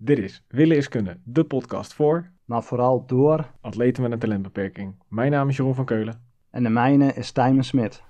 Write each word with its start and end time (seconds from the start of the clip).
Dit 0.00 0.18
is 0.18 0.42
Willen 0.48 0.76
is 0.76 0.88
Kunnen, 0.88 1.20
de 1.24 1.44
podcast 1.44 1.94
voor 1.94 2.30
maar 2.44 2.62
vooral 2.62 3.06
door. 3.06 3.50
atleten 3.60 4.02
met 4.02 4.12
een 4.12 4.18
talentbeperking. 4.18 4.94
Mijn 5.08 5.30
naam 5.30 5.48
is 5.48 5.56
Jeroen 5.56 5.74
van 5.74 5.84
Keulen. 5.84 6.20
En 6.50 6.62
de 6.62 6.68
mijne 6.68 7.12
is 7.12 7.30
Tijmen 7.32 7.64
Smit. 7.64 8.02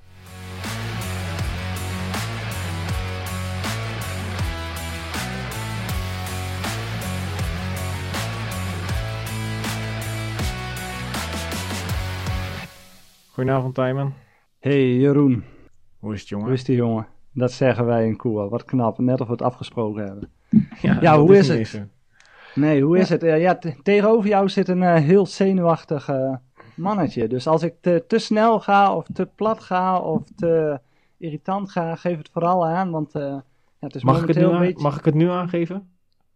Goedenavond, 13.32 13.74
Tijmen. 13.74 14.14
Hey 14.58 14.96
Jeroen, 14.96 15.44
Hoe 15.98 16.14
is 16.14 16.20
het, 16.20 16.28
jongen? 16.28 16.46
hoe 16.46 16.54
is 16.54 16.64
die 16.64 16.76
jongen? 16.76 17.06
Dat 17.32 17.52
zeggen 17.52 17.86
wij 17.86 18.06
in 18.06 18.16
Koer. 18.16 18.48
Wat 18.48 18.64
knap, 18.64 18.98
net 18.98 19.20
of 19.20 19.26
we 19.26 19.32
het 19.32 19.42
afgesproken 19.42 20.04
hebben. 20.04 20.30
Ja, 21.00 21.18
hoe 21.18 21.36
is 21.36 21.48
het? 21.48 21.86
Nee, 22.54 22.82
hoe 22.82 22.98
is 22.98 23.08
het? 23.08 23.20
Ja, 23.22 23.54
te- 23.56 23.76
tegenover 23.82 24.28
jou 24.28 24.48
zit 24.48 24.68
een 24.68 24.82
eh, 24.82 24.94
heel 25.02 25.26
zenuwachtig 25.26 26.08
eh, 26.08 26.34
mannetje. 26.76 27.28
Dus 27.28 27.46
als 27.46 27.62
ik 27.62 27.74
te, 27.80 28.04
te 28.08 28.18
snel 28.18 28.60
ga, 28.60 28.94
of 28.96 29.06
te 29.12 29.26
plat 29.34 29.60
ga, 29.60 29.98
of 29.98 30.22
te 30.36 30.80
irritant 31.16 31.70
ga, 31.70 31.94
geef 31.96 32.18
het 32.18 32.28
vooral 32.32 32.66
aan. 32.66 32.90
Want 32.90 33.14
eh, 33.14 33.22
ja, 33.22 33.42
het 33.78 33.94
is 33.94 34.02
Mag 34.02 34.20
ik, 34.22 34.28
het 34.28 34.36
nu 34.36 34.44
een 34.44 34.58
beetje... 34.58 34.82
mag 34.82 34.98
ik 34.98 35.04
het 35.04 35.14
nu 35.14 35.28
aangeven? 35.30 35.90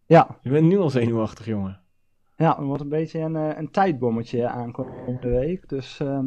Ja, 0.05 0.37
Je 0.41 0.49
bent 0.49 0.67
nu 0.67 0.77
al 0.79 0.89
zenuwachtig, 0.89 1.45
jongen. 1.45 1.79
ja, 2.37 2.55
het 2.55 2.65
wordt 2.65 2.81
een 2.81 2.89
beetje 2.89 3.19
een, 3.19 3.35
eh, 3.35 3.57
een 3.57 3.71
tijdbommetje 3.71 4.47
aankomende 4.47 5.29
week. 5.29 5.69
Dus 5.69 5.99
ehm, 5.99 6.25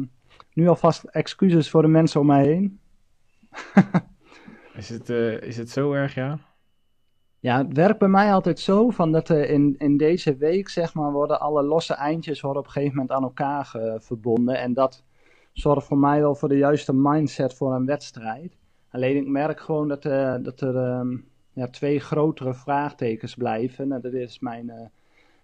nu 0.53 0.67
alvast 0.67 1.03
excuses 1.03 1.69
voor 1.69 1.81
de 1.81 1.87
mensen 1.87 2.19
om 2.19 2.25
mij 2.25 2.45
heen. 2.45 2.79
Is 4.75 4.89
het, 4.89 5.09
eh, 5.09 5.41
is 5.41 5.57
het 5.57 5.69
zo 5.69 5.93
erg, 5.93 6.13
ja? 6.15 6.39
Ja, 7.39 7.57
het 7.57 7.73
werkt 7.73 7.99
bij 7.99 8.07
mij 8.07 8.33
altijd 8.33 8.59
zo 8.59 8.89
van 8.89 9.11
dat 9.11 9.29
eh, 9.29 9.49
in, 9.51 9.75
in 9.77 9.97
deze 9.97 10.35
week, 10.37 10.69
zeg 10.69 10.93
maar, 10.93 11.11
worden 11.11 11.39
alle 11.39 11.63
losse 11.63 11.93
eindjes 11.93 12.41
worden 12.41 12.61
op 12.61 12.67
een 12.67 12.73
gegeven 12.73 12.95
moment 12.95 13.15
aan 13.15 13.23
elkaar 13.23 13.65
ge- 13.65 13.97
verbonden. 14.01 14.59
En 14.59 14.73
dat 14.73 15.03
zorgt 15.53 15.87
voor 15.87 15.97
mij 15.97 16.19
wel 16.21 16.35
voor 16.35 16.49
de 16.49 16.57
juiste 16.57 16.93
mindset 16.93 17.53
voor 17.53 17.73
een 17.73 17.85
wedstrijd. 17.85 18.57
Alleen 18.91 19.15
ik 19.15 19.27
merk 19.27 19.59
gewoon 19.59 19.87
dat, 19.87 20.05
eh, 20.05 20.35
dat 20.41 20.61
er 20.61 20.75
ehm, 20.77 21.17
ja, 21.53 21.67
twee 21.67 21.99
grotere 21.99 22.53
vraagtekens 22.53 23.35
blijven. 23.35 23.87
Nou, 23.87 24.01
dat 24.01 24.13
is 24.13 24.39
mijn, 24.39 24.69
eh, 24.69 24.85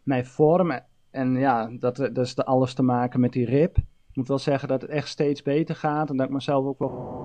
mijn 0.04 0.26
vorm. 0.26 0.80
En 1.12 1.36
ja, 1.36 1.70
dat, 1.80 1.96
dat 1.96 2.18
is 2.18 2.36
alles 2.38 2.74
te 2.74 2.84
maken 2.84 3.20
met 3.20 3.32
die 3.32 3.46
rib. 3.46 3.78
Ik 3.78 4.16
moet 4.20 4.28
wel 4.28 4.40
zeggen 4.40 4.68
dat 4.68 4.82
het 4.82 4.90
echt 4.92 5.08
steeds 5.08 5.42
beter 5.42 5.76
gaat. 5.76 6.10
En 6.10 6.18
dat 6.18 6.26
ik 6.28 6.34
mezelf 6.34 6.66
ook 6.66 6.80
wel. 6.80 7.22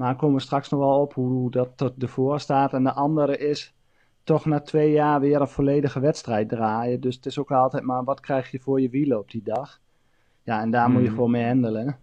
Maar 0.00 0.16
komen 0.16 0.36
we 0.36 0.42
straks 0.42 0.68
nog 0.68 0.80
wel 0.80 1.00
op 1.00 1.14
hoe 1.14 1.50
dat 1.50 1.76
tot 1.76 2.02
ervoor 2.02 2.40
staat. 2.40 2.72
En 2.72 2.84
de 2.84 2.92
andere 2.92 3.36
is 3.36 3.74
toch 4.22 4.44
na 4.44 4.60
twee 4.60 4.92
jaar 4.92 5.20
weer 5.20 5.40
een 5.40 5.48
volledige 5.48 6.00
wedstrijd 6.00 6.48
draaien. 6.48 7.00
Dus 7.00 7.16
het 7.16 7.26
is 7.26 7.38
ook 7.38 7.50
altijd 7.50 7.82
maar 7.82 8.04
wat 8.04 8.20
krijg 8.20 8.50
je 8.50 8.60
voor 8.60 8.80
je 8.80 8.88
wielen 8.88 9.18
op 9.18 9.30
die 9.30 9.42
dag. 9.42 9.80
Ja, 10.42 10.60
en 10.60 10.70
daar 10.70 10.90
moet 10.90 11.00
je 11.00 11.06
Hmm. 11.06 11.14
gewoon 11.14 11.30
mee 11.30 11.46
handelen. 11.46 11.98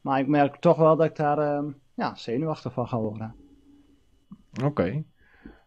Maar 0.00 0.20
ik 0.20 0.26
merk 0.26 0.56
toch 0.56 0.76
wel 0.76 0.96
dat 0.96 1.06
ik 1.06 1.16
daar 1.16 1.38
ehm, 1.38 1.70
ja, 1.94 2.14
zenuwachtig 2.14 2.72
van 2.72 2.88
ga 2.88 2.98
worden. 2.98 3.34
Oké. 4.64 5.04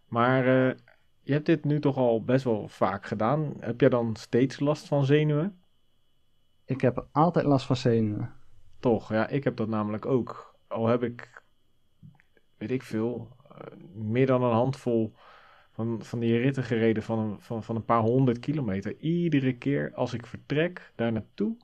Maar 0.07 0.45
eh, 0.45 0.75
je 1.21 1.33
hebt 1.33 1.45
dit 1.45 1.63
nu 1.63 1.79
toch 1.79 1.97
al 1.97 2.23
best 2.23 2.43
wel 2.43 2.67
vaak 2.67 3.05
gedaan. 3.05 3.53
Heb 3.59 3.79
jij 3.79 3.89
dan 3.89 4.15
steeds 4.15 4.59
last 4.59 4.87
van 4.87 5.05
zenuwen? 5.05 5.59
Ik 6.65 6.81
heb 6.81 7.07
altijd 7.11 7.45
last 7.45 7.65
van 7.65 7.75
zenuwen. 7.75 8.33
Toch, 8.79 9.09
ja, 9.09 9.27
ik 9.27 9.43
heb 9.43 9.57
dat 9.57 9.67
namelijk 9.67 10.05
ook. 10.05 10.55
Al 10.67 10.87
heb 10.87 11.03
ik, 11.03 11.43
weet 12.67 12.79
ik 12.81 12.83
veel, 12.87 13.35
eh, 13.49 13.55
meer 13.93 14.25
dan 14.25 14.43
een 14.43 14.51
handvol 14.53 15.13
van, 15.73 15.99
van 16.03 16.19
die 16.19 16.37
ritten 16.37 16.63
gereden 16.63 17.03
van 17.03 17.19
een, 17.19 17.41
van, 17.41 17.63
van 17.63 17.75
een 17.75 17.85
paar 17.85 18.01
honderd 18.01 18.39
kilometer. 18.39 18.95
Iedere 18.99 19.57
keer 19.57 19.91
als 19.93 20.13
ik 20.13 20.25
vertrek 20.25 20.91
daar 20.95 21.11
naartoe, 21.11 21.57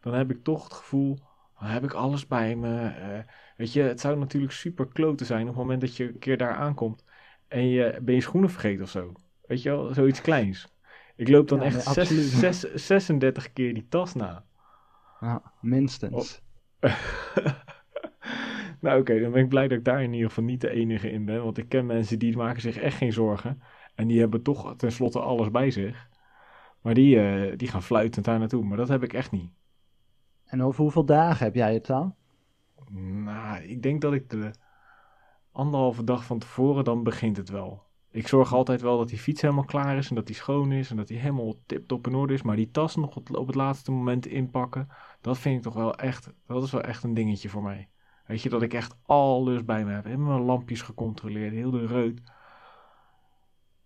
dan 0.00 0.14
heb 0.14 0.30
ik 0.30 0.42
toch 0.44 0.64
het 0.64 0.72
gevoel, 0.72 1.18
dan 1.60 1.68
heb 1.68 1.84
ik 1.84 1.92
alles 1.92 2.26
bij 2.26 2.56
me. 2.56 2.86
eh, 2.86 3.18
weet 3.56 3.72
je, 3.72 3.82
het 3.82 4.00
zou 4.00 4.18
natuurlijk 4.18 4.52
super 4.52 4.86
kloten 4.86 5.26
zijn 5.26 5.40
op 5.42 5.46
het 5.48 5.56
moment 5.56 5.80
dat 5.80 5.96
je 5.96 6.04
een 6.08 6.18
keer 6.18 6.36
daar 6.36 6.54
aankomt 6.54 7.04
en 7.48 7.68
je 7.68 7.98
ben 8.02 8.14
je 8.14 8.20
schoenen 8.20 8.50
vergeten 8.50 8.84
of 8.84 8.90
zo. 8.90 9.12
Weet 9.46 9.62
je 9.62 9.68
wel, 9.70 9.94
zoiets 9.94 10.20
kleins. 10.20 10.68
Ik 11.16 11.28
loop 11.28 11.48
dan 11.48 11.58
Ja, 11.58 11.64
echt 11.64 11.82
zes- 11.84 12.38
zes- 12.38 12.74
36 12.86 13.52
keer 13.52 13.74
die 13.74 13.86
tas 13.88 14.14
na. 14.14 14.44
Ja, 15.20 15.42
minstens. 15.60 16.40
nou 18.80 19.00
oké, 19.00 19.20
dan 19.20 19.32
ben 19.32 19.42
ik 19.42 19.48
blij 19.48 19.68
dat 19.68 19.78
ik 19.78 19.84
daar 19.84 20.02
in 20.02 20.12
ieder 20.12 20.28
geval 20.28 20.44
niet 20.44 20.60
de 20.60 20.70
enige 20.70 21.10
in 21.10 21.24
ben. 21.24 21.42
Want 21.42 21.58
ik 21.58 21.68
ken 21.68 21.86
mensen 21.86 22.18
die 22.18 22.36
maken 22.36 22.60
zich 22.60 22.76
echt 22.76 22.96
geen 22.96 23.12
zorgen. 23.12 23.62
En 23.94 24.06
die 24.06 24.20
hebben 24.20 24.42
toch 24.42 24.76
tenslotte 24.76 25.20
alles 25.20 25.50
bij 25.50 25.70
zich. 25.70 26.08
Maar 26.80 26.94
die, 26.94 27.20
eh, 27.20 27.56
die 27.56 27.68
gaan 27.68 27.82
fluitend 27.82 28.24
daar 28.24 28.38
naartoe. 28.38 28.64
Maar 28.64 28.76
dat 28.76 28.88
heb 28.88 29.02
ik 29.02 29.12
echt 29.12 29.30
niet. 29.30 29.50
En 30.44 30.62
over 30.62 30.82
hoeveel 30.82 31.04
dagen 31.04 31.44
heb 31.44 31.54
jij 31.54 31.74
het 31.74 31.86
dan? 31.86 32.14
Nou, 33.24 33.62
ik 33.62 33.82
denk 33.82 34.00
dat 34.00 34.12
ik 34.12 34.30
de 34.30 34.50
anderhalve 35.52 36.04
dag 36.04 36.24
van 36.24 36.38
tevoren, 36.38 36.84
dan 36.84 37.02
begint 37.02 37.36
het 37.36 37.48
wel. 37.48 37.82
Ik 38.10 38.28
zorg 38.28 38.52
altijd 38.52 38.80
wel 38.80 38.98
dat 38.98 39.08
die 39.08 39.18
fiets 39.18 39.42
helemaal 39.42 39.64
klaar 39.64 39.96
is 39.96 40.08
en 40.08 40.14
dat 40.14 40.26
die 40.26 40.36
schoon 40.36 40.72
is 40.72 40.90
en 40.90 40.96
dat 40.96 41.08
die 41.08 41.18
helemaal 41.18 41.54
tip-top 41.66 42.06
in 42.06 42.14
orde 42.14 42.32
is. 42.32 42.42
Maar 42.42 42.56
die 42.56 42.70
tas 42.70 42.96
nog 42.96 43.16
op- 43.16 43.36
op 43.36 43.46
het 43.46 43.56
laatste 43.56 43.90
moment 43.92 44.26
inpakken, 44.26 44.88
dat 45.20 45.38
vind 45.38 45.56
ik 45.56 45.62
toch 45.62 45.74
wel 45.74 45.94
echt, 45.94 46.30
dat 46.46 46.62
is 46.62 46.70
wel 46.70 46.82
echt 46.82 47.02
een 47.02 47.14
dingetje 47.14 47.48
voor 47.48 47.62
mij. 47.62 47.88
Weet 48.28 48.42
je, 48.42 48.48
dat 48.48 48.62
ik 48.62 48.74
echt 48.74 48.96
alles 49.06 49.64
bij 49.64 49.84
me 49.84 49.92
heb. 49.92 50.04
Heb 50.04 50.18
mijn 50.18 50.40
lampjes 50.40 50.82
gecontroleerd, 50.82 51.52
heel 51.52 51.70
de 51.70 51.86
reut. 51.86 52.20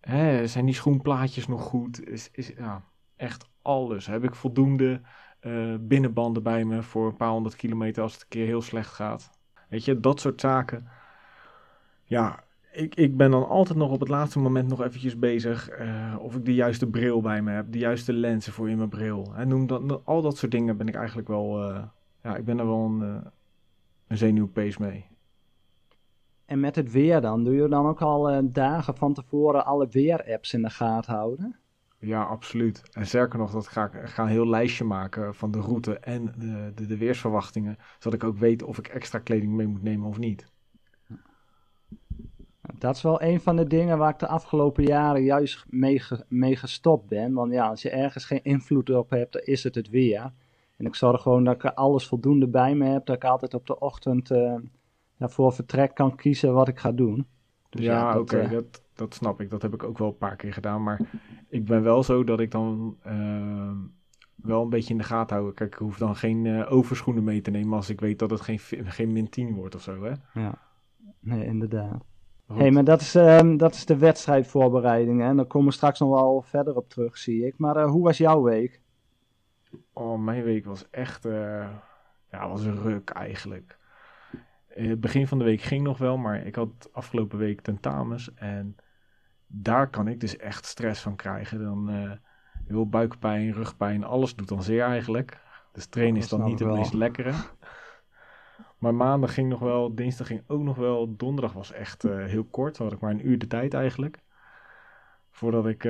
Hè, 0.00 0.46
zijn 0.46 0.64
die 0.64 0.74
schoenplaatjes 0.74 1.46
nog 1.46 1.62
goed? 1.62 2.08
Is, 2.08 2.28
is, 2.32 2.48
ja, 2.48 2.84
echt 3.16 3.48
alles. 3.62 4.06
Heb 4.06 4.24
ik 4.24 4.34
voldoende 4.34 5.00
eh, 5.40 5.74
binnenbanden 5.80 6.42
bij 6.42 6.64
me 6.64 6.82
voor 6.82 7.06
een 7.06 7.16
paar 7.16 7.28
honderd 7.28 7.56
kilometer 7.56 8.02
als 8.02 8.12
het 8.12 8.22
een 8.22 8.28
keer 8.28 8.46
heel 8.46 8.62
slecht 8.62 8.90
gaat? 8.92 9.30
Weet 9.68 9.84
je, 9.84 10.00
dat 10.00 10.20
soort 10.20 10.40
zaken. 10.40 10.88
Ja, 12.04 12.44
ik, 12.72 12.94
ik 12.94 13.16
ben 13.16 13.30
dan 13.30 13.48
altijd 13.48 13.78
nog 13.78 13.90
op 13.90 14.00
het 14.00 14.08
laatste 14.08 14.38
moment 14.38 14.68
nog 14.68 14.82
eventjes 14.82 15.18
bezig 15.18 15.68
eh, 15.68 16.16
of 16.18 16.36
ik 16.36 16.44
de 16.44 16.54
juiste 16.54 16.86
bril 16.86 17.20
bij 17.20 17.42
me 17.42 17.50
heb, 17.50 17.72
de 17.72 17.78
juiste 17.78 18.12
lenzen 18.12 18.52
voor 18.52 18.70
in 18.70 18.76
mijn 18.76 18.88
bril. 18.88 19.32
Hè, 19.34 19.46
noem 19.46 19.66
dat, 19.66 20.04
al 20.04 20.22
dat 20.22 20.36
soort 20.36 20.52
dingen 20.52 20.76
ben 20.76 20.88
ik 20.88 20.94
eigenlijk 20.94 21.28
wel, 21.28 21.70
eh, 21.70 21.82
ja, 22.22 22.36
ik 22.36 22.44
ben 22.44 22.58
er 22.58 22.66
wel 22.66 22.84
een, 22.84 23.24
een 24.12 24.18
zenuwpees 24.18 24.78
mee. 24.78 25.06
En 26.44 26.60
met 26.60 26.76
het 26.76 26.92
weer 26.92 27.20
dan? 27.20 27.44
Doe 27.44 27.54
je 27.54 27.68
dan 27.68 27.86
ook 27.86 28.02
al 28.02 28.30
eh, 28.30 28.38
dagen 28.42 28.96
van 28.96 29.14
tevoren 29.14 29.64
alle 29.64 29.88
weer-apps 29.88 30.52
in 30.54 30.62
de 30.62 30.70
gaten 30.70 31.14
houden? 31.14 31.56
Ja, 31.98 32.22
absoluut. 32.22 32.82
En 32.92 33.06
sterker 33.06 33.38
nog, 33.38 33.52
dat 33.52 33.68
ga 33.68 33.84
ik 33.84 33.94
ik 33.94 34.08
ga 34.08 34.22
een 34.22 34.28
heel 34.28 34.48
lijstje 34.48 34.84
maken 34.84 35.34
van 35.34 35.50
de 35.50 35.60
route 35.60 35.98
en 35.98 36.24
de, 36.38 36.72
de, 36.74 36.86
de 36.86 36.96
weersverwachtingen, 36.96 37.76
zodat 37.98 38.22
ik 38.22 38.28
ook 38.28 38.36
weet 38.38 38.62
of 38.62 38.78
ik 38.78 38.86
extra 38.88 39.18
kleding 39.18 39.52
mee 39.52 39.66
moet 39.66 39.82
nemen 39.82 40.08
of 40.08 40.18
niet. 40.18 40.50
Dat 42.78 42.96
is 42.96 43.02
wel 43.02 43.22
een 43.22 43.40
van 43.40 43.56
de 43.56 43.66
dingen 43.66 43.98
waar 43.98 44.10
ik 44.12 44.18
de 44.18 44.26
afgelopen 44.26 44.84
jaren 44.84 45.22
juist 45.22 45.64
mee, 45.68 45.98
ge- 45.98 46.24
mee 46.28 46.56
gestopt 46.56 47.08
ben. 47.08 47.32
Want 47.32 47.52
ja, 47.52 47.68
als 47.68 47.82
je 47.82 47.90
ergens 47.90 48.24
geen 48.24 48.42
invloed 48.42 48.90
op 48.90 49.10
hebt, 49.10 49.32
dan 49.32 49.42
is 49.42 49.64
het 49.64 49.74
het 49.74 49.88
weer. 49.88 50.32
En 50.82 50.88
ik 50.88 50.94
zorg 50.94 51.22
gewoon 51.22 51.44
dat 51.44 51.54
ik 51.54 51.64
alles 51.64 52.06
voldoende 52.06 52.48
bij 52.48 52.74
me 52.74 52.84
heb. 52.84 53.06
Dat 53.06 53.16
ik 53.16 53.24
altijd 53.24 53.54
op 53.54 53.66
de 53.66 53.78
ochtend 53.78 54.30
eh, 54.30 54.54
ja, 55.16 55.28
voor 55.28 55.52
vertrek 55.52 55.94
kan 55.94 56.16
kiezen 56.16 56.52
wat 56.52 56.68
ik 56.68 56.78
ga 56.78 56.92
doen. 56.92 57.26
Dus 57.68 57.84
ja, 57.84 58.18
oké, 58.18 58.38
eh, 58.38 58.50
dat, 58.50 58.82
dat 58.94 59.14
snap 59.14 59.40
ik. 59.40 59.50
Dat 59.50 59.62
heb 59.62 59.74
ik 59.74 59.82
ook 59.82 59.98
wel 59.98 60.08
een 60.08 60.16
paar 60.16 60.36
keer 60.36 60.52
gedaan. 60.52 60.82
Maar 60.82 61.00
ik 61.48 61.64
ben 61.64 61.82
wel 61.82 62.02
zo 62.02 62.24
dat 62.24 62.40
ik 62.40 62.50
dan 62.50 62.96
eh, 63.02 63.70
wel 64.34 64.62
een 64.62 64.68
beetje 64.68 64.92
in 64.92 64.98
de 64.98 65.04
gaten 65.04 65.36
hou. 65.36 65.52
Kijk, 65.52 65.72
ik 65.72 65.78
hoef 65.78 65.98
dan 65.98 66.16
geen 66.16 66.66
overschoenen 66.66 67.24
mee 67.24 67.40
te 67.40 67.50
nemen 67.50 67.76
als 67.76 67.90
ik 67.90 68.00
weet 68.00 68.18
dat 68.18 68.30
het 68.30 68.40
geen, 68.40 68.58
geen 68.84 69.12
min 69.12 69.28
10 69.28 69.54
wordt 69.54 69.74
of 69.74 69.82
zo, 69.82 70.02
hè? 70.02 70.12
ja. 70.40 70.58
Nee, 71.20 71.44
inderdaad. 71.44 72.04
Goed. 72.46 72.58
hey, 72.58 72.70
maar 72.70 72.84
dat 72.84 73.00
is, 73.00 73.14
ehm, 73.14 73.56
dat 73.56 73.74
is 73.74 73.86
de 73.86 73.96
wedstrijdvoorbereiding. 73.96 75.20
Hè? 75.20 75.26
En 75.26 75.36
daar 75.36 75.46
komen 75.46 75.68
we 75.68 75.74
straks 75.74 75.98
nog 75.98 76.10
wel 76.10 76.42
verder 76.42 76.76
op 76.76 76.88
terug, 76.88 77.18
zie 77.18 77.46
ik. 77.46 77.58
Maar 77.58 77.82
hoe 77.82 78.02
was 78.02 78.18
jouw 78.18 78.42
week? 78.42 78.80
Oh, 79.92 80.18
mijn 80.18 80.42
week 80.42 80.64
was 80.64 80.90
echt, 80.90 81.24
eh, 81.24 81.68
ja, 82.30 82.48
was 82.48 82.64
een 82.64 82.82
ruk 82.82 83.10
eigenlijk. 83.10 83.78
Eh, 84.68 84.88
Het 84.88 85.00
begin 85.00 85.26
van 85.26 85.38
de 85.38 85.44
week 85.44 85.60
ging 85.60 85.82
nog 85.82 85.98
wel, 85.98 86.16
maar 86.16 86.46
ik 86.46 86.54
had 86.54 86.88
afgelopen 86.92 87.38
week 87.38 87.60
tentamens 87.60 88.34
en 88.34 88.76
daar 89.46 89.90
kan 89.90 90.08
ik 90.08 90.20
dus 90.20 90.36
echt 90.36 90.64
stress 90.64 91.02
van 91.02 91.16
krijgen. 91.16 91.62
Dan 91.62 91.90
eh 91.90 92.12
heel 92.66 92.88
buikpijn, 92.88 93.52
rugpijn, 93.52 94.04
alles 94.04 94.34
doet 94.34 94.48
dan 94.48 94.62
zeer 94.62 94.82
eigenlijk. 94.82 95.40
Dus 95.72 95.86
trainen 95.86 96.20
is 96.20 96.28
dan 96.28 96.42
niet 96.44 96.58
het 96.58 96.68
wel. 96.68 96.76
meest 96.76 96.92
lekkere. 96.92 97.32
Maar 98.78 98.94
maandag 98.94 99.34
ging 99.34 99.48
nog 99.48 99.60
wel, 99.60 99.94
dinsdag 99.94 100.26
ging 100.26 100.42
ook 100.46 100.62
nog 100.62 100.76
wel, 100.76 101.16
donderdag 101.16 101.52
was 101.52 101.72
echt 101.72 102.02
heel 102.02 102.44
kort. 102.44 102.76
Dan 102.76 102.86
had 102.86 102.94
ik 102.96 103.02
maar 103.02 103.10
een 103.10 103.28
uur 103.28 103.38
de 103.38 103.46
tijd 103.46 103.74
eigenlijk. 103.74 104.18
Voordat 105.30 105.66
ik 105.66 105.82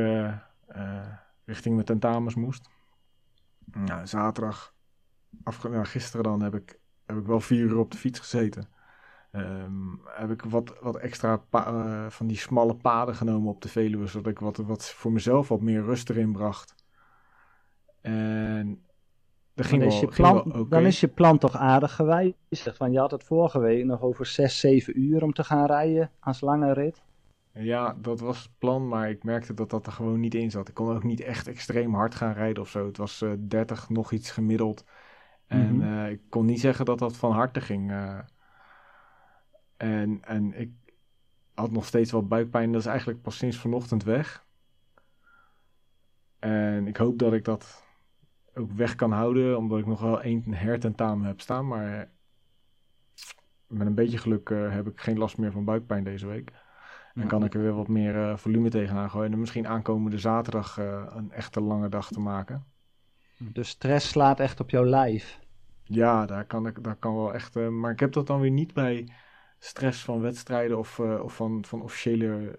richting 1.44 1.75
mijn 1.75 1.87
tentamens 1.87 2.34
moest. 2.34 2.71
Nou, 3.64 4.06
zaterdag, 4.06 4.75
nou, 5.62 5.85
gisteren 5.85 6.25
dan, 6.25 6.43
heb 6.43 6.55
ik, 6.55 6.79
heb 7.06 7.17
ik 7.17 7.26
wel 7.26 7.41
vier 7.41 7.64
uur 7.64 7.79
op 7.79 7.91
de 7.91 7.97
fiets 7.97 8.19
gezeten. 8.19 8.69
Ehm, 9.32 9.97
heb 10.05 10.31
ik 10.31 10.43
wat, 10.43 10.79
wat 10.81 10.97
extra 10.97 11.43
eh, 11.50 12.06
van 12.09 12.26
die 12.26 12.37
smalle 12.37 12.75
paden 12.75 13.14
genomen 13.14 13.50
op 13.50 13.62
de 13.62 13.69
Veluwe, 13.69 14.06
zodat 14.06 14.32
ik 14.32 14.38
wat, 14.38 14.56
wat 14.56 14.91
voor 14.91 15.12
mezelf 15.12 15.49
wat 15.49 15.61
meer 15.61 15.82
rust 15.82 16.11
erin 16.11 16.32
bracht. 16.32 16.75
En 18.00 18.82
dat 19.55 19.67
ging 19.67 19.81
Dan, 19.81 19.91
wel, 19.91 19.99
is 19.99 20.00
je 20.00 20.23
plan, 20.23 20.53
wel 20.53 20.69
dan 20.69 20.87
is 20.87 21.00
je 21.00 21.08
plan 21.08 21.38
toch 21.38 21.56
aardig 21.56 21.94
gewijzigd. 21.94 22.79
Want 22.79 22.93
je 22.93 22.99
had 22.99 23.11
het 23.11 23.25
vorige 23.25 23.58
week 23.58 23.85
nog 23.85 24.00
over 24.00 24.26
6, 24.26 24.61
7 24.61 25.00
uur 25.00 25.23
om 25.23 25.32
te 25.32 25.44
gaan 25.44 25.67
rijden 25.67 26.11
als 26.20 26.41
lange 26.41 26.73
rit. 26.73 27.03
Ja, 27.54 27.94
dat 27.94 28.20
was 28.20 28.43
het 28.43 28.58
plan, 28.58 28.88
maar 28.88 29.10
ik 29.10 29.25
merkte 29.25 29.54
dat 29.54 29.70
dat 29.70 29.87
er 29.87 29.93
gewoon 29.93 30.20
niet 30.20 30.34
in 30.34 30.50
zat. 30.50 30.69
Ik 30.69 30.75
kon 30.75 30.94
ook 30.94 31.02
niet 31.02 31.20
echt 31.20 31.46
extreem 31.49 31.94
hard 31.94 32.14
gaan 32.14 32.32
rijden 32.32 32.62
of 32.62 32.69
zo. 32.69 32.87
Het 32.87 32.96
was 32.96 33.22
eh 33.22 33.32
30 33.38 33.88
nog 33.88 34.12
iets 34.12 34.31
gemiddeld. 34.31 34.84
En 35.46 35.76
Mhm. 35.76 35.82
eh, 35.82 36.10
ik 36.10 36.20
kon 36.28 36.46
niet 36.46 36.60
zeggen 36.60 36.84
dat 36.84 36.99
dat 36.99 37.16
van 37.16 37.32
harte 37.32 37.60
ging. 37.60 37.90
eh. 37.90 38.19
en, 39.76 40.22
en 40.25 40.60
ik 40.60 40.70
had 41.54 41.70
nog 41.70 41.84
steeds 41.87 42.12
wel 42.12 42.26
buikpijn. 42.26 42.72
Dat 42.72 42.81
is 42.81 42.87
eigenlijk 42.87 43.22
pas 43.22 43.37
sinds 43.37 43.56
vanochtend 43.58 44.05
weg. 44.05 44.46
En 46.38 46.87
ik 46.87 46.96
hoop 46.96 47.19
dat 47.19 47.32
ik 47.32 47.44
dat 47.44 47.84
ook 48.55 48.72
weg 48.72 48.94
kan 48.94 49.12
houden, 49.12 49.58
omdat 49.58 49.78
ik 49.78 49.87
nog 49.87 50.00
wel 50.00 50.22
één 50.22 50.55
hertentamen 50.55 51.26
heb 51.26 51.40
staan. 51.40 51.66
Maar 51.69 52.00
eh, 52.00 52.08
met 53.66 53.87
een 53.87 53.94
beetje 53.94 54.19
geluk 54.19 54.50
eh, 54.50 54.72
heb 54.72 54.87
ik 54.88 55.00
geen 55.00 55.19
last 55.19 55.38
meer 55.38 55.52
van 55.52 55.64
buikpijn 55.64 56.05
deze 56.05 56.26
week. 56.26 56.52
Dan 57.14 57.26
kan 57.26 57.44
ik 57.44 57.55
er 57.55 57.61
weer 57.61 57.75
wat 57.75 57.88
meer 57.88 58.17
eh, 58.17 58.37
volume 58.37 58.70
tegenaan 58.70 59.11
gooien. 59.11 59.32
En 59.32 59.38
misschien 59.38 59.69
aankomende 59.69 60.19
zaterdag 60.19 60.79
eh, 60.79 61.05
een 61.09 61.32
echte 61.32 61.61
lange 61.61 61.88
dag 61.88 62.09
te 62.09 62.20
maken. 62.20 62.64
Dus 63.38 63.69
stress 63.69 64.09
slaat 64.09 64.41
echt 64.41 64.61
op 64.61 64.70
jouw 64.70 64.85
lijf. 64.85 65.41
Ja, 65.82 66.26
daar 66.26 66.44
kan 66.44 66.67
ik 66.67 66.85
daar 66.85 66.97
kan 66.97 67.14
wel 67.14 67.35
echt. 67.35 67.56
eh, 67.56 67.69
maar 67.69 67.93
ik 67.93 68.00
heb 68.00 68.12
dat 68.12 68.26
dan 68.26 68.41
weer 68.41 68.50
niet 68.50 68.75
bij 68.75 69.12
stress 69.59 70.05
van 70.05 70.20
wedstrijden 70.20 70.79
of, 70.79 71.00
of 71.00 71.37
van, 71.37 71.64
van 71.64 71.82
officiële 71.82 72.59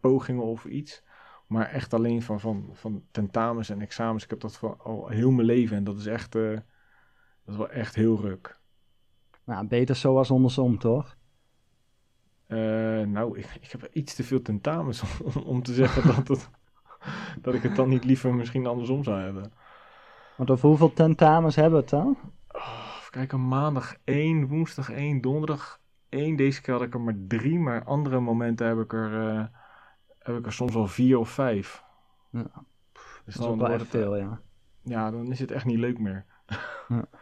pogingen 0.00 0.42
of 0.42 0.64
iets. 0.64 1.02
Maar 1.46 1.66
echt 1.66 1.94
alleen 1.94 2.22
van, 2.22 2.40
van, 2.40 2.68
van 2.72 3.04
tentamens 3.10 3.70
en 3.70 3.80
examens. 3.80 4.24
Ik 4.24 4.30
heb 4.30 4.40
dat 4.40 4.56
van 4.56 4.78
al 4.78 5.08
heel 5.08 5.30
mijn 5.30 5.46
leven. 5.46 5.76
En 5.76 5.84
dat 5.84 5.98
is 5.98 6.06
echt. 6.06 6.32
dat 6.32 6.62
is 7.46 7.56
wel 7.56 7.70
echt 7.70 7.94
heel 7.94 8.20
ruk. 8.20 8.60
Nou, 9.44 9.66
beter 9.66 9.96
zo 9.96 10.16
als 10.16 10.30
andersom, 10.30 10.78
toch? 10.78 11.16
Eh, 12.46 12.58
nou, 13.00 13.38
ik, 13.38 13.58
ik 13.60 13.70
heb 13.70 13.88
iets 13.92 14.14
te 14.14 14.24
veel 14.24 14.42
tentamens 14.42 15.02
om, 15.22 15.42
om 15.42 15.62
te 15.62 15.74
zeggen 15.74 16.06
dat, 16.06 16.28
het, 16.28 16.50
dat 17.42 17.54
ik 17.54 17.62
het 17.62 17.76
dan 17.76 17.88
niet 17.88 18.04
liever 18.04 18.34
misschien 18.34 18.66
andersom 18.66 19.04
zou 19.04 19.20
hebben. 19.20 19.52
Want 20.36 20.50
over 20.50 20.68
hoeveel 20.68 20.92
tentamens 20.92 21.56
hebben 21.56 21.74
we 21.74 21.80
het 21.80 21.90
dan? 21.90 22.16
Oh, 22.48 22.96
even 22.98 23.10
kijken, 23.10 23.48
maandag 23.48 23.94
1, 24.04 24.46
woensdag 24.46 24.90
1, 24.90 25.20
donderdag 25.20 25.80
1. 26.08 26.36
Deze 26.36 26.60
keer 26.60 26.74
had 26.74 26.82
ik 26.82 26.94
er 26.94 27.00
maar 27.00 27.16
drie, 27.28 27.58
maar 27.58 27.84
andere 27.84 28.20
momenten 28.20 28.66
heb 28.66 28.78
ik 28.78 28.92
er, 28.92 29.28
eh, 29.28 29.44
heb 30.18 30.36
ik 30.36 30.46
er 30.46 30.52
soms 30.52 30.74
al 30.74 30.86
vier 30.86 31.18
of 31.18 31.28
vijf. 31.30 31.84
Ja. 32.30 32.42
Dus 32.42 33.34
Dat 33.34 33.34
is 33.34 33.34
dan 33.34 33.58
wel 33.58 33.68
wordt 33.68 33.82
het, 33.82 33.90
veel, 33.90 34.16
ja. 34.16 34.40
Ja, 34.82 35.10
dan 35.10 35.30
is 35.30 35.38
het 35.38 35.50
echt 35.50 35.64
niet 35.64 35.78
leuk 35.78 35.98
meer. 35.98 36.24
Ja. 36.88 37.04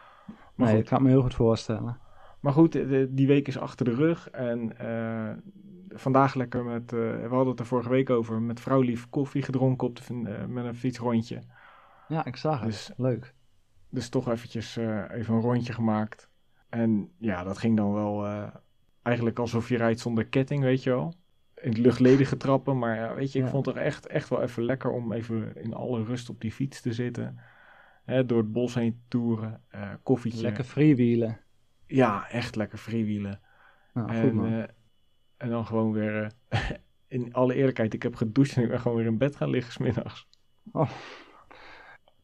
Nee, 0.57 0.69
goed. 0.69 0.79
ik 0.79 0.85
kan 0.85 1.03
me 1.03 1.09
heel 1.09 1.21
goed 1.21 1.33
voorstellen. 1.33 1.99
Maar 2.45 2.53
goed, 2.53 2.71
de- 2.71 3.07
die 3.11 3.27
week 3.27 3.47
is 3.47 3.57
achter 3.57 3.85
de 3.85 3.93
rug. 3.95 4.29
En 4.29 4.77
eh, 4.77 5.31
vandaag 5.89 6.33
lekker 6.33 6.63
met, 6.63 6.93
eh, 6.93 6.99
we 6.99 7.27
hadden 7.29 7.47
het 7.47 7.59
er 7.59 7.65
vorige 7.65 7.89
week 7.89 8.09
over, 8.09 8.41
met 8.41 8.59
vrouwlief 8.59 9.09
koffie 9.09 9.41
gedronken 9.41 9.87
op 9.87 9.95
de, 9.95 10.03
eh, 10.29 10.45
met 10.45 10.65
een 10.65 10.75
fietsrondje. 10.75 11.41
Ja, 12.07 12.25
ik 12.25 12.35
zag 12.35 12.59
het. 12.59 12.69
Dus 12.69 12.91
Leuk. 12.97 13.33
Dus 13.89 14.09
toch 14.09 14.29
eventjes 14.29 14.75
even 14.75 15.33
een 15.33 15.41
rondje 15.41 15.73
gemaakt. 15.73 16.29
En 16.69 17.11
ja, 17.17 17.43
dat 17.43 17.57
ging 17.57 17.77
dan 17.77 17.93
wel 17.93 18.25
eigenlijk 19.01 19.39
alsof 19.39 19.69
je 19.69 19.77
rijdt 19.77 19.99
zonder 19.99 20.25
ketting, 20.25 20.63
weet 20.63 20.83
je 20.83 20.89
wel. 20.89 21.13
In 21.61 21.69
het 21.69 21.77
luchtledige 21.77 22.37
trappen, 22.37 22.77
maar 22.77 22.95
ja, 22.95 23.15
weet 23.15 23.31
je, 23.31 23.39
ik 23.39 23.45
Ja. 23.45 23.51
vond 23.51 23.65
het 23.65 23.75
echt, 23.75 24.07
echt 24.07 24.29
wel 24.29 24.41
even 24.41 24.63
lekker 24.63 24.91
om 24.91 25.13
even 25.13 25.55
in 25.63 25.73
alle 25.73 26.03
rust 26.03 26.29
op 26.29 26.41
die 26.41 26.51
fiets 26.51 26.81
te 26.81 26.93
zitten. 26.93 27.39
Hè, 28.03 28.25
door 28.25 28.37
het 28.37 28.51
bos 28.51 28.73
heen 28.73 28.91
te 28.93 29.03
toeren, 29.07 29.61
koffietje. 30.03 30.41
Lekker 30.41 30.63
freewheelen. 30.63 31.39
Ja, 31.87 32.29
echt 32.29 32.55
lekker 32.55 32.77
freewheelen. 32.77 33.39
Nou, 33.93 34.07
goed 34.07 34.15
en, 34.17 34.35
man. 34.35 34.45
eh, 34.45 34.63
en 35.37 35.49
dan 35.49 35.65
gewoon 35.65 35.91
weer, 35.91 36.31
eh, 36.49 36.59
in 37.07 37.33
alle 37.33 37.53
eerlijkheid, 37.53 37.93
ik 37.93 38.03
heb 38.03 38.15
gedoucht 38.15 38.55
en 38.55 38.63
ik 38.63 38.69
ben 38.69 38.79
gewoon 38.79 38.97
weer 38.97 39.05
in 39.05 39.17
bed 39.17 39.35
gaan 39.35 39.49
liggen 39.49 39.73
smiddags. 39.73 40.27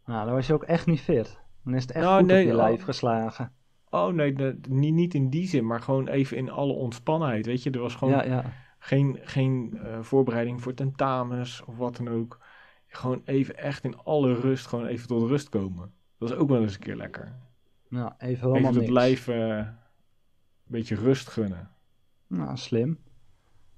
Nou, 0.05 0.25
dan 0.25 0.33
was 0.33 0.47
je 0.47 0.53
ook 0.53 0.63
echt 0.63 0.85
niet 0.85 1.01
fit. 1.01 1.39
Dan 1.63 1.73
is 1.73 1.81
het 1.81 1.91
echt 1.91 2.05
Nou, 2.05 2.19
goed 2.19 2.27
nee, 2.27 2.41
op 2.41 2.51
je 2.51 2.57
oh. 2.57 2.63
lijf 2.63 2.83
geslagen. 2.83 3.53
Oh 3.89 4.13
nee, 4.13 4.33
de- 4.33 4.59
niet, 4.69 4.93
niet 4.93 5.13
in 5.13 5.29
die 5.29 5.47
zin, 5.47 5.65
maar 5.65 5.81
gewoon 5.81 6.07
even 6.07 6.37
in 6.37 6.49
alle 6.49 6.73
ontspannenheid. 6.73 7.45
Weet 7.45 7.63
je, 7.63 7.71
er 7.71 7.79
was 7.79 7.95
gewoon 7.95 8.13
Ja, 8.13 8.23
ja. 8.23 8.53
geen, 8.79 9.19
geen 9.21 9.79
eh, 9.83 10.01
voorbereiding 10.01 10.61
voor 10.61 10.73
tentamens 10.73 11.63
of 11.65 11.77
wat 11.77 11.95
dan 11.97 12.07
ook. 12.09 12.39
Gewoon 12.87 13.21
even 13.25 13.57
echt 13.57 13.83
in 13.83 13.97
alle 13.97 14.33
rust, 14.33 14.67
gewoon 14.67 14.85
even 14.85 15.07
tot 15.07 15.29
rust 15.29 15.49
komen. 15.49 15.93
Dat 16.17 16.29
is 16.29 16.35
ook 16.35 16.49
wel 16.49 16.61
eens 16.61 16.73
een 16.73 16.79
keer 16.79 16.95
lekker. 16.95 17.35
Nou, 17.91 18.11
even 18.17 18.39
helemaal 18.39 18.57
Even 18.57 18.67
het 18.67 18.75
niks. 18.75 18.91
lijf 18.91 19.27
eh, 19.27 19.57
een 19.57 19.67
beetje 20.67 20.95
rust 20.95 21.27
gunnen. 21.27 21.69
Nou, 22.27 22.57
slim. 22.57 22.99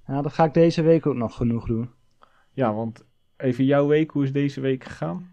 Ja, 0.06 0.22
dat 0.22 0.32
ga 0.32 0.44
ik 0.44 0.54
deze 0.54 0.82
week 0.82 1.06
ook 1.06 1.14
nog 1.14 1.36
genoeg 1.36 1.66
doen. 1.66 1.90
Ja, 2.52 2.74
want 2.74 3.04
even 3.36 3.64
jouw 3.64 3.86
week, 3.86 4.10
hoe 4.10 4.24
is 4.24 4.32
deze 4.32 4.60
week 4.60 4.84
gegaan? 4.84 5.32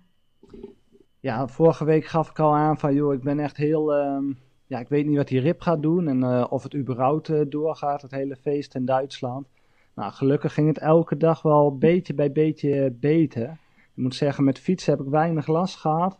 Ja, 1.19 1.47
vorige 1.47 1.85
week 1.85 2.05
gaf 2.05 2.29
ik 2.29 2.39
al 2.39 2.55
aan 2.55 2.77
van, 2.79 2.93
joh, 2.93 3.13
ik 3.13 3.21
ben 3.21 3.39
echt 3.39 3.57
heel... 3.57 3.93
ehm, 3.93 4.33
ja, 4.65 4.79
ik 4.79 4.89
weet 4.89 5.05
niet 5.05 5.17
wat 5.17 5.27
die 5.27 5.39
Rip 5.39 5.61
gaat 5.61 5.81
doen 5.81 6.07
en 6.07 6.23
eh, 6.23 6.45
of 6.49 6.63
het 6.63 6.75
überhaupt 6.75 7.29
eh, 7.29 7.41
doorgaat, 7.49 8.01
het 8.01 8.11
hele 8.11 8.35
feest 8.35 8.75
in 8.75 8.85
Duitsland. 8.85 9.47
Nou, 9.95 10.11
gelukkig 10.13 10.53
ging 10.53 10.67
het 10.67 10.77
elke 10.77 11.17
dag 11.17 11.41
wel 11.41 11.77
beetje 11.77 12.13
bij 12.13 12.31
beetje 12.31 12.91
beter. 12.99 13.49
Ik 13.75 14.03
moet 14.03 14.15
zeggen, 14.15 14.43
met 14.43 14.59
fietsen 14.59 14.91
heb 14.97 15.05
ik 15.05 15.11
weinig 15.11 15.47
last 15.47 15.75
gehad. 15.75 16.19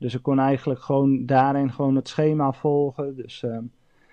Dus 0.00 0.14
ik 0.14 0.22
kon 0.22 0.38
eigenlijk 0.38 0.80
gewoon 0.80 1.26
daarin 1.26 1.72
gewoon 1.72 1.96
het 1.96 2.08
schema 2.08 2.52
volgen. 2.52 3.16
Dus 3.16 3.42
ehm, 3.42 3.64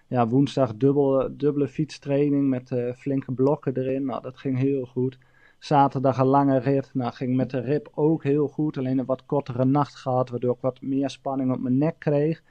ja, 0.08 0.28
woensdag 0.28 0.76
dubbel, 0.76 1.30
dubbele 1.32 1.68
fietstraining 1.68 2.50
met 2.50 2.72
eh, 2.72 2.94
flinke 2.94 3.32
blokken 3.32 3.78
erin. 3.78 4.06
Nou, 4.06 4.22
dat 4.22 4.38
ging 4.38 4.58
heel 4.58 4.86
goed. 4.86 5.18
Zaterdag 5.60 6.18
een 6.18 6.26
lange 6.26 6.60
rit. 6.60 6.90
Nou, 6.94 7.14
ging 7.14 7.36
met 7.36 7.50
de 7.50 7.60
rib 7.60 7.92
ook 7.94 8.24
heel 8.24 8.48
goed. 8.48 8.78
Alleen 8.78 8.98
een 8.98 9.06
wat 9.06 9.26
kortere 9.26 9.66
nacht 9.66 9.96
gehad, 9.96 10.30
waardoor 10.30 10.54
ik 10.54 10.62
wat 10.62 10.82
meer 10.82 11.10
spanning 11.10 11.52
op 11.52 11.60
mijn 11.60 11.78
nek 11.78 11.96
kreeg. 12.00 12.44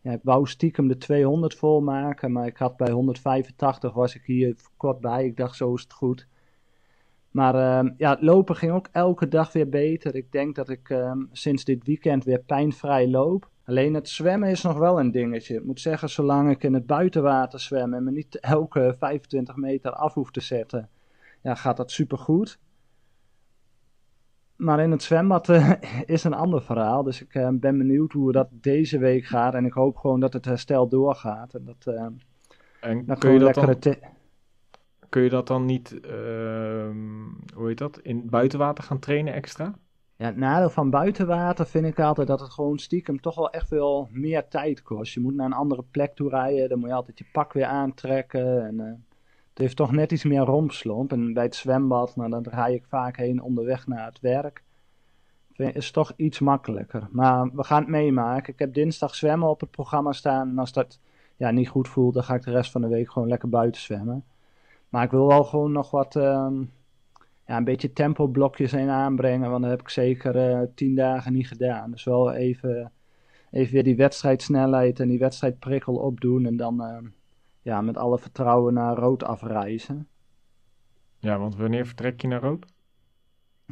Ja, 0.00 0.12
ik 0.12 0.20
wou 0.22 0.46
stiekem 0.46 0.88
de 0.88 0.96
200 0.96 1.54
volmaken, 1.54 2.32
maar 2.32 2.46
ik 2.46 2.56
had 2.56 2.76
bij 2.76 2.90
185 2.90 3.92
was 3.92 4.14
ik 4.14 4.22
hier 4.24 4.56
kort 4.76 5.00
bij. 5.00 5.24
Ik 5.24 5.36
dacht, 5.36 5.56
zo 5.56 5.74
is 5.74 5.82
het 5.82 5.92
goed. 5.92 6.26
Maar 7.30 7.54
ehm, 7.54 7.90
ja, 7.96 8.10
het 8.10 8.22
lopen 8.22 8.56
ging 8.56 8.72
ook 8.72 8.88
elke 8.92 9.28
dag 9.28 9.52
weer 9.52 9.68
beter. 9.68 10.14
Ik 10.14 10.32
denk 10.32 10.54
dat 10.54 10.68
ik 10.68 10.90
ehm, 10.90 11.18
sinds 11.32 11.64
dit 11.64 11.84
weekend 11.84 12.24
weer 12.24 12.40
pijnvrij 12.40 13.08
loop. 13.08 13.50
Alleen 13.64 13.94
het 13.94 14.08
zwemmen 14.08 14.48
is 14.48 14.62
nog 14.62 14.78
wel 14.78 15.00
een 15.00 15.10
dingetje. 15.10 15.54
Ik 15.54 15.64
moet 15.64 15.80
zeggen, 15.80 16.08
zolang 16.08 16.50
ik 16.50 16.62
in 16.62 16.74
het 16.74 16.86
buitenwater 16.86 17.60
zwem 17.60 17.94
en 17.94 18.04
me 18.04 18.10
niet 18.10 18.40
elke 18.40 18.94
25 18.98 19.56
meter 19.56 19.92
af 19.92 20.14
hoef 20.14 20.30
te 20.30 20.40
zetten, 20.40 20.88
ja, 21.42 21.54
gaat 21.54 21.76
dat 21.76 21.90
supergoed. 21.90 22.58
Maar 24.56 24.80
in 24.80 24.90
het 24.90 25.02
zwembad 25.02 25.48
eh, 25.48 25.72
is 26.06 26.24
een 26.24 26.34
ander 26.34 26.62
verhaal. 26.62 27.02
Dus 27.02 27.22
ik 27.22 27.34
eh, 27.34 27.48
ben 27.52 27.78
benieuwd 27.78 28.12
hoe 28.12 28.32
dat 28.32 28.48
deze 28.50 28.98
week 28.98 29.24
gaat. 29.24 29.54
En 29.54 29.64
ik 29.64 29.72
hoop 29.72 29.96
gewoon 29.96 30.20
dat 30.20 30.32
het 30.32 30.44
herstel 30.44 30.88
doorgaat. 30.88 31.54
En 31.54 31.64
dat, 31.64 31.94
En 32.80 33.06
kun 33.18 33.32
je 33.32 33.38
dat, 33.38 33.56
lekkere 33.56 33.78
dan, 33.78 34.10
kun 35.08 35.22
je 35.22 35.28
dat 35.28 35.46
dan 35.46 35.64
niet, 35.64 36.00
ehm, 36.00 36.96
hoe 37.54 37.66
heet 37.66 37.78
dat, 37.78 37.98
in 37.98 38.28
buitenwater 38.30 38.84
gaan 38.84 38.98
trainen 38.98 39.34
extra? 39.34 39.74
Ja, 40.16 40.26
het 40.26 40.36
nadeel 40.36 40.70
van 40.70 40.90
buitenwater 40.90 41.66
vind 41.66 41.86
ik 41.86 42.00
altijd 42.00 42.28
dat 42.28 42.40
het 42.40 42.50
gewoon 42.50 42.78
stiekem 42.78 43.20
toch 43.20 43.34
wel 43.34 43.50
echt 43.50 43.70
wel 43.70 44.08
meer 44.10 44.48
tijd 44.48 44.82
kost. 44.82 45.14
Je 45.14 45.20
moet 45.20 45.34
naar 45.34 45.46
een 45.46 45.52
andere 45.52 45.84
plek 45.90 46.14
toe 46.14 46.28
rijden, 46.28 46.68
dan 46.68 46.78
moet 46.78 46.88
je 46.88 46.94
altijd 46.94 47.18
je 47.18 47.24
pak 47.32 47.52
weer 47.52 47.64
aantrekken. 47.64 48.66
En, 48.66 48.80
eh, 48.80 48.92
het 49.48 49.58
heeft 49.58 49.76
toch 49.76 49.92
net 49.92 50.12
iets 50.12 50.24
meer 50.24 50.40
rompslomp. 50.40 51.12
En 51.12 51.32
bij 51.32 51.44
het 51.44 51.54
zwembad, 51.54 52.16
nou, 52.16 52.30
dan 52.30 52.42
rij 52.42 52.74
ik 52.74 52.84
vaak 52.88 53.16
heen 53.16 53.42
onderweg 53.42 53.86
naar 53.86 54.06
het 54.06 54.20
werk. 54.20 54.62
Is 55.56 55.90
toch 55.90 56.12
iets 56.16 56.38
makkelijker. 56.38 57.08
Maar 57.10 57.50
we 57.52 57.64
gaan 57.64 57.80
het 57.80 57.90
meemaken. 57.90 58.52
Ik 58.52 58.58
heb 58.58 58.74
dinsdag 58.74 59.14
zwemmen 59.14 59.48
op 59.48 59.60
het 59.60 59.70
programma 59.70 60.12
staan. 60.12 60.48
En 60.48 60.58
als 60.58 60.72
dat 60.72 61.00
ja, 61.36 61.50
niet 61.50 61.68
goed 61.68 61.88
voelt, 61.88 62.14
dan 62.14 62.22
ga 62.22 62.34
ik 62.34 62.44
de 62.44 62.50
rest 62.50 62.70
van 62.70 62.80
de 62.80 62.88
week 62.88 63.10
gewoon 63.10 63.28
lekker 63.28 63.48
buiten 63.48 63.80
zwemmen. 63.80 64.24
Maar 64.88 65.04
ik 65.04 65.10
wil 65.10 65.26
wel 65.26 65.44
gewoon 65.44 65.72
nog 65.72 65.90
wat, 65.90 66.16
ehm, 66.16 66.60
ja, 67.46 67.56
een 67.56 67.64
beetje 67.64 67.92
tempoblokjes 67.92 68.72
in 68.72 68.88
aanbrengen. 68.88 69.50
Want 69.50 69.62
dat 69.62 69.70
heb 69.70 69.80
ik 69.80 69.88
zeker 69.88 70.36
eh, 70.36 70.66
tien 70.74 70.94
dagen 70.94 71.32
niet 71.32 71.48
gedaan. 71.48 71.90
Dus 71.90 72.04
wel 72.04 72.32
even, 72.32 72.92
even 73.50 73.72
weer 73.72 73.84
die 73.84 73.96
wedstrijdsnelheid 73.96 75.00
en 75.00 75.08
die 75.08 75.18
wedstrijdprikkel 75.18 75.94
opdoen. 75.94 76.46
En 76.46 76.56
dan 76.56 76.82
eh, 76.82 76.98
ja, 77.62 77.80
met 77.80 77.96
alle 77.96 78.18
vertrouwen 78.18 78.74
naar 78.74 78.96
rood 78.96 79.24
afreizen. 79.24 80.08
Ja, 81.18 81.38
want 81.38 81.56
wanneer 81.56 81.86
vertrek 81.86 82.20
je 82.20 82.28
naar 82.28 82.40
rood? 82.40 82.66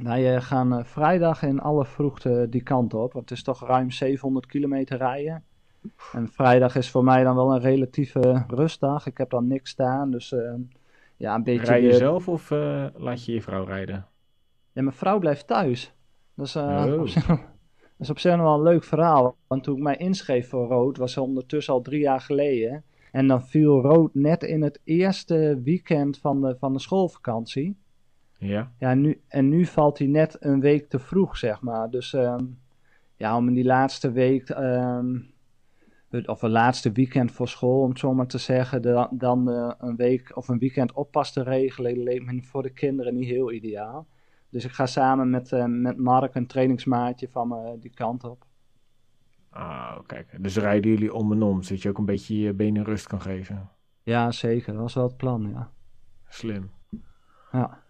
Wij 0.02 0.34
eh, 0.34 0.42
gaan 0.42 0.72
eh, 0.72 0.84
vrijdag 0.84 1.42
in 1.42 1.60
alle 1.60 1.84
vroegte 1.84 2.46
die 2.50 2.62
kant 2.62 2.94
op. 2.94 3.12
Want 3.12 3.28
het 3.28 3.38
is 3.38 3.44
toch 3.44 3.66
ruim 3.66 3.90
700 3.90 4.46
kilometer 4.46 4.98
rijden. 4.98 5.44
En 6.12 6.28
vrijdag 6.28 6.76
is 6.76 6.90
voor 6.90 7.04
mij 7.04 7.22
dan 7.22 7.36
wel 7.36 7.52
een 7.54 7.60
relatieve 7.60 8.44
rustdag. 8.48 9.06
Ik 9.06 9.18
heb 9.18 9.30
dan 9.30 9.46
niks 9.46 9.70
staan, 9.70 10.10
dus 10.10 10.32
uh, 10.32 10.54
ja, 11.16 11.34
een 11.34 11.42
beetje... 11.42 11.66
Rij 11.66 11.82
je 11.82 11.94
zelf 11.94 12.28
of 12.28 12.50
eh, 12.50 12.86
laat 12.94 13.24
je 13.24 13.32
je 13.32 13.42
vrouw 13.42 13.64
rijden? 13.64 14.06
Ja, 14.72 14.82
mijn 14.82 14.94
vrouw 14.94 15.18
blijft 15.18 15.46
thuis. 15.46 15.94
Dat 16.34 16.46
is, 16.46 16.54
eh, 16.54 16.84
Oh. 16.86 17.00
op 17.00 17.08
zich, 17.08 17.26
dat 17.26 17.38
is 17.98 18.10
op 18.10 18.18
zich 18.18 18.32
nog 18.36 18.42
wel 18.42 18.54
een 18.54 18.62
leuk 18.62 18.84
verhaal. 18.84 19.36
Want 19.46 19.62
toen 19.64 19.76
ik 19.76 19.82
mij 19.82 19.96
inschreef 19.96 20.48
voor 20.48 20.68
Rood, 20.68 20.96
was 20.96 21.16
ondertussen 21.16 21.74
al 21.74 21.82
drie 21.82 22.00
jaar 22.00 22.20
geleden. 22.20 22.84
En 23.12 23.26
dan 23.26 23.42
viel 23.42 23.80
Rood 23.80 24.14
net 24.14 24.42
in 24.42 24.62
het 24.62 24.80
eerste 24.84 25.60
weekend 25.64 26.18
van 26.18 26.40
de, 26.40 26.56
van 26.58 26.72
de 26.72 26.78
schoolvakantie. 26.78 27.76
Ja. 28.38 28.72
Ja, 28.78 28.94
nu, 28.94 29.20
en 29.28 29.48
nu 29.48 29.64
valt 29.64 29.98
hij 29.98 30.06
net 30.06 30.36
een 30.40 30.60
week 30.60 30.88
te 30.88 30.98
vroeg, 30.98 31.36
zeg 31.36 31.60
maar. 31.60 31.90
Dus 31.90 32.12
ehm, 32.12 32.44
ja, 33.16 33.36
om 33.36 33.48
in 33.48 33.54
die 33.54 33.64
laatste 33.64 34.12
week, 34.12 34.48
ehm, 34.48 35.16
het- 36.08 36.28
of 36.28 36.42
een 36.42 36.50
laatste 36.50 36.92
weekend 36.92 37.32
voor 37.32 37.48
school, 37.48 37.82
om 37.82 37.88
het 37.88 37.98
zo 37.98 38.14
maar 38.14 38.26
te 38.26 38.38
zeggen, 38.38 38.82
de- 38.82 39.08
dan 39.10 39.50
eh, 39.50 39.72
een 39.78 39.96
week 39.96 40.36
of 40.36 40.48
een 40.48 40.58
weekend 40.58 40.92
oppas 40.92 41.32
te 41.32 41.42
regelen, 41.42 42.02
leek 42.02 42.24
me 42.32 42.42
voor 42.42 42.62
de 42.62 42.70
kinderen 42.72 43.14
niet 43.14 43.28
heel 43.28 43.52
ideaal. 43.52 44.06
Dus 44.48 44.64
ik 44.64 44.70
ga 44.72 44.86
samen 44.86 45.30
met, 45.30 45.52
eh, 45.52 45.64
met 45.64 45.96
Mark, 45.98 46.34
een 46.34 46.46
trainingsmaatje 46.46 47.28
van 47.28 47.48
me, 47.48 47.78
die 47.80 47.94
kant 47.94 48.24
op. 48.24 48.44
Ah, 49.50 49.98
kijk. 50.06 50.42
Dus 50.42 50.56
rijden 50.56 50.90
jullie 50.90 51.14
om 51.14 51.32
en 51.32 51.42
om, 51.42 51.62
zodat 51.62 51.82
je 51.82 51.88
ook 51.88 51.98
een 51.98 52.04
beetje 52.04 52.38
je 52.38 52.52
benen 52.52 52.84
rust 52.84 53.06
kan 53.06 53.20
geven. 53.20 53.70
Ja, 54.02 54.30
zeker. 54.30 54.72
Dat 54.72 54.82
was 54.82 54.94
wel 54.94 55.04
het 55.06 55.16
plan, 55.16 55.50
ja. 55.50 55.70
Slim. 56.28 56.70
Ja, 57.52 57.82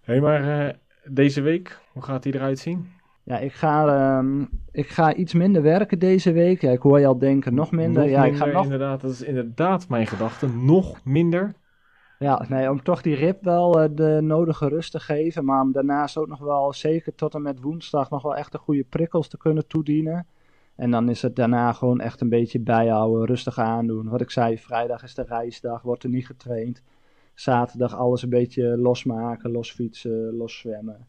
Hé, 0.00 0.12
hey, 0.12 0.20
maar 0.20 0.66
eh, 0.68 0.74
deze 1.04 1.40
week, 1.40 1.80
hoe 1.92 2.02
gaat 2.02 2.22
die 2.22 2.34
eruit 2.34 2.58
zien? 2.58 2.92
Ja 3.24 3.38
ik, 3.38 3.52
ga, 3.52 3.86
ehm, 3.86 4.44
ik 4.72 4.88
ga 4.88 5.14
iets 5.14 5.32
minder 5.32 5.62
werken 5.62 5.98
deze 5.98 6.32
week. 6.32 6.60
Ja, 6.60 6.70
ik 6.70 6.80
hoor 6.80 7.00
je 7.00 7.06
al 7.06 7.18
denken, 7.18 7.54
nog 7.54 7.70
minder. 7.70 8.02
Nog 8.02 8.10
ja, 8.10 8.24
ik 8.24 8.36
ga 8.36 8.46
nog 8.46 8.64
inderdaad. 8.64 9.00
Dat 9.00 9.10
is 9.10 9.22
inderdaad 9.22 9.88
mijn 9.88 10.06
gedachte. 10.06 10.48
Nog 10.48 11.04
minder. 11.04 11.54
Ja, 12.18 12.44
nee, 12.48 12.70
om 12.70 12.82
toch 12.82 13.02
die 13.02 13.14
rib 13.14 13.42
wel 13.42 13.80
eh, 13.80 13.88
de 13.92 14.18
nodige 14.22 14.68
rust 14.68 14.92
te 14.92 15.00
geven. 15.00 15.44
Maar 15.44 15.60
om 15.60 15.72
daarnaast 15.72 16.16
ook 16.16 16.28
nog 16.28 16.38
wel, 16.38 16.72
zeker 16.72 17.14
tot 17.14 17.34
en 17.34 17.42
met 17.42 17.60
woensdag, 17.60 18.10
nog 18.10 18.22
wel 18.22 18.36
echt 18.36 18.52
de 18.52 18.58
goede 18.58 18.84
prikkels 18.84 19.28
te 19.28 19.36
kunnen 19.36 19.66
toedienen. 19.66 20.26
En 20.76 20.90
dan 20.90 21.08
is 21.08 21.22
het 21.22 21.36
daarna 21.36 21.72
gewoon 21.72 22.00
echt 22.00 22.20
een 22.20 22.28
beetje 22.28 22.60
bijhouden, 22.60 23.26
rustig 23.26 23.58
aandoen. 23.58 24.08
Wat 24.08 24.20
ik 24.20 24.30
zei, 24.30 24.58
vrijdag 24.58 25.02
is 25.02 25.14
de 25.14 25.24
reisdag, 25.28 25.82
wordt 25.82 26.02
er 26.02 26.08
niet 26.10 26.26
getraind. 26.26 26.82
Zaterdag 27.34 27.94
alles 27.94 28.22
een 28.22 28.28
beetje 28.28 28.78
losmaken, 28.78 29.50
losfietsen, 29.50 30.36
loszwemmen. 30.36 31.06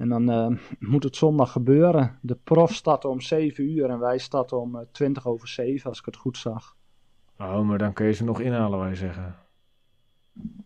En 0.00 0.08
dan 0.08 0.30
eh, 0.30 0.46
moet 0.78 1.02
het 1.04 1.16
zondag 1.16 1.52
gebeuren. 1.52 2.18
De 2.22 2.34
prof 2.44 2.72
starten 2.74 3.10
om 3.10 3.20
7 3.20 3.70
uur 3.70 3.90
en 3.90 3.98
wij 3.98 4.18
starten 4.18 4.60
om 4.60 4.76
eh, 4.76 4.82
20 4.92 5.26
over 5.26 5.48
7, 5.48 5.88
als 5.88 5.98
ik 5.98 6.04
het 6.04 6.16
goed 6.16 6.36
zag. 6.36 6.76
Oh, 7.38 7.60
maar 7.60 7.78
dan 7.78 7.92
kun 7.92 8.06
je 8.06 8.12
ze 8.12 8.24
nog 8.24 8.40
inhalen, 8.40 8.78
wij 8.78 8.94
zeggen. 8.94 9.36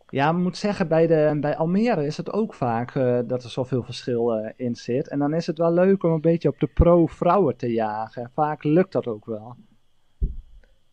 Ja, 0.09 0.31
ik 0.31 0.37
moet 0.37 0.57
zeggen, 0.57 0.88
bij, 0.88 1.07
de, 1.07 1.37
bij 1.41 1.57
Almere 1.57 2.07
is 2.07 2.17
het 2.17 2.33
ook 2.33 2.55
vaak 2.55 2.95
eh, 2.95 3.19
dat 3.26 3.45
er 3.45 3.50
zoveel 3.50 3.83
verschil 3.83 4.35
eh, 4.35 4.53
in 4.57 4.75
zit. 4.75 5.09
En 5.09 5.19
dan 5.19 5.35
is 5.35 5.47
het 5.47 5.59
wel 5.59 5.73
leuk 5.73 6.03
om 6.03 6.12
een 6.12 6.21
beetje 6.21 6.49
op 6.49 6.61
de 6.61 6.67
pro-vrouwen 6.67 7.57
te 7.57 7.73
jagen. 7.73 8.31
Vaak 8.35 8.64
lukt 8.64 8.93
dat 8.93 9.07
ook 9.07 9.25
wel. 9.26 9.57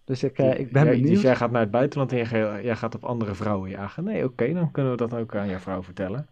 Dus 0.04 0.24
ik, 0.24 0.38
eh, 0.38 0.60
ik 0.60 0.72
ben 0.72 0.84
Jij- 0.84 0.92
benieuwd. 0.94 1.10
Dus 1.14 1.22
jij 1.22 1.36
gaat 1.36 1.52
naar 1.52 1.62
het 1.62 1.72
buitenland 1.72 2.12
en 2.12 2.18
jij, 2.18 2.26
ga- 2.26 2.62
jij 2.62 2.76
gaat 2.76 2.96
op 2.96 3.04
andere 3.04 3.36
vrouwen 3.36 3.70
jagen. 3.70 4.04
Nee, 4.04 4.24
oké, 4.26 4.54
dan 4.54 4.72
kunnen 4.72 4.92
we 4.92 4.98
dat 4.98 5.14
ook 5.14 5.36
aan 5.36 5.50
jouw 5.50 5.60
vrouw 5.60 5.84
vertellen. 5.84 6.28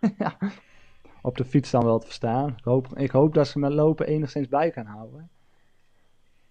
Op 1.22 1.36
de 1.36 1.44
fiets 1.44 1.70
dan 1.70 1.84
wel 1.84 1.98
te 1.98 2.06
verstaan. 2.06 2.48
Ik 2.48 2.64
hoop, 2.64 2.98
ik 2.98 3.10
hoop 3.10 3.34
dat 3.34 3.48
ze 3.48 3.58
met 3.58 3.72
lopen 3.72 4.06
enigszins 4.06 4.48
bij 4.48 4.70
kan 4.70 4.86
houden. 4.86 5.30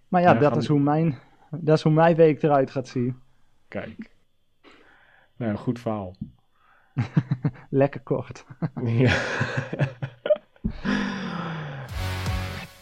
Maar 0.07 0.21
ja, 0.21 0.33
Ja, 0.33 0.39
dat, 0.39 0.57
is 0.57 0.67
hoe 0.67 0.79
mijn, 0.79 1.17
dat 1.49 1.77
is 1.77 1.83
hoe 1.83 1.91
mijn 1.91 2.15
week 2.15 2.43
eruit 2.43 2.71
gaat 2.71 2.87
zien. 2.87 3.19
Kijk. 3.67 4.09
Nou, 5.35 5.55
goed 5.55 5.79
verhaal. 5.79 6.15
Lekker 7.69 8.01
kort. 8.01 8.45
Ja. 8.83 9.11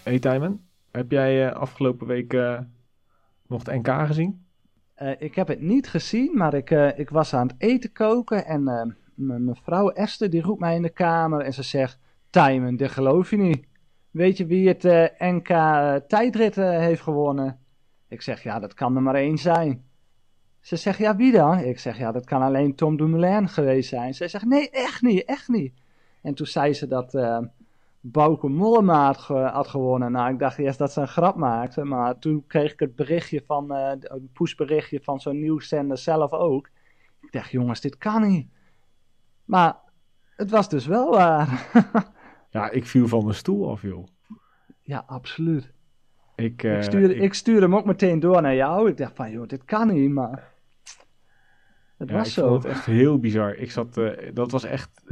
hey 0.03 0.19
Tijmen, 0.19 0.67
heb 0.91 1.11
jij 1.11 1.47
eh, 1.47 1.55
afgelopen 1.55 2.07
week 2.07 2.33
eh, 2.33 2.59
nog 3.47 3.65
het 3.65 3.85
NK 3.85 4.07
gezien? 4.07 4.45
Eh, 4.93 5.21
ik 5.21 5.35
heb 5.35 5.47
het 5.47 5.61
niet 5.61 5.89
gezien, 5.89 6.37
maar 6.37 6.53
ik, 6.53 6.69
ik 6.97 7.09
was 7.09 7.33
aan 7.33 7.47
het 7.47 7.55
eten 7.57 7.91
koken 7.91 8.45
en 8.45 8.95
eh, 9.19 9.25
m- 9.25 9.43
mijn 9.43 9.55
vrouw 9.55 9.89
Esther 9.89 10.29
die 10.29 10.41
roept 10.41 10.59
mij 10.59 10.75
in 10.75 10.81
de 10.81 10.89
kamer 10.89 11.41
en 11.41 11.53
ze 11.53 11.63
zegt, 11.63 11.99
Timon, 12.29 12.75
dit 12.75 12.91
geloof 12.91 13.29
je 13.29 13.37
niet. 13.37 13.67
Weet 14.11 14.37
je 14.37 14.45
wie 14.45 14.67
het 14.67 14.85
eh, 14.85 15.05
NK 15.17 15.49
eh, 15.49 15.95
tijdrit 15.95 16.57
eh, 16.57 16.69
heeft 16.69 17.01
gewonnen? 17.01 17.59
Ik 18.07 18.21
zeg, 18.21 18.43
ja, 18.43 18.59
dat 18.59 18.73
kan 18.73 18.95
er 18.95 19.01
maar 19.01 19.15
één 19.15 19.37
zijn. 19.37 19.83
Ze 20.59 20.75
zegt, 20.75 20.97
ja, 20.97 21.15
wie 21.15 21.31
dan? 21.31 21.59
Ik 21.59 21.79
zeg, 21.79 21.97
ja, 21.97 22.11
dat 22.11 22.25
kan 22.25 22.41
alleen 22.41 22.75
Tom 22.75 22.97
Dumoulin 22.97 23.49
geweest 23.49 23.89
zijn. 23.89 24.13
Ze 24.13 24.27
zegt, 24.27 24.45
nee, 24.45 24.69
echt 24.69 25.01
niet, 25.01 25.25
echt 25.25 25.47
niet. 25.47 25.73
En 26.21 26.33
toen 26.33 26.45
zei 26.47 26.73
ze 26.73 26.87
dat 26.87 27.13
eh 27.13 27.39
Bauke 28.01 28.47
Mollema 28.47 29.05
had, 29.05 29.17
ge- 29.17 29.33
had 29.53 29.67
gewonnen. 29.67 30.11
Nou, 30.11 30.33
ik 30.33 30.39
dacht 30.39 30.57
eerst 30.57 30.77
dat 30.77 30.91
ze 30.91 31.01
een 31.01 31.07
grap 31.07 31.35
maakte, 31.35 31.83
maar 31.83 32.19
toen 32.19 32.43
kreeg 32.47 32.71
ik 32.73 32.79
het 32.79 32.95
berichtje 32.95 33.43
van, 33.45 33.73
eh 33.73 33.91
een 33.99 34.29
pushberichtje 34.33 34.99
van 35.03 35.19
zo'n 35.19 35.39
nieuwszender 35.39 35.97
zelf 35.97 36.31
ook. 36.31 36.69
Ik 37.21 37.31
dacht, 37.31 37.51
jongens, 37.51 37.81
dit 37.81 37.97
kan 37.97 38.27
niet. 38.27 38.47
Maar 39.49 39.75
het 40.35 40.49
was 40.49 40.69
dus 40.69 40.85
wel 40.85 41.11
waar. 41.11 41.47
Ja, 42.51 42.69
ik 42.69 42.85
viel 42.85 43.07
van 43.07 43.23
mijn 43.23 43.35
stoel 43.35 43.69
af, 43.69 43.81
joh. 43.81 44.07
ja, 44.81 45.03
absoluut. 45.07 45.71
Ik, 46.35 46.63
eh, 46.63 46.77
ik, 46.77 46.83
stuurde, 46.83 47.15
ik- 47.15 47.21
ik 47.21 47.33
stuurde 47.33 47.61
hem 47.61 47.75
ook 47.75 47.85
meteen 47.85 48.19
door 48.19 48.41
naar 48.41 48.55
jou. 48.55 48.89
Ik 48.89 48.97
dacht 48.97 49.15
van, 49.15 49.31
joh, 49.31 49.47
dit 49.47 49.63
kan 49.65 49.87
niet, 49.93 50.11
maar... 50.11 50.51
Het 51.97 52.09
ja, 52.09 52.15
was 52.15 52.27
ik 52.27 52.33
zo. 52.33 52.47
vond 52.47 52.63
het 52.63 52.71
echt 52.71 52.85
heel 52.85 53.19
bizar. 53.19 53.55
Ik 53.55 53.71
zat, 53.71 53.97
eh, 53.97 54.33
dat 54.33 54.51
was 54.51 54.63
echt 54.63 55.03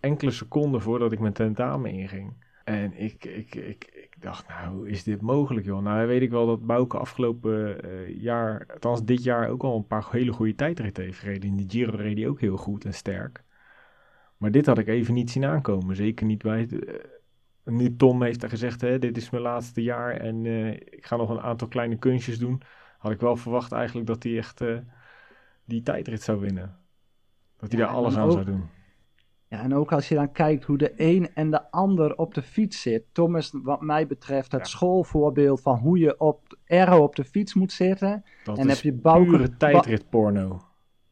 enkele 0.00 0.30
seconden 0.30 0.80
voordat 0.82 1.12
ik 1.12 1.18
mijn 1.20 1.32
tentamen 1.32 1.90
inging. 1.90 2.44
En 2.64 2.92
ik, 3.00 3.24
ik, 3.24 3.54
ik, 3.54 3.84
ik 3.92 4.22
dacht, 4.22 4.48
nou, 4.48 4.74
hoe 4.76 4.88
is 4.88 5.02
dit 5.04 5.20
mogelijk, 5.20 5.66
joh? 5.66 5.82
Nou, 5.82 6.06
weet 6.06 6.22
ik 6.22 6.30
wel 6.30 6.46
dat 6.46 6.66
Bouke 6.66 6.98
afgelopen 6.98 7.82
eh, 7.82 8.20
jaar, 8.22 8.66
althans 8.72 9.04
dit 9.04 9.22
jaar, 9.22 9.48
ook 9.48 9.62
al 9.62 9.76
een 9.76 9.86
paar 9.86 10.06
hele 10.10 10.32
goede 10.32 10.54
tijdritten 10.54 11.04
heeft 11.04 11.18
gereden. 11.18 11.48
In 11.50 11.56
de 11.56 11.64
Giro 11.68 11.96
reed 11.96 12.18
hij 12.18 12.28
ook 12.28 12.40
heel 12.40 12.56
goed 12.56 12.84
en 12.84 12.94
sterk. 12.94 13.42
Maar 14.40 14.50
dit 14.50 14.66
had 14.66 14.78
ik 14.78 14.86
even 14.88 15.14
niet 15.14 15.30
zien 15.30 15.44
aankomen. 15.44 15.96
Zeker 15.96 16.26
niet 16.26 16.42
bij... 16.42 16.68
eh, 16.68 16.94
nu 17.64 17.96
Tom 17.96 18.22
heeft 18.22 18.42
er 18.42 18.48
gezegd, 18.48 18.80
hè, 18.80 18.98
dit 18.98 19.16
is 19.16 19.30
mijn 19.30 19.42
laatste 19.42 19.82
jaar 19.82 20.10
en 20.16 20.46
eh, 20.46 20.70
ik 20.72 21.06
ga 21.06 21.16
nog 21.16 21.30
een 21.30 21.40
aantal 21.40 21.68
kleine 21.68 21.96
kunstjes 21.96 22.38
doen. 22.38 22.62
Had 22.98 23.12
ik 23.12 23.20
wel 23.20 23.36
verwacht 23.36 23.72
eigenlijk 23.72 24.06
dat 24.06 24.22
hij 24.22 24.36
echt 24.36 24.60
eh, 24.60 24.76
die 25.64 25.82
tijdrit 25.82 26.22
zou 26.22 26.40
winnen. 26.40 26.76
Dat 27.56 27.70
hij 27.72 27.80
Ja, 27.80 27.86
daar 27.86 27.94
alles 27.94 28.16
aan 28.16 28.24
ook- 28.26 28.32
zou 28.32 28.44
doen. 28.44 28.68
Ja, 29.48 29.60
en 29.62 29.74
ook 29.74 29.92
als 29.92 30.08
je 30.08 30.14
dan 30.14 30.32
kijkt 30.32 30.64
hoe 30.64 30.78
de 30.78 30.92
een 30.96 31.28
en 31.34 31.50
de 31.50 31.70
ander 31.70 32.16
op 32.16 32.34
de 32.34 32.42
fiets 32.42 32.82
zit. 32.82 33.04
Tom 33.12 33.36
is 33.36 33.52
wat 33.62 33.80
mij 33.80 34.06
betreft 34.06 34.52
het 34.52 34.60
Ja. 34.60 34.66
schoolvoorbeeld 34.66 35.60
van 35.60 35.78
hoe 35.78 35.98
je 35.98 36.20
op 36.20 36.58
er 36.64 36.92
op 37.00 37.16
de 37.16 37.24
fiets 37.24 37.54
moet 37.54 37.72
zitten. 37.72 38.24
Dat 38.44 38.58
en 38.58 38.68
is 38.68 38.74
heb 38.74 38.82
je 38.94 39.00
Bauke- 39.00 39.56
tijdritporno. 39.56 40.60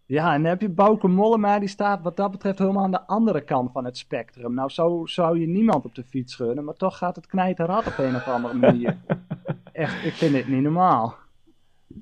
Ja, 0.08 0.34
en 0.34 0.40
dan 0.42 0.50
heb 0.50 0.60
je 0.60 0.68
Bauke 0.68 1.08
Mollema, 1.08 1.58
die 1.58 1.68
staat 1.68 2.02
wat 2.02 2.16
dat 2.16 2.30
betreft 2.30 2.58
helemaal 2.58 2.84
aan 2.84 2.90
de 2.90 3.06
andere 3.06 3.40
kant 3.40 3.72
van 3.72 3.84
het 3.84 3.96
spectrum. 3.96 4.54
Nou, 4.54 4.70
zo 4.70 5.06
zou 5.06 5.38
je 5.40 5.46
niemand 5.46 5.84
op 5.84 5.94
de 5.94 6.04
fiets 6.04 6.34
gunnen, 6.34 6.64
maar 6.64 6.74
toch 6.74 6.98
gaat 6.98 7.16
het 7.16 7.26
knijterhard 7.26 7.86
op 7.86 7.98
een 7.98 8.14
of 8.14 8.28
andere 8.28 8.54
manier. 8.54 8.96
Echt, 9.72 10.04
ik 10.04 10.12
vind 10.12 10.34
het 10.36 10.48
niet 10.48 10.62
normaal. 10.62 11.16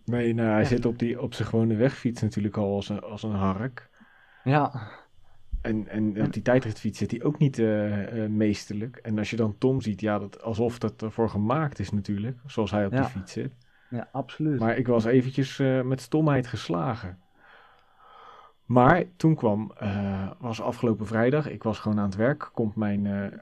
Nee, 0.05 0.35
nou, 0.35 0.49
hij 0.49 0.61
Ja. 0.61 0.65
zit 0.67 0.87
op, 0.87 0.99
die, 0.99 1.21
op 1.23 1.35
zijn 1.35 1.49
gewone 1.49 1.75
wegfiets 1.77 2.23
natuurlijk 2.23 2.57
al 2.57 2.75
als 2.75 2.89
een, 2.89 3.01
als 3.01 3.23
een 3.23 3.35
hark. 3.35 3.91
Ja, 4.45 4.73
En, 5.63 5.89
en 5.89 6.23
op 6.25 6.33
die 6.33 6.43
tijdritfiets 6.43 6.99
zit 6.99 7.11
hij 7.11 7.23
ook 7.23 7.39
niet 7.39 7.59
eh, 7.59 8.25
eh, 8.25 8.31
meesterlijk. 8.31 8.97
En 8.97 9.19
als 9.19 9.31
je 9.31 9.37
dan 9.37 9.59
Tom 9.59 9.81
ziet, 9.81 10.01
ja, 10.01 10.19
dat, 10.19 10.43
alsof 10.43 10.79
dat 10.79 11.03
ervoor 11.03 11.29
gemaakt 11.31 11.79
is 11.79 11.91
natuurlijk. 11.91 12.39
Zoals 12.47 12.71
hij 12.71 12.87
op 12.87 12.93
Ja. 12.93 13.01
die 13.01 13.09
fiets 13.11 13.33
zit. 13.33 13.53
ja 13.91 14.09
absoluut. 14.13 14.61
Maar 14.61 14.77
ik 14.77 14.87
was 14.87 15.05
eventjes 15.05 15.59
eh, 15.59 15.81
met 15.83 16.01
stomheid 16.01 16.47
geslagen. 16.47 17.19
Maar 18.67 19.05
toen 19.17 19.35
kwam, 19.35 19.73
eh, 19.77 20.31
was 20.39 20.61
afgelopen 20.61 21.07
vrijdag, 21.07 21.49
ik 21.49 21.63
was 21.63 21.79
gewoon 21.79 21.99
aan 21.99 22.05
het 22.05 22.15
werk, 22.15 22.51
komt 22.53 22.77
mijn, 22.77 23.07
eh, 23.07 23.39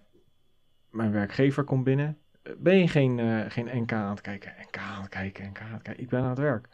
mijn 0.90 1.12
werkgever 1.12 1.64
komt 1.64 1.84
binnen. 1.84 2.18
Eh, 2.42 2.52
Ben 2.58 2.78
je 2.78 2.88
geen, 2.88 3.50
geen 3.50 3.82
NK 3.82 3.92
aan 3.92 4.10
het 4.10 4.20
kijken? 4.20 4.52
NK 4.58 4.78
aan 4.78 5.00
het 5.00 5.10
kijken, 5.10 5.46
NK 5.48 5.60
aan 5.60 5.72
het 5.72 5.82
kijken. 5.82 6.02
Ik 6.02 6.08
ben 6.08 6.22
aan 6.22 6.28
het 6.28 6.38
werk. 6.38 6.68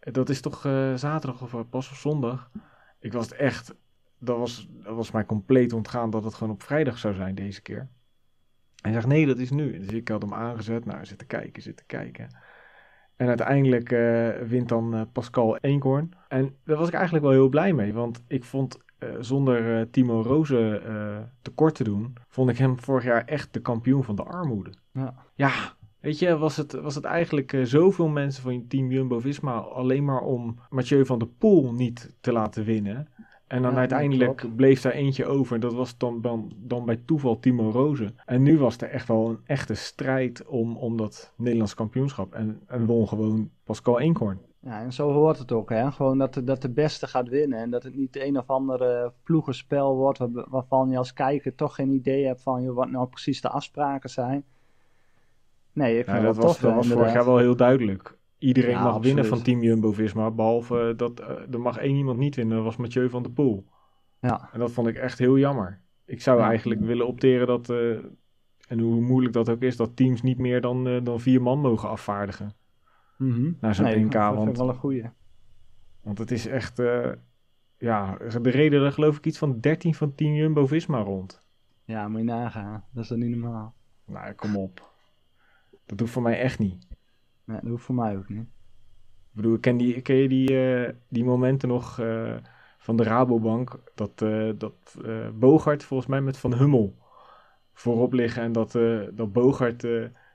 Dat 0.00 0.28
is 0.28 0.40
toch 0.40 0.60
zaterdag 0.94 1.42
of 1.42 1.68
pas 1.68 1.88
op 1.88 1.94
zondag? 1.94 2.50
Ik 2.98 3.12
was 3.12 3.32
echt, 3.32 3.74
dat 4.18 4.38
was, 4.38 4.68
dat 4.70 4.96
was 4.96 5.10
mij 5.10 5.24
compleet 5.24 5.72
ontgaan 5.72 6.10
dat 6.10 6.24
het 6.24 6.34
gewoon 6.34 6.52
op 6.52 6.62
vrijdag 6.62 6.98
zou 6.98 7.14
zijn 7.14 7.34
deze 7.34 7.62
keer. 7.62 7.88
Hij 8.80 8.92
zegt 8.92 9.06
nee, 9.06 9.26
dat 9.26 9.38
is 9.38 9.50
nu. 9.50 9.78
Dus 9.78 9.92
ik 9.92 10.08
had 10.08 10.22
hem 10.22 10.34
aangezet, 10.34 10.84
nou 10.84 11.04
zitten 11.04 11.26
kijken, 11.26 11.62
zitten 11.62 11.86
kijken. 11.86 12.36
En 13.16 13.28
uiteindelijk 13.28 13.92
eh, 13.92 14.28
wint 14.28 14.68
dan 14.68 14.94
eh, 14.94 15.00
Pascal 15.12 15.56
Eenkhoorn. 15.56 16.12
En 16.28 16.54
daar 16.64 16.76
was 16.76 16.88
ik 16.88 16.94
eigenlijk 16.94 17.24
wel 17.24 17.34
heel 17.34 17.48
blij 17.48 17.72
mee. 17.72 17.92
Want 17.92 18.22
ik 18.28 18.44
vond 18.44 18.78
eh, 18.98 19.08
zonder 19.20 19.90
Timo 19.90 20.22
Rozen 20.22 20.82
tekort 21.42 21.74
te 21.74 21.84
doen... 21.84 22.12
vond 22.28 22.50
ik 22.50 22.58
hem 22.58 22.80
vorig 22.80 23.04
jaar 23.04 23.24
echt 23.24 23.52
de 23.52 23.60
kampioen 23.60 24.04
van 24.04 24.16
de 24.16 24.22
armoede. 24.22 24.70
Ja. 24.92 25.14
Ja, 25.34 25.50
Weet 26.00 26.18
je, 26.18 26.38
was 26.38 26.56
het, 26.56 26.72
was 26.72 26.94
het 26.94 27.04
eigenlijk 27.04 27.58
zoveel 27.62 28.08
mensen 28.08 28.42
van 28.42 28.66
team 28.68 28.90
Jumbo-Visma 28.90 29.52
alleen 29.52 30.04
maar 30.04 30.20
om 30.20 30.58
Mathieu 30.68 31.06
van 31.06 31.18
der 31.18 31.28
Poel 31.28 31.72
niet 31.72 32.16
te 32.20 32.32
laten 32.32 32.64
winnen. 32.64 33.08
En 33.46 33.62
dan 33.62 33.72
Ja, 33.72 33.78
uiteindelijk 33.78 34.36
klopt. 34.36 34.56
bleef 34.56 34.80
daar 34.80 34.92
eentje 34.92 35.26
over. 35.26 35.54
En 35.54 35.60
dat 35.60 35.74
was 35.74 35.98
dan, 35.98 36.20
dan, 36.20 36.52
dan 36.56 36.84
bij 36.84 37.00
toeval 37.04 37.38
Timo 37.38 37.70
Rozen. 37.70 38.16
En 38.24 38.42
nu 38.42 38.58
was 38.58 38.76
er 38.76 38.88
echt 38.90 39.08
wel 39.08 39.28
een 39.28 39.38
echte 39.44 39.74
strijd 39.74 40.46
om, 40.46 40.76
om 40.76 40.96
dat 40.96 41.32
Nederlands 41.36 41.74
kampioenschap. 41.74 42.34
En, 42.34 42.60
en 42.66 42.86
won 42.86 43.08
gewoon 43.08 43.50
Pascal 43.64 44.00
Eenkhoorn. 44.00 44.38
Ja, 44.60 44.80
en 44.80 44.92
zo 44.92 45.12
hoort 45.12 45.38
het 45.38 45.52
ook, 45.52 45.70
hè. 45.70 45.92
Gewoon 45.92 46.18
dat 46.18 46.34
de, 46.34 46.44
dat 46.44 46.62
de 46.62 46.70
beste 46.70 47.06
gaat 47.06 47.28
winnen. 47.28 47.58
En 47.58 47.70
dat 47.70 47.82
het 47.82 47.96
niet 47.96 48.16
een 48.16 48.38
of 48.38 48.46
andere 48.50 49.12
ploegenspel 49.22 49.96
wordt 49.96 50.18
waar- 50.18 50.44
waarvan 50.48 50.90
je 50.90 50.98
als 50.98 51.12
kijker 51.12 51.54
toch 51.54 51.74
geen 51.74 51.90
idee 51.90 52.26
hebt 52.26 52.42
van 52.42 52.62
joh, 52.62 52.74
wat 52.74 52.90
nou 52.90 53.06
precies 53.08 53.40
de 53.40 53.48
afspraken 53.48 54.10
zijn. 54.10 54.44
Nee, 55.72 55.98
ik 55.98 56.04
vind 56.04 56.16
Ja, 56.16 56.22
dat 56.22 56.36
was, 56.36 56.44
tof, 56.44 56.58
dat 56.60 56.74
was 56.74 56.88
vorig 56.88 57.12
jaar 57.12 57.24
wel 57.24 57.38
heel 57.38 57.56
duidelijk. 57.56 58.16
Iedereen 58.46 58.70
Ja, 58.70 58.82
mag 58.82 58.98
winnen 58.98 59.26
van 59.26 59.42
team 59.42 59.62
Jumbo-Visma. 59.62 60.30
Behalve 60.30 60.92
dat 60.96 61.20
eh, 61.20 61.52
er 61.52 61.60
mag 61.60 61.76
één 61.76 61.96
iemand 61.96 62.18
niet 62.18 62.36
winnen. 62.36 62.56
Dat 62.56 62.64
was 62.64 62.76
Mathieu 62.76 63.10
van 63.10 63.22
der 63.22 63.32
Poel. 63.32 63.66
Ja, 64.20 64.48
En 64.52 64.58
dat 64.58 64.70
vond 64.72 64.88
ik 64.88 64.96
echt 64.96 65.18
heel 65.18 65.38
jammer. 65.38 65.80
Ik 66.04 66.20
zou 66.22 66.40
Ja. 66.40 66.46
eigenlijk 66.48 66.80
willen 66.80 67.06
opteren 67.06 67.46
dat, 67.46 67.70
eh, 67.70 67.90
en 68.68 68.78
hoe 68.78 69.00
moeilijk 69.00 69.34
dat 69.34 69.48
ook 69.48 69.60
is, 69.62 69.76
dat 69.76 69.96
teams 69.96 70.22
niet 70.22 70.38
meer 70.38 70.60
dan, 70.60 70.86
eh, 70.88 71.04
dan 71.04 71.20
vier 71.20 71.42
man 71.42 71.58
mogen 71.60 71.88
afvaardigen. 71.88 72.52
mhm. 73.18 73.52
Naar 73.60 73.74
zo'n 73.74 73.84
nee, 73.84 74.04
NK, 74.04 74.12
dat 74.12 74.22
vind 74.26 74.38
ik 74.40 74.44
want- 74.44 74.56
wel 74.56 74.68
een 74.68 74.74
goeie. 74.74 75.04
Want 76.02 76.18
het 76.18 76.30
is 76.30 76.46
echt, 76.46 76.78
eh, 76.78 77.10
ja, 77.78 78.16
de 78.42 78.50
reden 78.50 78.82
er 78.84 78.92
geloof 78.92 79.16
ik 79.16 79.26
iets 79.26 79.38
van 79.38 79.60
13 79.60 79.94
van 79.94 80.14
team 80.14 80.34
Jumbo-Visma 80.34 80.98
rond. 81.00 81.42
Ja, 81.84 82.08
moet 82.08 82.18
je 82.20 82.24
nagaan. 82.26 82.84
Dat 82.92 83.02
is 83.02 83.08
dan 83.08 83.18
niet 83.18 83.36
normaal. 83.36 83.74
Nou, 84.06 84.32
kom 84.32 84.56
op. 84.56 84.90
Dat 85.86 85.98
doet 85.98 86.10
voor 86.10 86.22
mij 86.22 86.38
echt 86.40 86.58
niet. 86.58 86.86
Nee, 87.46 87.58
dat 87.60 87.70
hoeft 87.70 87.84
voor 87.84 87.94
mij 87.94 88.16
ook 88.16 88.28
niet. 88.28 88.42
Ik 88.42 89.42
bedoel, 89.42 89.58
ken, 89.58 89.76
die, 89.76 90.00
ken 90.00 90.16
je 90.16 90.28
die, 90.28 90.64
eh, 90.64 90.92
die 91.08 91.24
momenten 91.24 91.68
nog 91.68 92.00
eh, 92.00 92.34
van 92.78 92.96
de 92.96 93.02
Rabobank? 93.02 93.78
Dat, 93.94 94.22
eh 94.22 94.50
dat 94.58 94.98
Bogart 95.34 95.84
volgens 95.84 96.08
mij 96.08 96.20
met 96.20 96.36
Van 96.36 96.54
Hummel 96.54 96.96
voorop 97.72 98.12
liggen. 98.12 98.42
En 98.42 98.52
dat, 98.52 98.72
dat 99.12 99.32
Bogart 99.32 99.86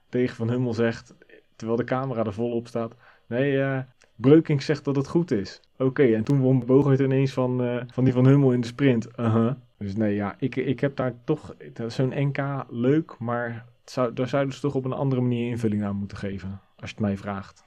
tegen 0.10 0.36
Van 0.36 0.50
Hummel 0.50 0.74
zegt, 0.74 1.16
terwijl 1.56 1.78
de 1.78 1.84
camera 1.84 2.24
er 2.24 2.34
volop 2.34 2.68
staat. 2.68 2.96
Nee, 3.28 3.84
Breukink 4.16 4.62
zegt 4.62 4.86
dat 4.86 4.96
het 4.96 5.08
goed 5.08 5.32
is. 5.32 5.62
Oké, 5.78 6.04
en 6.04 6.24
toen 6.24 6.40
won 6.40 6.66
Bogart 6.66 7.00
ineens 7.00 7.34
van, 7.34 7.84
van 7.88 8.04
die 8.04 8.14
Van 8.14 8.28
Hummel 8.28 8.52
in 8.52 8.62
de 8.62 8.68
sprint. 8.68 9.08
Uh-huh. 9.20 9.54
Dus 9.78 9.96
nee, 9.96 10.16
ja, 10.16 10.36
ik, 10.40 10.56
ik 10.56 10.80
heb 10.80 10.96
daar 10.96 11.14
toch... 11.24 11.56
Zo'n 11.88 12.14
NK 12.16 12.66
leuk, 12.70 13.16
maar 13.20 13.66
zou, 13.86 14.14
daar 14.14 14.28
zouden 14.28 14.54
ze 14.54 14.62
toch 14.62 14.76
op 14.76 14.86
een 14.86 14.94
andere 14.94 15.22
manier 15.22 15.50
invulling 15.50 15.84
aan 15.84 15.96
moeten 15.96 16.18
geven. 16.18 16.62
Als 16.82 16.90
je 16.90 16.96
het 16.96 17.06
mij 17.06 17.18
vraagt. 17.18 17.64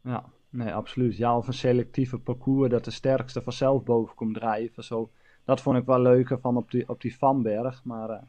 Ja, 0.00 0.24
nee, 0.50 0.74
absoluut. 0.74 1.16
Ja, 1.16 1.36
of 1.36 1.46
een 1.46 1.52
selectieve 1.54 2.18
parcours 2.18 2.70
dat 2.70 2.84
de 2.84 2.90
sterkste 2.90 3.42
vanzelf 3.42 3.82
boven 3.82 4.14
komt 4.14 4.34
drijven. 4.34 4.84
Zo. 4.84 5.10
Dat 5.44 5.60
vond 5.60 5.78
ik 5.78 5.84
wel 5.84 6.00
leuker 6.00 6.40
van 6.40 6.56
op 6.56 6.70
die, 6.70 6.88
op 6.88 7.00
die 7.00 7.16
Vanberg. 7.16 7.84
Maar 7.84 8.10
eh, 8.10 8.22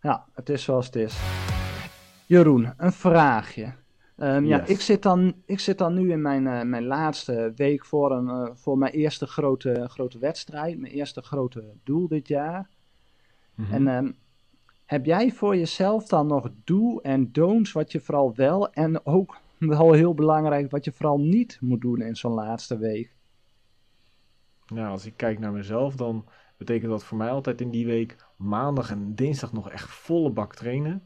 ja, 0.00 0.24
het 0.34 0.48
is 0.48 0.62
zoals 0.62 0.86
het 0.86 0.96
is. 0.96 1.20
Jeroen, 2.26 2.72
een 2.76 2.92
vraagje. 2.92 3.74
Ehm, 4.16 4.44
Ja, 4.44 4.64
ik 4.64 4.80
zit, 4.80 5.02
dan, 5.02 5.34
ik 5.46 5.60
zit 5.60 5.78
dan 5.78 5.94
nu 5.94 6.12
in 6.12 6.22
mijn, 6.22 6.46
eh, 6.46 6.62
mijn 6.62 6.84
laatste 6.84 7.52
week 7.56 7.84
voor, 7.84 8.12
een, 8.12 8.28
eh, 8.28 8.54
voor 8.54 8.78
mijn 8.78 8.92
eerste 8.92 9.26
grote, 9.26 9.88
grote 9.88 10.18
wedstrijd. 10.18 10.78
Mijn 10.78 10.92
eerste 10.92 11.22
grote 11.22 11.64
doel 11.84 12.08
dit 12.08 12.28
jaar. 12.28 12.68
Mhm. 13.54 13.72
En 13.72 13.88
ehm, 13.88 14.12
heb 14.84 15.04
jij 15.04 15.30
voor 15.30 15.56
jezelf 15.56 16.06
dan 16.06 16.26
nog 16.26 16.50
do 16.64 16.98
en 16.98 17.32
don'ts 17.32 17.72
wat 17.72 17.92
je 17.92 18.00
vooral 18.00 18.34
wel 18.34 18.72
en 18.72 19.06
ook 19.06 19.36
wel 19.58 19.92
heel 19.92 20.14
belangrijk 20.14 20.70
wat 20.70 20.84
je 20.84 20.92
vooral 20.92 21.18
niet 21.18 21.58
moet 21.60 21.80
doen 21.80 22.00
in 22.00 22.16
zo'n 22.16 22.32
laatste 22.32 22.78
week? 22.78 23.14
Nou, 24.66 24.88
als 24.88 25.06
ik 25.06 25.16
kijk 25.16 25.38
naar 25.38 25.52
mezelf, 25.52 25.96
dan 25.96 26.24
betekent 26.56 26.90
dat 26.90 27.04
voor 27.04 27.18
mij 27.18 27.30
altijd 27.30 27.60
in 27.60 27.70
die 27.70 27.86
week 27.86 28.16
maandag 28.36 28.90
en 28.90 29.14
dinsdag 29.14 29.52
nog 29.52 29.70
echt 29.70 29.90
volle 29.90 30.30
bak 30.30 30.54
trainen. 30.54 31.02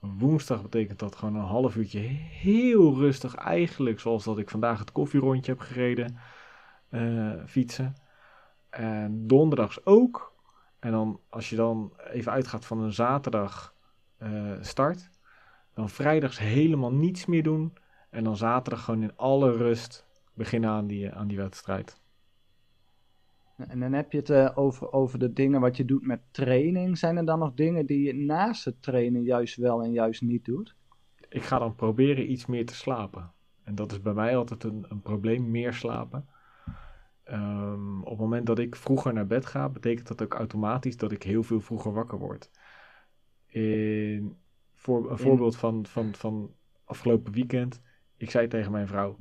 Woensdag 0.00 0.62
betekent 0.62 0.98
dat 0.98 1.16
gewoon 1.16 1.34
een 1.34 1.40
half 1.40 1.76
uurtje 1.76 1.98
heel 1.98 2.94
rustig, 2.94 3.34
eigenlijk 3.34 4.00
zoals 4.00 4.24
dat 4.24 4.38
ik 4.38 4.50
vandaag 4.50 4.78
het 4.78 4.92
koffierondje 4.92 5.52
heb 5.52 5.60
gereden, 5.60 6.16
eh, 6.88 7.32
fietsen. 7.46 7.94
En 8.70 9.26
donderdags 9.26 9.86
ook. 9.86 10.31
En 10.82 10.90
dan, 10.90 11.20
als 11.28 11.50
je 11.50 11.56
dan 11.56 11.92
even 12.12 12.32
uitgaat 12.32 12.66
van 12.66 12.78
een 12.78 12.92
zaterdag 12.92 13.74
eh, 14.16 14.52
start, 14.60 15.10
dan 15.74 15.88
vrijdags 15.88 16.38
helemaal 16.38 16.92
niets 16.92 17.26
meer 17.26 17.42
doen. 17.42 17.72
En 18.10 18.24
dan 18.24 18.36
zaterdag 18.36 18.84
gewoon 18.84 19.02
in 19.02 19.16
alle 19.16 19.56
rust 19.56 20.06
beginnen 20.34 20.70
aan 20.70 20.86
die, 20.86 21.12
aan 21.12 21.28
die 21.28 21.36
wedstrijd. 21.36 22.00
En 23.56 23.80
dan 23.80 23.92
heb 23.92 24.12
je 24.12 24.18
het 24.18 24.30
eh, 24.30 24.50
over, 24.54 24.92
over 24.92 25.18
de 25.18 25.32
dingen 25.32 25.60
wat 25.60 25.76
je 25.76 25.84
doet 25.84 26.06
met 26.06 26.20
training. 26.30 26.98
Zijn 26.98 27.16
er 27.16 27.24
dan 27.24 27.38
nog 27.38 27.54
dingen 27.54 27.86
die 27.86 28.02
je 28.02 28.14
naast 28.14 28.64
het 28.64 28.82
trainen 28.82 29.22
juist 29.22 29.56
wel 29.56 29.82
en 29.82 29.92
juist 29.92 30.22
niet 30.22 30.44
doet? 30.44 30.74
ik 31.32 31.42
ga 31.42 31.58
dan 31.58 31.74
proberen 31.74 32.30
iets 32.30 32.46
meer 32.46 32.66
te 32.66 32.74
slapen. 32.74 33.32
En 33.64 33.74
dat 33.74 33.92
is 33.92 34.00
bij 34.00 34.12
mij 34.12 34.36
altijd 34.36 34.64
een, 34.64 34.84
een 34.88 35.02
probleem, 35.02 35.50
meer 35.50 35.72
slapen. 35.72 36.28
Ehm, 37.32 38.00
op 38.00 38.08
het 38.08 38.18
moment 38.18 38.46
dat 38.46 38.58
ik 38.58 38.76
vroeger 38.76 39.12
naar 39.12 39.26
bed 39.26 39.46
ga, 39.46 39.68
betekent 39.68 40.08
dat 40.08 40.22
ook 40.22 40.34
automatisch 40.34 40.96
dat 40.96 41.12
ik 41.12 41.22
heel 41.22 41.42
veel 41.42 41.60
vroeger 41.60 41.92
wakker 41.92 42.18
word. 42.18 42.50
In, 43.46 44.36
voor, 44.74 45.10
een 45.10 45.18
voorbeeld 45.18 45.56
van, 45.56 45.86
van, 45.86 46.14
van 46.14 46.54
afgelopen 46.84 47.32
weekend. 47.32 47.82
Ik 48.16 48.30
zei 48.30 48.48
tegen 48.48 48.72
mijn 48.72 48.86
vrouw, 48.86 49.18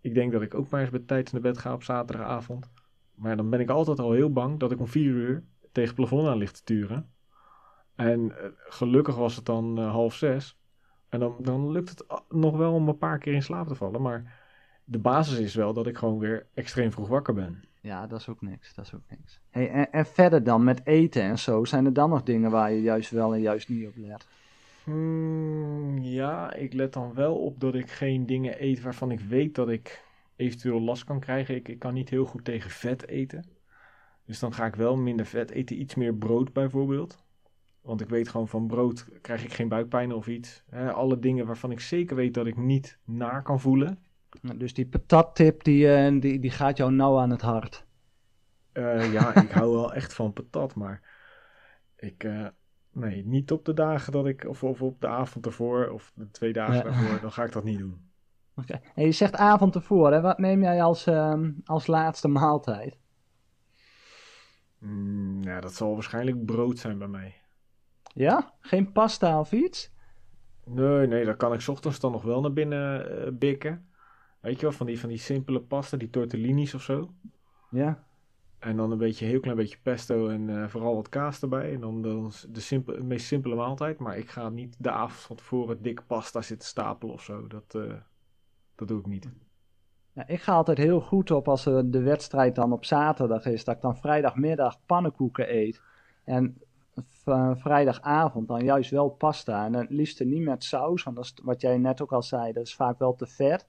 ik 0.00 0.14
denk 0.14 0.32
dat 0.32 0.42
ik 0.42 0.54
ook 0.54 0.68
maar 0.70 0.80
eens 0.80 0.90
bij 0.90 1.02
tijd 1.06 1.32
naar 1.32 1.40
bed 1.40 1.58
ga 1.58 1.72
op 1.72 1.82
zaterdagavond. 1.82 2.70
Maar 3.14 3.36
dan 3.36 3.50
ben 3.50 3.60
ik 3.60 3.70
altijd 3.70 3.98
al 3.98 4.12
heel 4.12 4.32
bang 4.32 4.58
dat 4.58 4.72
ik 4.72 4.80
om 4.80 4.86
vier 4.86 5.12
uur 5.12 5.44
tegen 5.72 5.88
het 5.88 5.94
plafond 5.94 6.28
aan 6.28 6.38
ligt 6.38 6.54
te 6.54 6.62
turen. 6.64 7.12
En 7.94 8.38
eh, 8.38 8.48
gelukkig 8.56 9.16
was 9.16 9.36
het 9.36 9.44
dan 9.44 9.78
eh, 9.78 9.90
half 9.90 10.14
zes. 10.14 10.58
En 11.08 11.20
dan, 11.20 11.36
dan 11.40 11.70
lukt 11.70 11.88
het 11.88 12.12
a- 12.12 12.24
nog 12.28 12.56
wel 12.56 12.72
om 12.72 12.88
een 12.88 12.98
paar 12.98 13.18
keer 13.18 13.34
in 13.34 13.42
slaap 13.42 13.68
te 13.68 13.74
vallen. 13.74 14.02
Maar 14.02 14.44
de 14.88 14.98
basis 14.98 15.38
is 15.38 15.54
wel 15.54 15.72
dat 15.72 15.86
ik 15.86 15.98
gewoon 15.98 16.18
weer 16.18 16.46
extreem 16.54 16.92
vroeg 16.92 17.08
wakker 17.08 17.34
ben. 17.34 17.64
Ja, 17.80 18.06
dat 18.06 18.20
is 18.20 18.28
ook 18.28 18.42
niks. 18.42 18.74
Dat 18.74 18.84
is 18.84 18.94
ook 18.94 19.02
niks. 19.08 19.40
Hey, 19.50 19.70
en, 19.70 19.92
en 19.92 20.06
verder 20.06 20.44
dan 20.44 20.64
met 20.64 20.86
eten 20.86 21.22
en 21.22 21.38
zo, 21.38 21.64
zijn 21.64 21.84
er 21.84 21.92
dan 21.92 22.10
nog 22.10 22.22
dingen 22.22 22.50
waar 22.50 22.72
je 22.72 22.82
juist 22.82 23.10
wel 23.10 23.34
en 23.34 23.40
juist 23.40 23.68
niet 23.68 23.86
op 23.86 23.96
let? 23.96 24.26
Hmm, 24.84 25.98
ja, 25.98 26.52
ik 26.52 26.72
let 26.72 26.92
dan 26.92 27.14
wel 27.14 27.36
op 27.36 27.60
dat 27.60 27.74
ik 27.74 27.90
geen 27.90 28.26
dingen 28.26 28.64
eet 28.64 28.82
waarvan 28.82 29.10
ik 29.10 29.20
weet 29.20 29.54
dat 29.54 29.68
ik 29.68 30.04
eventueel 30.36 30.80
last 30.80 31.04
kan 31.04 31.20
krijgen. 31.20 31.54
Ik, 31.54 31.68
ik 31.68 31.78
kan 31.78 31.94
niet 31.94 32.08
heel 32.08 32.24
goed 32.24 32.44
tegen 32.44 32.70
vet 32.70 33.08
eten. 33.08 33.44
Dus 34.24 34.38
dan 34.38 34.52
ga 34.52 34.66
ik 34.66 34.74
wel 34.74 34.96
minder 34.96 35.26
vet 35.26 35.50
eten. 35.50 35.80
Iets 35.80 35.94
meer 35.94 36.14
brood 36.14 36.52
bijvoorbeeld. 36.52 37.24
Want 37.80 38.00
ik 38.00 38.08
weet 38.08 38.28
gewoon 38.28 38.48
van 38.48 38.66
brood 38.66 39.08
krijg 39.20 39.44
ik 39.44 39.52
geen 39.52 39.68
buikpijn 39.68 40.12
of 40.12 40.26
iets. 40.26 40.62
Alle 40.92 41.18
dingen 41.18 41.46
waarvan 41.46 41.70
ik 41.70 41.80
zeker 41.80 42.16
weet 42.16 42.34
dat 42.34 42.46
ik 42.46 42.56
niet 42.56 42.98
naar 43.04 43.42
kan 43.42 43.60
voelen. 43.60 43.98
Dus 44.56 44.74
die 44.74 44.86
patattip, 44.86 45.64
die, 45.64 45.94
eh, 45.94 46.20
die, 46.20 46.40
die 46.40 46.50
gaat 46.50 46.76
jou 46.76 46.92
nauw 46.92 47.18
aan 47.18 47.30
het 47.30 47.40
hart. 47.42 47.86
Eh, 48.72 49.12
ja, 49.12 49.34
ik 49.42 49.50
hou 49.50 49.72
wel 49.72 49.94
echt 49.94 50.14
van 50.14 50.32
patat, 50.32 50.74
maar 50.74 51.02
ik, 51.96 52.24
eh, 52.24 52.46
nee, 52.90 53.26
niet 53.26 53.52
op 53.52 53.64
de 53.64 53.74
dagen 53.74 54.12
dat 54.12 54.26
ik, 54.26 54.44
of, 54.48 54.64
of 54.64 54.82
op 54.82 55.00
de 55.00 55.08
avond 55.08 55.46
ervoor, 55.46 55.88
of 55.88 56.12
de 56.14 56.30
twee 56.30 56.52
dagen 56.52 56.74
Ja. 56.74 56.82
daarvoor, 56.82 57.20
dan 57.20 57.32
ga 57.32 57.44
ik 57.44 57.52
dat 57.52 57.64
niet 57.64 57.78
doen. 57.78 58.04
Oké. 58.56 58.80
En 58.94 59.04
je 59.04 59.12
zegt 59.12 59.34
avond 59.34 59.74
ervoor, 59.74 60.12
hè? 60.12 60.20
wat 60.20 60.38
neem 60.38 60.62
jij 60.62 60.82
als, 60.82 61.06
ehm, 61.06 61.52
als 61.64 61.86
laatste 61.86 62.28
maaltijd? 62.28 62.98
Mm, 64.78 65.42
ja, 65.42 65.60
dat 65.60 65.74
zal 65.74 65.92
waarschijnlijk 65.94 66.44
brood 66.44 66.78
zijn 66.78 66.98
bij 66.98 67.08
mij. 67.08 67.34
Ja? 68.14 68.54
Geen 68.60 68.92
pasta 68.92 69.40
of 69.40 69.52
iets? 69.52 69.94
Nee, 70.64 71.06
nee, 71.06 71.24
dan 71.24 71.36
kan 71.36 71.52
ik 71.52 71.60
's 71.60 71.68
ochtends 71.68 72.00
dan 72.00 72.12
nog 72.12 72.22
wel 72.22 72.40
naar 72.40 72.52
binnen 72.52 73.10
eh, 73.26 73.32
bikken. 73.32 73.88
Weet 74.46 74.60
je 74.60 74.66
wel, 74.66 74.72
van 74.72 74.86
die, 74.86 75.00
van 75.00 75.08
die 75.08 75.18
simpele 75.18 75.60
pasta, 75.60 75.96
die 75.96 76.10
tortellinis 76.10 76.74
of 76.74 76.82
zo. 76.82 77.10
Ja. 77.70 78.04
En 78.58 78.76
dan 78.76 78.90
een 78.90 78.98
beetje, 78.98 79.24
een 79.24 79.30
heel 79.30 79.40
klein 79.40 79.56
beetje 79.56 79.78
pesto 79.82 80.28
en 80.28 80.62
eh, 80.62 80.68
vooral 80.68 80.94
wat 80.94 81.08
kaas 81.08 81.42
erbij. 81.42 81.72
En 81.72 81.80
dan, 81.80 82.26
is 82.26 82.46
de, 82.48 82.60
simpel, 82.60 82.94
de 82.94 83.02
meest 83.02 83.26
simpele 83.26 83.54
maaltijd. 83.54 83.98
Maar 83.98 84.18
ik 84.18 84.30
ga 84.30 84.48
niet 84.48 84.76
de 84.78 84.90
avond 84.90 85.20
van 85.20 85.36
tevoren 85.36 85.82
dikke 85.82 86.02
pasta 86.02 86.42
zitten 86.42 86.68
stapelen 86.68 87.14
of 87.14 87.22
zo. 87.22 87.46
Dat, 87.46 87.74
eh, 87.74 87.94
dat 88.74 88.88
doe 88.88 89.00
ik 89.00 89.06
niet. 89.06 89.28
ja. 90.12 90.26
Ik 90.26 90.40
ga 90.40 90.52
altijd 90.52 90.78
heel 90.78 91.00
goed 91.00 91.30
op 91.30 91.48
als 91.48 91.64
de 91.64 92.02
wedstrijd 92.02 92.54
dan 92.54 92.72
op 92.72 92.84
zaterdag 92.84 93.46
is, 93.46 93.64
dat 93.64 93.74
ik 93.74 93.82
dan 93.82 93.96
vrijdagmiddag 93.96 94.78
pannenkoeken 94.86 95.54
eet. 95.56 95.82
En 96.24 96.62
eh, 97.24 97.50
vrijdagavond 97.54 98.48
dan 98.48 98.64
juist 98.64 98.90
wel 98.90 99.08
pasta. 99.08 99.64
En 99.64 99.74
het 99.74 99.90
liefst 99.90 100.24
niet 100.24 100.44
met 100.44 100.64
saus, 100.64 101.02
want 101.02 101.16
dat 101.16 101.24
is 101.24 101.34
wat 101.42 101.60
jij 101.60 101.78
net 101.78 102.00
ook 102.00 102.12
al 102.12 102.22
zei, 102.22 102.52
dat 102.52 102.66
is 102.66 102.74
vaak 102.74 102.98
wel 102.98 103.14
te 103.14 103.26
vet. 103.26 103.66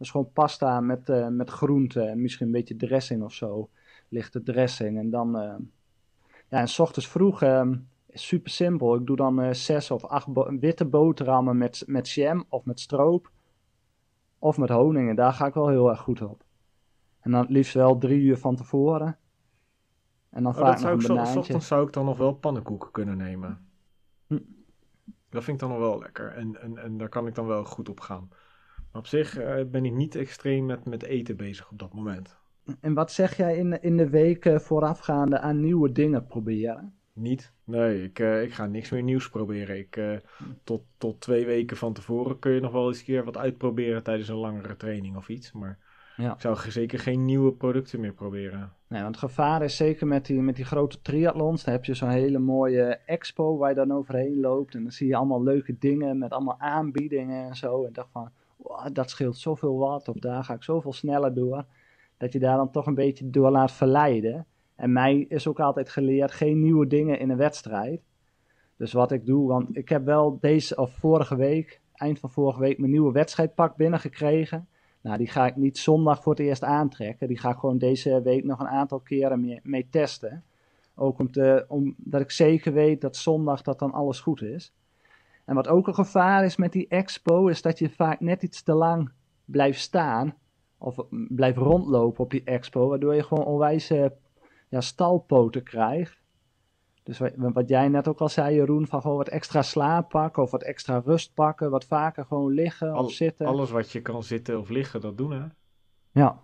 Dus 0.00 0.10
gewoon 0.10 0.32
pasta 0.32 0.80
met, 0.80 1.08
eh 1.08 1.28
met 1.28 1.50
groenten 1.50 2.08
en 2.08 2.20
misschien 2.20 2.46
een 2.46 2.52
beetje 2.52 2.76
dressing 2.76 3.22
of 3.22 3.32
zo. 3.32 3.68
Lichte 4.08 4.42
dressing. 4.42 4.98
En 4.98 5.10
dan, 5.10 5.38
eh, 5.38 5.54
ja, 6.48 6.58
en 6.58 6.68
s 6.68 6.78
ochtends 6.78 7.08
vroeg 7.08 7.42
ehm, 7.42 7.74
Super 8.12 8.50
simpel. 8.50 8.94
Ik 8.94 9.06
doe 9.06 9.16
dan 9.16 9.40
eh, 9.40 9.52
zes 9.52 9.90
of 9.90 10.04
acht 10.04 10.26
bo- 10.32 10.58
witte 10.58 10.84
boterhammen 10.84 11.58
met, 11.58 11.82
met 11.86 12.10
jam 12.10 12.44
of 12.48 12.64
met 12.64 12.80
stroop. 12.80 13.30
Of 14.38 14.58
met 14.58 14.68
honing. 14.68 15.08
En 15.08 15.16
daar 15.16 15.32
ga 15.32 15.46
ik 15.46 15.54
wel 15.54 15.68
heel 15.68 15.90
erg 15.90 16.00
goed 16.00 16.22
op. 16.22 16.44
En 17.20 17.30
dan 17.30 17.40
het 17.40 17.50
liefst 17.50 17.74
wel 17.74 17.98
drie 17.98 18.20
uur 18.20 18.38
van 18.38 18.56
tevoren. 18.56 19.18
En 20.30 20.42
dan 20.42 20.52
Oh, 20.52 20.58
vaak 20.58 20.80
nog 20.80 21.02
zou 21.02 21.18
een 21.18 21.30
ik 21.30 21.36
ochtends 21.36 21.66
zou 21.66 21.86
ik 21.86 21.92
dan 21.92 22.04
nog 22.04 22.18
wel 22.18 22.34
pannenkoeken 22.34 22.90
kunnen 22.90 23.16
nemen. 23.16 23.68
Hm. 24.26 24.38
Dat 25.28 25.44
vind 25.44 25.62
ik 25.62 25.68
dan 25.68 25.78
nog 25.78 25.88
wel 25.88 25.98
lekker. 25.98 26.32
En, 26.32 26.60
en, 26.60 26.78
en 26.78 26.98
daar 26.98 27.08
kan 27.08 27.26
ik 27.26 27.34
dan 27.34 27.46
wel 27.46 27.64
goed 27.64 27.88
op 27.88 28.00
gaan. 28.00 28.28
Maar 28.92 29.00
op 29.00 29.06
zich 29.06 29.38
eh, 29.38 29.64
ben 29.66 29.84
ik 29.84 29.92
niet 29.92 30.14
extreem 30.14 30.66
met, 30.66 30.84
met 30.84 31.02
eten 31.02 31.36
bezig 31.36 31.70
op 31.70 31.78
dat 31.78 31.94
moment. 31.94 32.38
En 32.80 32.94
wat 32.94 33.12
zeg 33.12 33.36
jij 33.36 33.56
in, 33.56 33.82
in 33.82 33.96
de 33.96 34.08
weken 34.10 34.60
voorafgaande 34.60 35.38
aan 35.40 35.60
nieuwe 35.60 35.92
dingen 35.92 36.26
proberen? 36.26 36.94
Niet? 37.12 37.52
Nee, 37.64 38.02
ik, 38.04 38.18
eh, 38.18 38.42
ik 38.42 38.52
ga 38.52 38.66
niks 38.66 38.90
meer 38.90 39.02
nieuws 39.02 39.30
proberen. 39.30 39.78
Ik, 39.78 39.96
eh, 39.96 40.16
tot, 40.64 40.82
tot 40.98 41.20
twee 41.20 41.46
weken 41.46 41.76
van 41.76 41.92
tevoren 41.92 42.38
kun 42.38 42.52
je 42.52 42.60
nog 42.60 42.72
wel 42.72 42.88
eens 42.88 42.98
een 42.98 43.04
keer 43.04 43.24
wat 43.24 43.36
uitproberen 43.36 44.02
tijdens 44.02 44.28
een 44.28 44.36
langere 44.36 44.76
training 44.76 45.16
of 45.16 45.28
iets. 45.28 45.52
Maar 45.52 45.78
Ja. 46.16 46.34
ik 46.34 46.40
zou 46.40 46.70
zeker 46.70 46.98
geen 46.98 47.24
nieuwe 47.24 47.52
producten 47.52 48.00
meer 48.00 48.12
proberen. 48.12 48.72
Nee, 48.88 49.02
want 49.02 49.14
het 49.20 49.24
gevaar 49.24 49.62
is 49.62 49.76
zeker 49.76 50.06
met 50.06 50.26
die, 50.26 50.40
met 50.40 50.56
die 50.56 50.64
grote 50.64 51.00
triathlons. 51.02 51.64
Dan 51.64 51.74
heb 51.74 51.84
je 51.84 51.94
zo'n 51.94 52.08
hele 52.08 52.38
mooie 52.38 52.84
expo 53.06 53.56
waar 53.56 53.68
je 53.68 53.74
dan 53.74 53.92
overheen 53.92 54.40
loopt. 54.40 54.74
En 54.74 54.82
dan 54.82 54.92
zie 54.92 55.06
je 55.08 55.16
allemaal 55.16 55.42
leuke 55.42 55.78
dingen 55.78 56.18
met 56.18 56.30
allemaal 56.32 56.58
aanbiedingen 56.60 57.46
en 57.48 57.54
zo. 57.56 57.84
En 57.84 57.92
dacht 57.92 58.10
van, 58.12 58.30
dat 58.92 59.10
scheelt 59.10 59.38
zoveel 59.38 59.78
wat. 59.78 60.08
Of 60.08 60.16
daar 60.16 60.44
ga 60.44 60.54
ik 60.54 60.62
zoveel 60.62 60.92
sneller 60.92 61.34
door. 61.34 61.64
Dat 62.16 62.32
je 62.32 62.38
daar 62.38 62.56
dan 62.56 62.70
toch 62.70 62.86
een 62.86 62.94
beetje 62.94 63.30
door 63.30 63.50
laat 63.50 63.72
verleiden. 63.72 64.46
En 64.74 64.92
mij 64.92 65.26
is 65.28 65.46
ook 65.46 65.60
altijd 65.60 65.88
geleerd, 65.88 66.30
geen 66.30 66.60
nieuwe 66.60 66.86
dingen 66.86 67.18
in 67.18 67.30
een 67.30 67.36
wedstrijd. 67.36 68.00
Dus 68.76 68.92
wat 68.92 69.12
ik 69.12 69.26
doe, 69.26 69.48
want 69.48 69.76
ik 69.76 69.88
heb 69.88 70.04
wel 70.04 70.38
deze, 70.40 70.76
of 70.76 70.92
vorige 70.92 71.36
week, 71.36 71.80
eind 71.94 72.18
van 72.18 72.30
vorige 72.30 72.60
week, 72.60 72.78
mijn 72.78 72.90
nieuwe 72.90 73.12
wedstrijdpak 73.12 73.76
binnengekregen. 73.76 74.68
Nou, 75.00 75.18
die 75.18 75.26
ga 75.26 75.46
ik 75.46 75.56
niet 75.56 75.78
zondag 75.78 76.22
voor 76.22 76.32
het 76.32 76.40
eerst 76.40 76.62
aantrekken. 76.62 77.28
Die 77.28 77.38
ga 77.38 77.50
ik 77.50 77.58
gewoon 77.58 77.78
deze 77.78 78.22
week 78.22 78.44
nog 78.44 78.60
een 78.60 78.68
aantal 78.68 79.00
keren 79.00 79.40
mee, 79.40 79.60
mee 79.62 79.88
testen. 79.90 80.44
Ook 80.94 81.18
om 81.18 81.32
te, 81.32 81.64
omdat 81.68 82.20
ik 82.20 82.30
zeker 82.30 82.72
weet 82.72 83.00
dat 83.00 83.16
zondag 83.16 83.62
dat 83.62 83.78
dan 83.78 83.92
alles 83.92 84.20
goed 84.20 84.42
is. 84.42 84.72
En 85.50 85.56
wat 85.56 85.68
ook 85.68 85.86
een 85.86 85.94
gevaar 85.94 86.44
is 86.44 86.56
met 86.56 86.72
die 86.72 86.88
expo, 86.88 87.46
is 87.46 87.62
dat 87.62 87.78
je 87.78 87.90
vaak 87.90 88.20
net 88.20 88.42
iets 88.42 88.62
te 88.62 88.74
lang 88.74 89.12
blijft 89.44 89.80
staan. 89.80 90.34
Of 90.78 90.96
mm, 91.10 91.28
blijft 91.30 91.58
rondlopen 91.58 92.24
op 92.24 92.30
die 92.30 92.44
expo, 92.44 92.88
waardoor 92.88 93.14
je 93.14 93.22
gewoon 93.22 93.44
onwijs 93.44 93.90
eh, 93.90 94.06
ja, 94.68 94.80
stalpoten 94.80 95.62
krijgt. 95.62 96.22
Dus 97.02 97.18
wat, 97.18 97.32
wat 97.36 97.68
jij 97.68 97.88
net 97.88 98.08
ook 98.08 98.20
al 98.20 98.28
zei, 98.28 98.54
Jeroen, 98.54 98.86
van 98.86 99.00
gewoon 99.00 99.16
wat 99.16 99.28
extra 99.28 99.62
slaap 99.62 100.08
pakken 100.08 100.42
of 100.42 100.50
wat 100.50 100.62
extra 100.62 101.02
rust 101.04 101.34
pakken. 101.34 101.70
Wat 101.70 101.84
vaker 101.84 102.24
gewoon 102.24 102.52
liggen 102.52 102.92
Al- 102.92 103.04
of 103.04 103.12
zitten. 103.12 103.46
Alles 103.46 103.70
wat 103.70 103.90
je 103.90 104.02
kan 104.02 104.22
zitten 104.22 104.58
of 104.58 104.68
liggen, 104.68 105.00
dat 105.00 105.18
doen 105.18 105.32
hè. 105.32 105.46
Ja, 106.10 106.42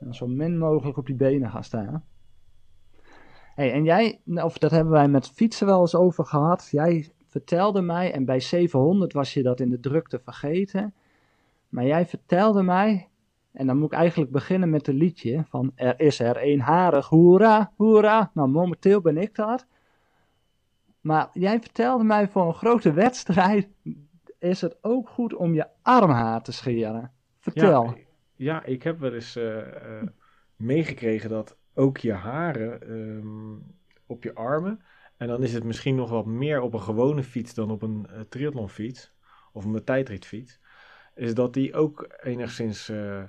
en 0.00 0.14
zo 0.14 0.26
min 0.26 0.58
mogelijk 0.58 0.96
op 0.96 1.06
die 1.06 1.16
benen 1.16 1.50
gaan 1.50 1.64
staan. 1.64 2.04
Hey, 3.54 3.72
en 3.72 3.84
jij, 3.84 4.20
of 4.26 4.58
dat 4.58 4.70
hebben 4.70 4.92
wij 4.92 5.08
met 5.08 5.28
fietsen 5.28 5.66
wel 5.66 5.80
eens 5.80 5.94
over 5.94 6.26
gehad. 6.26 6.68
Jij 6.70 7.14
vertelde 7.34 7.80
mij, 7.80 8.12
en 8.12 8.24
bij 8.24 8.40
700 8.40 9.12
was 9.12 9.34
je 9.34 9.42
dat 9.42 9.60
in 9.60 9.70
de 9.70 9.80
drukte 9.80 10.20
vergeten. 10.24 10.94
Maar 11.68 11.84
jij 11.84 12.06
vertelde 12.06 12.62
mij, 12.62 13.08
en 13.52 13.66
dan 13.66 13.78
moet 13.78 13.92
ik 13.92 13.98
eigenlijk 13.98 14.30
beginnen 14.30 14.70
met 14.70 14.88
een 14.88 14.94
liedje 14.94 15.44
van 15.48 15.72
Er 15.74 16.00
is 16.00 16.18
er 16.20 16.36
een 16.42 16.60
harig, 16.60 17.08
hoera, 17.08 17.72
hoera. 17.76 18.30
Nou, 18.34 18.48
momenteel 18.48 19.00
ben 19.00 19.16
ik 19.16 19.34
dat. 19.34 19.66
Maar 21.00 21.28
jij 21.32 21.60
vertelde 21.60 22.04
mij 22.04 22.28
voor 22.28 22.46
een 22.46 22.54
grote 22.54 22.92
wedstrijd 22.92 23.68
is 24.38 24.60
het 24.60 24.76
ook 24.80 25.08
goed 25.08 25.34
om 25.34 25.54
je 25.54 25.66
armhaar 25.82 26.42
te 26.42 26.52
scheren. 26.52 27.12
Vertel. 27.38 27.84
Ja, 27.84 27.94
ja, 28.36 28.64
ik 28.64 28.82
heb 28.82 28.98
wel 28.98 29.12
eens 29.12 29.36
eh, 29.36 29.58
eh, 29.58 30.06
meegekregen 30.56 31.30
dat 31.30 31.56
ook 31.74 31.98
je 31.98 32.12
haren 32.12 32.82
ehm, 32.82 33.56
op 34.06 34.22
je 34.22 34.34
armen. 34.34 34.80
En 35.16 35.28
dan 35.28 35.42
is 35.42 35.54
het 35.54 35.64
misschien 35.64 35.94
nog 35.94 36.10
wat 36.10 36.26
meer 36.26 36.60
op 36.60 36.74
een 36.74 36.80
gewone 36.80 37.22
fiets 37.22 37.54
dan 37.54 37.70
op 37.70 37.82
een 37.82 38.06
uh, 38.10 38.20
triathlonfiets. 38.20 39.12
Of 39.52 39.64
een 39.64 39.84
tijdritfiets. 39.84 40.60
Is 41.14 41.34
dat 41.34 41.52
die 41.52 41.74
ook 41.74 42.14
enigszins 42.22 42.90
uh, 42.90 43.22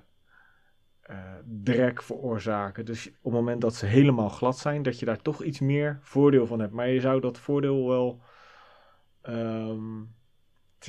drek 1.63 2.03
veroorzaken. 2.03 2.85
Dus 2.85 3.07
op 3.07 3.13
het 3.23 3.33
moment 3.33 3.61
dat 3.61 3.75
ze 3.75 3.85
helemaal 3.85 4.29
glad 4.29 4.57
zijn, 4.57 4.83
dat 4.83 4.99
je 4.99 5.05
daar 5.05 5.21
toch 5.21 5.43
iets 5.43 5.59
meer 5.59 5.99
voordeel 6.01 6.47
van 6.47 6.59
hebt. 6.59 6.73
Maar 6.73 6.89
je 6.89 6.99
zou 6.99 7.21
dat 7.21 7.39
voordeel 7.39 7.87
wel 7.87 8.21
um, 9.23 10.13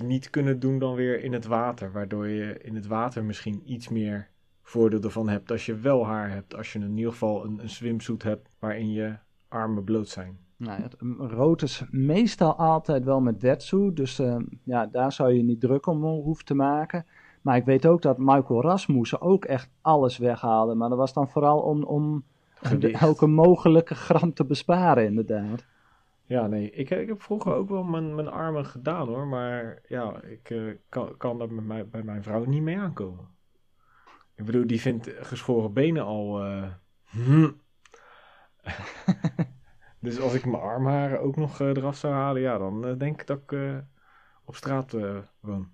niet 0.03 0.31
kunnen 0.31 0.59
doen 0.59 0.79
dan 0.79 0.95
weer 0.95 1.23
in 1.23 1.33
het 1.33 1.45
water. 1.45 1.93
Waardoor 1.93 2.29
je 2.29 2.59
in 2.59 2.75
het 2.75 2.87
water 2.87 3.25
misschien 3.25 3.73
iets 3.73 3.89
meer 3.89 4.31
voordeel 4.63 5.03
ervan 5.03 5.29
hebt 5.29 5.51
als 5.51 5.67
je 5.67 5.75
wel 5.75 6.07
haar 6.07 6.31
hebt. 6.31 6.55
Als 6.55 6.73
je 6.73 6.79
in 6.79 6.97
ieder 6.97 7.13
geval 7.13 7.45
een, 7.45 7.61
een 7.81 8.21
hebt 8.23 8.49
waarin 8.59 8.93
je 8.93 9.17
armen 9.49 9.85
bloot 9.85 10.09
zijn. 10.09 10.46
Nou, 10.57 10.83
het 10.83 10.97
rood 11.19 11.63
is 11.63 11.85
meestal 11.91 12.57
altijd 12.57 13.05
wel 13.05 13.21
met 13.21 13.43
wetsuit, 13.43 13.97
dus 13.97 14.21
uh, 14.21 14.37
ja, 14.63 14.87
daar 14.87 15.13
zou 15.13 15.33
je 15.33 15.43
niet 15.43 15.61
druk 15.61 15.87
om 15.87 16.03
hoeven 16.03 16.45
te 16.45 16.55
maken. 16.55 17.07
Maar 17.43 17.57
ik 17.57 17.65
weet 17.65 17.87
ook 17.87 18.03
dat 18.03 18.19
Michael 18.19 18.63
Rasmussen 18.63 19.21
ook 19.21 19.45
echt 19.45 19.71
alles 19.81 20.19
weghaalde, 20.19 20.75
maar 20.75 20.89
dat 20.89 20.99
was 20.99 21.13
dan 21.13 21.29
vooral 21.29 21.61
om, 21.61 21.85
om 21.85 22.25
de, 22.79 22.93
elke 22.93 23.27
mogelijke 23.27 23.95
gram 23.95 24.33
te 24.33 24.45
besparen 24.45 25.05
inderdaad. 25.05 25.67
Ja, 26.25 26.47
nee, 26.47 26.71
ik, 26.71 26.91
ik 26.91 27.09
heb 27.09 27.23
vroeger 27.23 27.55
ook 27.55 27.69
wel 27.69 27.83
mijn, 27.83 28.15
mijn 28.15 28.29
armen 28.29 28.67
gedaan 28.67 29.07
hoor, 29.07 29.27
maar 29.27 29.83
ja, 29.89 30.23
ik 30.23 30.51
uh, 30.51 30.75
kan, 30.89 31.17
kan 31.17 31.37
met 31.37 31.51
mij, 31.51 31.89
bij 31.89 32.03
mijn 32.03 32.23
vrouw 32.23 32.45
niet 32.45 32.63
mee 32.63 32.79
aankomen. 32.79 33.29
Ik 34.35 34.45
bedoel, 34.45 34.67
die 34.67 34.81
vindt 34.81 35.11
geschoren 35.21 35.73
benen 35.73 36.05
al... 36.05 36.47
Uh, 36.47 36.69
hm. 37.05 37.51
Dus 40.07 40.21
als 40.21 40.35
ik 40.35 40.47
mijn 40.47 40.63
armharen 40.63 41.21
ook 41.21 41.37
nog 41.37 41.61
uh, 41.61 41.69
eraf 41.69 41.97
zou 41.97 42.15
halen, 42.15 42.43
ja, 42.43 42.59
dan 42.59 42.89
uh, 42.89 42.99
denk 42.99 43.21
ik 43.21 43.27
dat 43.27 43.39
ik 43.39 43.53
uh, 43.53 43.77
op 44.45 44.57
straat 44.57 44.93
woon. 45.41 45.69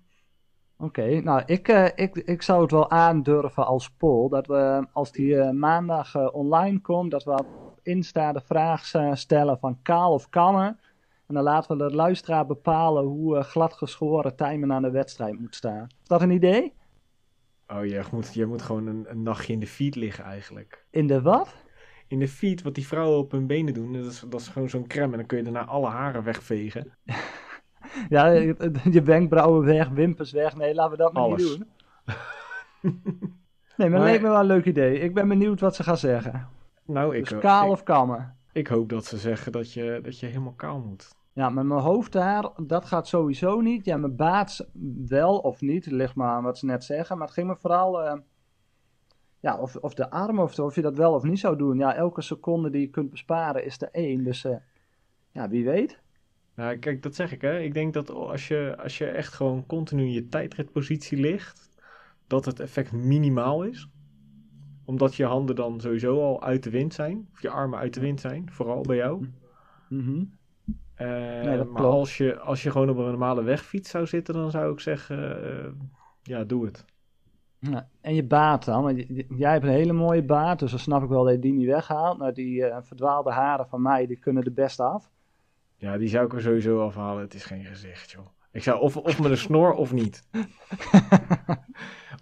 Oké, 0.77 1.01
okay, 1.01 1.19
nou, 1.19 1.41
ik, 1.45 1.67
ik, 1.95 2.15
ik 2.15 2.41
zou 2.41 2.61
het 2.61 2.71
wel 2.71 2.89
aandurven 2.89 3.65
als 3.65 3.89
poll, 3.89 4.29
dat 4.29 4.47
we 4.47 4.87
als 4.91 5.11
die 5.11 5.51
maandag 5.51 6.31
online 6.31 6.81
komt, 6.81 7.11
dat 7.11 7.23
we 7.23 7.31
op 7.31 7.79
Insta 7.83 8.31
de 8.31 8.41
vraag 8.41 8.85
stellen 9.13 9.59
van 9.59 9.81
kaal 9.81 10.13
of 10.13 10.29
kammen. 10.29 10.79
En 11.27 11.33
dan 11.33 11.43
laten 11.43 11.77
we 11.77 11.87
de 11.87 11.95
luisteraar 11.95 12.45
bepalen 12.45 13.03
hoe 13.03 13.41
glad 13.41 13.73
geschoren 13.73 14.35
Tijmen 14.35 14.73
aan 14.73 14.81
de 14.81 14.91
wedstrijd 14.91 15.39
moet 15.39 15.55
staan. 15.55 15.87
Is 16.01 16.07
dat 16.07 16.21
een 16.21 16.31
idee? 16.31 16.73
Oh, 17.67 17.85
je 17.85 18.03
moet, 18.11 18.33
je 18.33 18.45
moet 18.45 18.61
gewoon 18.61 18.87
een, 18.87 19.05
een 19.09 19.23
nachtje 19.23 19.53
in 19.53 19.59
de 19.59 19.67
feed 19.67 19.95
liggen 19.95 20.23
eigenlijk. 20.23 20.85
In 20.89 21.07
de 21.07 21.21
wat? 21.21 21.62
In 22.07 22.19
de 22.19 22.27
feed, 22.27 22.61
wat 22.61 22.75
die 22.75 22.87
vrouwen 22.87 23.17
op 23.17 23.31
hun 23.31 23.47
benen 23.47 23.73
doen, 23.73 23.93
dat 23.93 24.05
is, 24.05 24.23
dat 24.29 24.39
is 24.39 24.47
gewoon 24.47 24.69
zo'n 24.69 24.87
crème. 24.87 25.11
En 25.11 25.17
dan 25.17 25.25
kun 25.25 25.37
je 25.37 25.43
daarna 25.43 25.65
alle 25.65 25.87
haren 25.87 26.23
wegvegen. 26.23 26.91
ja, 28.09 28.27
je 28.91 29.01
wenkbrauwen 29.03 29.65
weg, 29.65 29.89
wimpers 29.89 30.31
weg. 30.31 30.55
Nee, 30.55 30.73
laten 30.73 30.91
we 30.91 30.97
dat 30.97 31.13
maar 31.13 31.23
Alles. 31.23 31.41
niet 31.41 31.57
doen. 31.57 31.67
nee, 33.77 33.89
maar, 33.89 33.99
maar 33.99 34.09
leek 34.09 34.21
me 34.21 34.27
wel 34.27 34.39
een 34.39 34.45
leuk 34.45 34.65
idee. 34.65 34.99
Ik 34.99 35.13
ben 35.13 35.27
benieuwd 35.27 35.59
wat 35.59 35.75
ze 35.75 35.83
gaan 35.83 35.97
zeggen. 35.97 36.47
Nou, 36.85 37.15
ik, 37.15 37.29
dus 37.29 37.39
kaal 37.39 37.65
ik, 37.65 37.71
of 37.71 37.83
kammen? 37.83 38.37
Ik 38.51 38.67
hoop 38.67 38.89
dat 38.89 39.05
ze 39.05 39.17
zeggen 39.17 39.51
dat 39.51 39.73
je, 39.73 39.99
dat 40.03 40.19
je 40.19 40.25
helemaal 40.25 40.53
kaal 40.53 40.79
moet. 40.79 41.15
Ja, 41.33 41.49
met 41.49 41.65
mijn 41.65 41.79
hoofdhaar, 41.79 42.49
dat 42.65 42.85
gaat 42.85 43.07
sowieso 43.07 43.61
niet. 43.61 43.85
Ja, 43.85 43.97
mijn 43.97 44.15
baard 44.15 44.67
wel 45.07 45.37
of 45.37 45.61
niet. 45.61 45.85
Ligt 45.85 46.15
maar 46.15 46.29
aan 46.29 46.43
wat 46.43 46.57
ze 46.57 46.65
net 46.65 46.83
zeggen. 46.83 47.17
Maar 47.17 47.25
het 47.25 47.35
ging 47.35 47.47
me 47.47 47.55
vooral... 47.55 48.05
Uh, 48.05 48.13
ja, 49.43 49.57
of, 49.57 49.75
of 49.75 49.93
de 49.93 50.09
arm, 50.09 50.39
of, 50.39 50.59
of 50.59 50.75
je 50.75 50.81
dat 50.81 50.97
wel 50.97 51.13
of 51.13 51.23
niet 51.23 51.39
zou 51.39 51.57
doen. 51.57 51.77
Ja, 51.77 51.95
elke 51.95 52.21
seconde 52.21 52.69
die 52.69 52.81
je 52.81 52.87
kunt 52.87 53.09
besparen 53.09 53.65
is 53.65 53.81
er 53.81 53.89
één. 53.91 54.23
Dus 54.23 54.45
uh, 54.45 54.55
ja, 55.31 55.49
wie 55.49 55.65
weet. 55.65 55.99
Nou, 56.55 56.77
kijk, 56.77 57.03
dat 57.03 57.15
zeg 57.15 57.31
ik 57.31 57.41
hè. 57.41 57.59
Ik 57.59 57.73
denk 57.73 57.93
dat 57.93 58.09
als 58.09 58.47
je, 58.47 58.75
als 58.77 58.97
je 58.97 59.05
echt 59.05 59.33
gewoon 59.33 59.65
continu 59.65 60.01
in 60.01 60.11
je 60.11 60.27
tijdritpositie 60.27 61.17
ligt, 61.17 61.69
dat 62.27 62.45
het 62.45 62.59
effect 62.59 62.91
minimaal 62.91 63.63
is. 63.63 63.87
Omdat 64.85 65.15
je 65.15 65.25
handen 65.25 65.55
dan 65.55 65.81
sowieso 65.81 66.21
al 66.21 66.43
uit 66.43 66.63
de 66.63 66.69
wind 66.69 66.93
zijn. 66.93 67.27
Of 67.33 67.41
je 67.41 67.49
armen 67.49 67.79
uit 67.79 67.93
de 67.93 68.01
wind 68.01 68.19
zijn, 68.19 68.51
vooral 68.51 68.81
bij 68.81 68.95
jou. 68.95 69.27
Mm 69.89 70.01
-hmm. 70.01 70.37
uh, 70.97 71.43
nee, 71.43 71.63
maar 71.63 71.83
als 71.83 72.17
je, 72.17 72.39
als 72.39 72.63
je 72.63 72.71
gewoon 72.71 72.89
op 72.89 72.97
een 72.97 73.03
normale 73.03 73.43
wegfiets 73.43 73.89
zou 73.89 74.07
zitten, 74.07 74.33
dan 74.33 74.51
zou 74.51 74.73
ik 74.73 74.79
zeggen, 74.79 75.45
uh, 75.45 75.71
ja, 76.21 76.43
doe 76.43 76.65
het. 76.65 76.85
Ja, 77.71 77.87
en 78.01 78.15
je 78.15 78.23
baard 78.23 78.65
dan, 78.65 78.83
want 78.83 79.03
jij 79.37 79.51
hebt 79.51 79.63
een 79.63 79.69
hele 79.69 79.93
mooie 79.93 80.23
baard, 80.23 80.59
dus 80.59 80.71
dan 80.71 80.79
snap 80.79 81.03
ik 81.03 81.09
wel 81.09 81.23
dat 81.23 81.33
je 81.33 81.39
die 81.39 81.53
niet 81.53 81.67
weghaalt. 81.67 82.17
Nou, 82.17 82.33
die 82.33 82.59
uh, 82.59 82.77
verdwaalde 82.81 83.31
haren 83.31 83.67
van 83.67 83.81
mij, 83.81 84.05
die 84.07 84.17
kunnen 84.19 84.43
er 84.43 84.53
best 84.53 84.79
af. 84.79 85.09
Ja, 85.77 85.97
die 85.97 86.07
zou 86.07 86.25
ik 86.25 86.33
er 86.33 86.41
sowieso 86.41 86.85
afhalen. 86.85 87.21
Het 87.21 87.33
is 87.33 87.43
geen 87.45 87.63
gezicht, 87.65 88.11
joh. 88.11 88.25
Ik 88.51 88.63
zou 88.63 88.79
of, 88.81 88.97
of 88.97 89.21
met 89.21 89.31
een 89.31 89.37
snor 89.37 89.73
of 89.73 89.93
niet. 89.93 90.23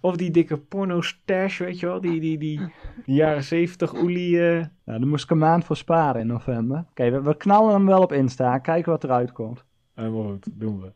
Of 0.01 0.15
die 0.15 0.31
dikke 0.31 0.57
porno 0.57 1.01
stash, 1.01 1.59
weet 1.59 1.79
je 1.79 1.85
wel? 1.85 2.01
Die, 2.01 2.19
die, 2.19 2.37
die, 2.37 2.59
die 3.05 3.15
jaren 3.15 3.43
zeventig 3.43 3.93
oelie. 3.93 4.49
eh. 4.49 4.65
Nou, 4.85 4.99
daar 4.99 5.07
moest 5.07 5.23
ik 5.23 5.29
een 5.29 5.37
maand 5.37 5.65
voor 5.65 5.77
sparen 5.77 6.21
in 6.21 6.27
november. 6.27 6.85
Oké, 6.89 7.09
we, 7.11 7.21
we 7.21 7.37
knallen 7.37 7.73
hem 7.73 7.85
wel 7.85 8.01
op 8.01 8.11
Insta. 8.11 8.57
Kijken 8.59 8.91
wat 8.91 9.03
eruit 9.03 9.31
komt. 9.31 9.65
Helemaal 9.93 10.23
goed, 10.23 10.47
doen 10.53 10.81
we. 10.81 10.91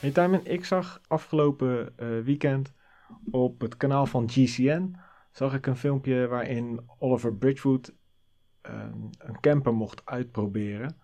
Hey 0.00 0.10
Timon, 0.10 0.40
ik 0.44 0.64
zag 0.64 1.00
afgelopen 1.08 1.92
eh, 1.96 2.06
weekend 2.24 2.72
op 3.30 3.60
het 3.60 3.76
kanaal 3.76 4.06
van 4.06 4.30
GCN... 4.30 4.96
zag 5.30 5.54
ik 5.54 5.66
een 5.66 5.76
filmpje 5.76 6.26
waarin 6.26 6.80
Oliver 6.98 7.34
Bridgewood 7.34 7.94
ehm, 8.60 8.98
een 9.18 9.40
camper 9.40 9.74
mocht 9.74 10.02
uitproberen. 10.04 10.96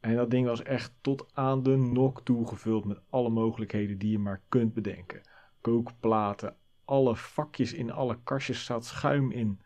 En 0.00 0.16
dat 0.16 0.30
ding 0.30 0.46
was 0.46 0.62
echt 0.62 0.92
tot 1.00 1.26
aan 1.32 1.62
de 1.62 1.76
nok 1.76 2.20
toe 2.24 2.48
gevuld 2.48 2.84
met 2.84 3.00
alle 3.10 3.28
mogelijkheden 3.28 3.98
die 3.98 4.10
je 4.10 4.18
maar 4.18 4.40
kunt 4.48 4.74
bedenken. 4.74 5.20
Kookplaten, 5.60 6.56
alle 6.84 7.16
vakjes 7.16 7.72
in 7.72 7.92
alle 7.92 8.18
kastjes 8.24 8.64
zat 8.64 8.84
schuim 8.84 9.30
in. 9.30 9.60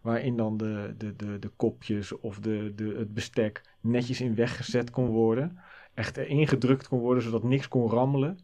Waarin 0.00 0.36
dan 0.36 0.56
de, 0.56 0.94
de, 0.96 1.16
de, 1.16 1.38
de 1.38 1.48
kopjes 1.48 2.12
of 2.12 2.38
de, 2.38 2.72
de, 2.74 2.94
het 2.98 3.14
bestek 3.14 3.74
netjes 3.80 4.20
in 4.20 4.34
weggezet 4.34 4.90
kon 4.90 5.06
worden. 5.06 5.58
Echt 5.94 6.16
erin 6.16 6.48
gedrukt 6.48 6.88
kon 6.88 6.98
worden 6.98 7.22
zodat 7.22 7.42
niks 7.42 7.68
kon 7.68 7.90
rammelen. 7.90 8.38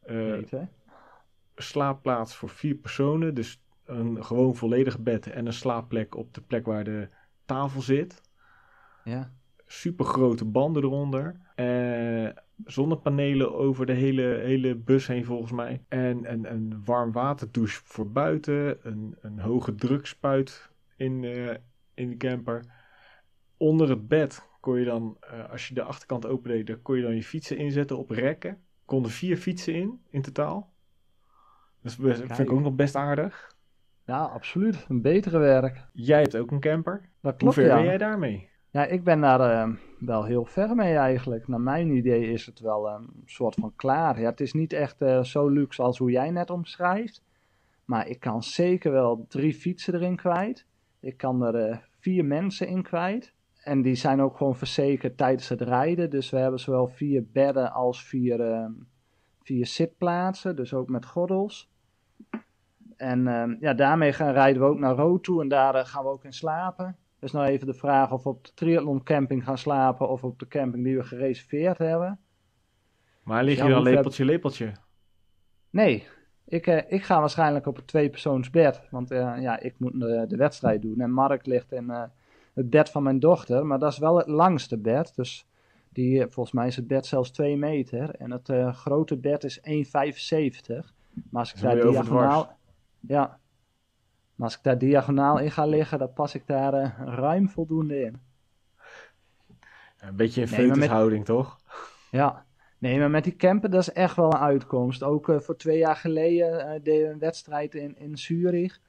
Weet, 0.00 0.50
hè? 0.50 0.62
Slaapplaats 1.62 2.34
voor 2.34 2.48
vier 2.48 2.74
personen. 2.74 3.34
Dus 3.34 3.62
een 3.84 4.24
gewoon 4.24 4.56
volledig 4.56 4.98
bed 4.98 5.26
en 5.26 5.46
een 5.46 5.52
slaapplek 5.52 6.16
op 6.16 6.34
de 6.34 6.40
plek 6.40 6.66
waar 6.66 6.84
de 6.84 7.08
tafel 7.44 7.80
zit. 7.80 8.22
Ja. 9.04 9.32
Super 9.66 10.04
grote 10.04 10.44
banden 10.44 10.82
eronder. 10.82 11.40
Eh, 11.54 12.28
zonnepanelen 12.64 13.54
over 13.54 13.86
de 13.86 13.92
hele, 13.92 14.22
hele 14.22 14.74
bus 14.74 15.06
heen 15.06 15.24
volgens 15.24 15.52
mij. 15.52 15.84
En 15.88 16.32
een, 16.32 16.52
een 16.52 16.82
warm 16.84 17.12
waterdouche 17.12 17.80
voor 17.84 18.10
buiten. 18.10 18.78
Een, 18.86 19.16
een 19.20 19.38
hoge 19.38 19.74
drukspuit 19.74 20.70
in, 20.96 21.24
eh, 21.24 21.56
in 21.94 22.10
de 22.10 22.16
camper. 22.16 22.64
Onder 23.56 23.88
het 23.88 24.08
bed 24.08 24.48
kon 24.60 24.78
je 24.78 24.84
dan, 24.84 25.16
eh, 25.20 25.50
als 25.50 25.68
je 25.68 25.74
de 25.74 25.82
achterkant 25.82 26.26
opendeed, 26.26 26.82
kon 26.82 26.96
je 26.96 27.02
dan 27.02 27.14
je 27.14 27.22
fietsen 27.22 27.56
inzetten 27.56 27.98
op 27.98 28.10
rekken. 28.10 28.62
Konden 28.84 29.10
vier 29.10 29.36
fietsen 29.36 29.74
in, 29.74 30.00
in 30.10 30.22
totaal. 30.22 30.72
Dat 31.82 31.96
best- 31.98 32.20
vind 32.20 32.38
ik 32.38 32.52
ook 32.52 32.60
nog 32.60 32.74
best 32.74 32.96
aardig. 32.96 33.56
ja, 34.04 34.22
absoluut. 34.24 34.86
Een 34.88 35.02
betere 35.02 35.38
werk. 35.38 35.86
Jij 35.92 36.20
hebt 36.20 36.36
ook 36.36 36.50
een 36.50 36.60
camper. 36.60 37.00
Dat 37.20 37.30
Hoe 37.30 37.34
klopt, 37.36 37.54
ver 37.54 37.66
ja. 37.66 37.74
ben 37.74 37.84
jij 37.84 37.98
daarmee? 37.98 38.48
Ja, 38.70 38.84
ik 38.86 39.04
ben 39.04 39.20
daar 39.20 39.40
eh, 39.40 39.74
wel 39.98 40.24
heel 40.24 40.44
ver 40.44 40.74
mee 40.74 40.94
eigenlijk. 40.96 41.48
Naar 41.48 41.60
mijn 41.60 41.90
idee 41.90 42.32
is 42.32 42.46
het 42.46 42.60
wel 42.60 42.88
eh, 42.88 42.94
een 42.94 43.22
soort 43.26 43.54
van 43.54 43.72
klaar. 43.76 44.20
Ja, 44.20 44.30
het 44.30 44.40
is 44.40 44.52
niet 44.52 44.72
echt 44.72 45.00
eh, 45.02 45.22
zo 45.22 45.48
luxe 45.48 45.82
als 45.82 45.98
hoe 45.98 46.10
jij 46.10 46.30
net 46.30 46.50
omschrijft. 46.50 47.22
Maar 47.84 48.08
ik 48.08 48.20
kan 48.20 48.42
zeker 48.42 48.92
wel 48.92 49.24
drie 49.28 49.54
fietsen 49.54 49.94
erin 49.94 50.16
kwijt. 50.16 50.66
Ik 51.00 51.16
kan 51.16 51.42
er 51.44 51.88
vier 51.98 52.24
mensen 52.24 52.66
in 52.68 52.82
kwijt. 52.82 53.32
En 53.62 53.82
die 53.82 53.94
zijn 53.94 54.20
ook 54.22 54.36
gewoon 54.36 54.56
verzekerd 54.56 55.16
tijdens 55.16 55.48
het 55.48 55.60
rijden. 55.60 56.10
Dus 56.10 56.30
we 56.30 56.36
hebben 56.36 56.60
zowel 56.60 56.86
vier 56.88 57.24
bedden 57.32 57.72
als 57.72 58.04
vier, 58.04 58.40
vier 59.50 59.66
zitplaatsen. 59.66 60.56
Dus 60.56 60.74
ook 60.74 60.88
met 60.88 61.06
gordels. 61.06 61.70
En 62.96 63.26
eh, 63.26 63.60
ja, 63.60 63.74
daarmee 63.74 64.12
gaan 64.12 64.32
rijden 64.32 64.62
we 64.62 64.68
ook 64.68 64.78
naar 64.78 64.94
Rood 64.94 65.24
toe. 65.24 65.42
En 65.42 65.48
daar 65.48 65.74
eh, 65.74 65.84
gaan 65.84 66.04
we 66.04 66.10
ook 66.10 66.24
in 66.24 66.32
slapen. 66.32 66.96
Dus 67.18 67.32
nou 67.32 67.46
even 67.46 67.66
de 67.66 67.74
vraag 67.74 68.12
of 68.12 68.22
we 68.22 68.28
op 68.28 68.44
de 68.44 68.54
triathlon 68.54 69.02
camping 69.02 69.44
gaan 69.44 69.58
slapen 69.58 70.08
of 70.08 70.24
op 70.24 70.38
de 70.38 70.48
camping 70.48 70.84
die 70.84 70.96
we 70.96 71.02
gereserveerd 71.02 71.78
hebben. 71.78 72.18
Maar 73.22 73.44
lig 73.44 73.62
je 73.62 73.68
dan 73.68 73.82
lepeltje, 73.82 74.24
lepeltje? 74.24 74.72
Nee, 75.70 76.06
ik, 76.46 76.66
eh, 76.66 76.92
ik 76.92 77.04
ga 77.04 77.20
waarschijnlijk 77.20 77.66
op 77.66 77.76
een 77.76 77.84
tweepersoonsbed. 77.84 78.82
Want 78.90 79.10
eh, 79.10 79.34
ja, 79.40 79.60
ik 79.60 79.74
moet 79.78 80.00
de, 80.00 80.24
de 80.28 80.36
wedstrijd 80.36 80.82
doen. 80.82 81.00
En 81.00 81.10
Mark 81.10 81.46
ligt 81.46 81.72
in 81.72 81.90
het 82.54 82.70
bed 82.70 82.90
van 82.90 83.02
mijn 83.02 83.20
dochter. 83.20 83.66
Maar 83.66 83.78
dat 83.78 83.92
is 83.92 83.98
wel 83.98 84.16
het 84.16 84.28
langste 84.28 84.78
bed. 84.78 85.14
Dus 85.14 85.49
die, 85.92 86.18
eh, 86.20 86.26
volgens 86.30 86.54
mij 86.54 86.66
is 86.66 86.76
het 86.76 86.86
bed 86.86 87.06
zelfs 87.06 87.30
2 87.30 87.56
meter. 87.56 88.14
En 88.14 88.30
het 88.30 88.48
eh, 88.48 88.74
grote 88.74 89.16
bed 89.16 89.44
is 89.44 89.60
1,75. 89.60 90.94
Maar 91.30 91.40
als 91.40 91.54
ik 91.54 91.60
daar 91.60 91.80
diagonaal... 91.80 92.58
Ja. 93.00 93.38
Maar 94.34 94.48
als 94.48 94.56
ik 94.56 94.62
daar 94.62 94.78
diagonaal 94.78 95.38
in 95.38 95.50
ga 95.50 95.66
liggen, 95.66 95.98
dan 95.98 96.12
pas 96.12 96.34
ik 96.34 96.46
daar 96.46 96.74
eh, 96.74 96.90
ruim 97.04 97.48
voldoende 97.48 98.00
in. 98.00 98.20
Een 99.98 100.16
beetje 100.16 100.42
een 100.42 100.48
Nee, 100.50 100.88
met- 101.10 101.24
toch? 101.24 101.58
Ja, 102.10 102.44
nee, 102.78 102.98
maar 102.98 103.10
met 103.10 103.24
die 103.24 103.36
camper, 103.36 103.70
dat 103.70 103.80
is 103.80 103.92
echt 103.92 104.16
wel 104.16 104.32
een 104.32 104.38
uitkomst. 104.38 105.02
Ook 105.02 105.32
voor 105.36 105.56
twee 105.56 105.78
jaar 105.78 105.96
geleden 105.96 106.82
deden 106.82 107.06
we 107.06 107.12
een 107.12 107.18
wedstrijd 107.18 107.74
in, 107.74 107.98
in 107.98 108.18
Zurich. 108.18 108.80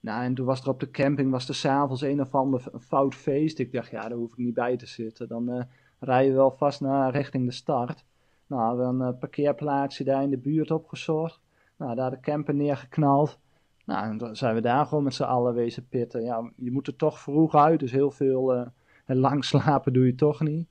Nou, 0.00 0.24
en 0.24 0.34
toen 0.34 0.46
was 0.46 0.60
er 0.62 0.68
op 0.68 0.80
de 0.80 0.90
camping, 0.90 1.30
was 1.30 1.48
er 1.48 1.54
s'avonds 1.54 2.02
een 2.02 2.20
of 2.20 2.34
ander 2.34 2.62
fout 2.80 3.14
feest. 3.14 3.58
Ik 3.58 3.72
dacht, 3.72 3.90
ja, 3.90 4.08
daar 4.08 4.18
hoef 4.18 4.30
ik 4.32 4.36
niet 4.38 4.54
bij 4.54 4.76
te 4.76 4.86
zitten. 4.86 5.28
Dan 5.28 5.66
rijden 5.98 6.30
we 6.30 6.36
wel 6.36 6.50
vast 6.50 6.80
naar 6.80 7.12
richting 7.12 7.46
de 7.46 7.52
start. 7.52 8.04
Nou, 8.46 8.76
we 8.76 8.84
hebben 8.84 9.06
een 9.06 9.18
parkeerplaatsje 9.18 10.04
daar 10.04 10.22
in 10.22 10.30
de 10.30 10.38
buurt 10.38 10.70
opgezocht. 10.70 11.40
Nou, 11.76 11.94
daar 11.94 12.10
de 12.10 12.20
camper 12.20 12.54
neergeknald. 12.54 13.38
Nou, 13.84 14.10
en 14.10 14.18
dan 14.18 14.36
zijn 14.36 14.54
we 14.54 14.60
daar 14.60 14.86
gewoon 14.86 15.04
met 15.04 15.14
z'n 15.14 15.22
allen 15.22 15.54
wezen 15.54 15.88
pitten. 15.88 16.22
Ja, 16.22 16.50
je 16.56 16.70
moet 16.70 16.86
er 16.86 16.96
toch 16.96 17.18
vroeg 17.18 17.54
uit, 17.54 17.80
dus 17.80 17.92
heel 17.92 18.10
veel 18.10 18.54
eh, 18.54 18.66
lang 19.04 19.44
slapen 19.44 19.92
doe 19.92 20.06
je 20.06 20.14
toch 20.14 20.40
niet. 20.40 20.68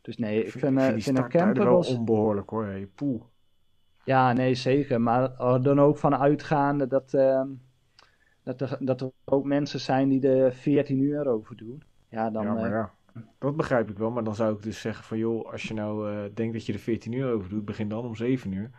Dus 0.00 0.16
nee, 0.16 0.44
ik 0.44 0.50
vind, 0.50 0.78
die 0.78 1.02
vind 1.02 1.18
een 1.18 1.28
camper 1.28 1.64
wel 1.64 1.78
onbehoorlijk 1.78 2.50
hoor. 2.50 2.64
Hey, 2.64 2.88
poeh. 2.94 3.22
Ja, 4.04 4.32
nee, 4.32 4.54
zeker. 4.54 5.00
Maar 5.00 5.36
dan 5.62 5.80
ook 5.80 5.98
van 5.98 6.16
uitgaande 6.16 6.86
dat, 6.86 7.10
dat, 8.42 8.60
er, 8.60 8.76
dat 8.80 9.00
er 9.00 9.10
ook 9.24 9.44
mensen 9.44 9.80
zijn 9.80 10.08
die 10.08 10.28
er 10.28 10.52
14 10.52 10.98
uur 10.98 11.28
over 11.28 11.56
doen. 11.56 11.82
Ja, 12.08 12.30
dan... 12.30 12.44
ja, 12.44 12.52
maar 12.52 12.70
ja. 12.70 12.94
Dat 13.38 13.56
begrijp 13.56 13.90
ik 13.90 13.98
wel, 13.98 14.10
maar 14.10 14.24
dan 14.24 14.34
zou 14.34 14.54
ik 14.54 14.62
dus 14.62 14.80
zeggen 14.80 15.04
van 15.04 15.18
joh, 15.18 15.52
als 15.52 15.62
je 15.62 15.74
nou 15.74 16.10
eh, 16.12 16.30
denkt 16.34 16.52
dat 16.52 16.66
je 16.66 16.72
er 16.72 16.78
14 16.78 17.12
uur 17.12 17.32
over 17.32 17.48
doet, 17.48 17.64
begin 17.64 17.88
dan 17.88 18.04
om 18.04 18.14
7 18.16 18.52
uur. 18.52 18.70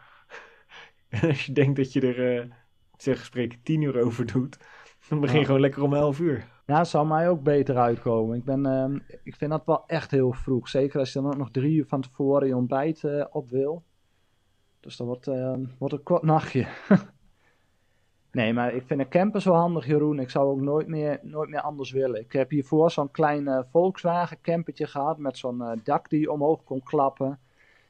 en 1.09 1.27
als 1.27 1.45
je 1.45 1.51
denkt 1.51 1.75
dat 1.75 1.93
je 1.93 2.13
er, 2.13 2.39
eh 2.39 2.51
zeg 2.97 3.25
spreken, 3.25 3.59
10 3.63 3.81
uur 3.81 4.01
over 4.01 4.25
doet, 4.33 4.57
dan 5.09 5.19
begin 5.19 5.33
je 5.35 5.39
Ja. 5.41 5.45
gewoon 5.45 5.61
lekker 5.61 5.81
om 5.83 5.93
11 5.93 6.19
uur. 6.19 6.47
Ja, 6.65 6.83
zou 6.83 7.07
mij 7.07 7.29
ook 7.29 7.43
beter 7.43 7.77
uitkomen. 7.77 8.37
Ik, 8.37 8.43
ben, 8.43 8.65
ehm, 8.65 8.99
ik 9.23 9.35
vind 9.35 9.51
dat 9.51 9.65
wel 9.65 9.83
echt 9.85 10.11
heel 10.11 10.33
vroeg. 10.33 10.69
Zeker 10.69 10.99
als 10.99 11.13
je 11.13 11.21
dan 11.21 11.31
ook 11.31 11.37
nog 11.37 11.51
drie 11.51 11.75
uur 11.75 11.85
van 11.85 12.01
tevoren 12.01 12.47
je 12.47 12.55
ontbijt 12.55 13.03
eh, 13.03 13.25
op 13.29 13.49
wil. 13.49 13.83
Dus 14.79 14.97
dat 14.97 15.07
wordt, 15.07 15.27
ehm, 15.27 15.65
wordt 15.79 15.93
een 15.93 16.03
kort 16.03 16.23
nachtje. 16.23 16.67
nee, 18.37 18.53
maar 18.53 18.73
ik 18.73 18.83
vind 18.85 18.99
een 18.99 19.09
camper 19.09 19.41
zo 19.41 19.53
handig, 19.53 19.85
Jeroen. 19.87 20.19
Ik 20.19 20.29
zou 20.29 20.49
ook 20.49 20.61
nooit 20.61 20.87
meer, 20.87 21.19
nooit 21.21 21.49
meer 21.49 21.61
anders 21.61 21.91
willen. 21.91 22.19
Ik 22.21 22.31
heb 22.31 22.49
hiervoor 22.49 22.91
zo'n 22.91 23.11
klein 23.11 23.47
eh, 23.47 23.59
Volkswagen 23.71 24.41
campertje 24.41 24.87
gehad 24.87 25.17
met 25.17 25.37
zo'n 25.37 25.61
eh, 25.61 25.71
dak 25.83 26.09
die 26.09 26.31
omhoog 26.31 26.63
kon 26.63 26.83
klappen. 26.83 27.39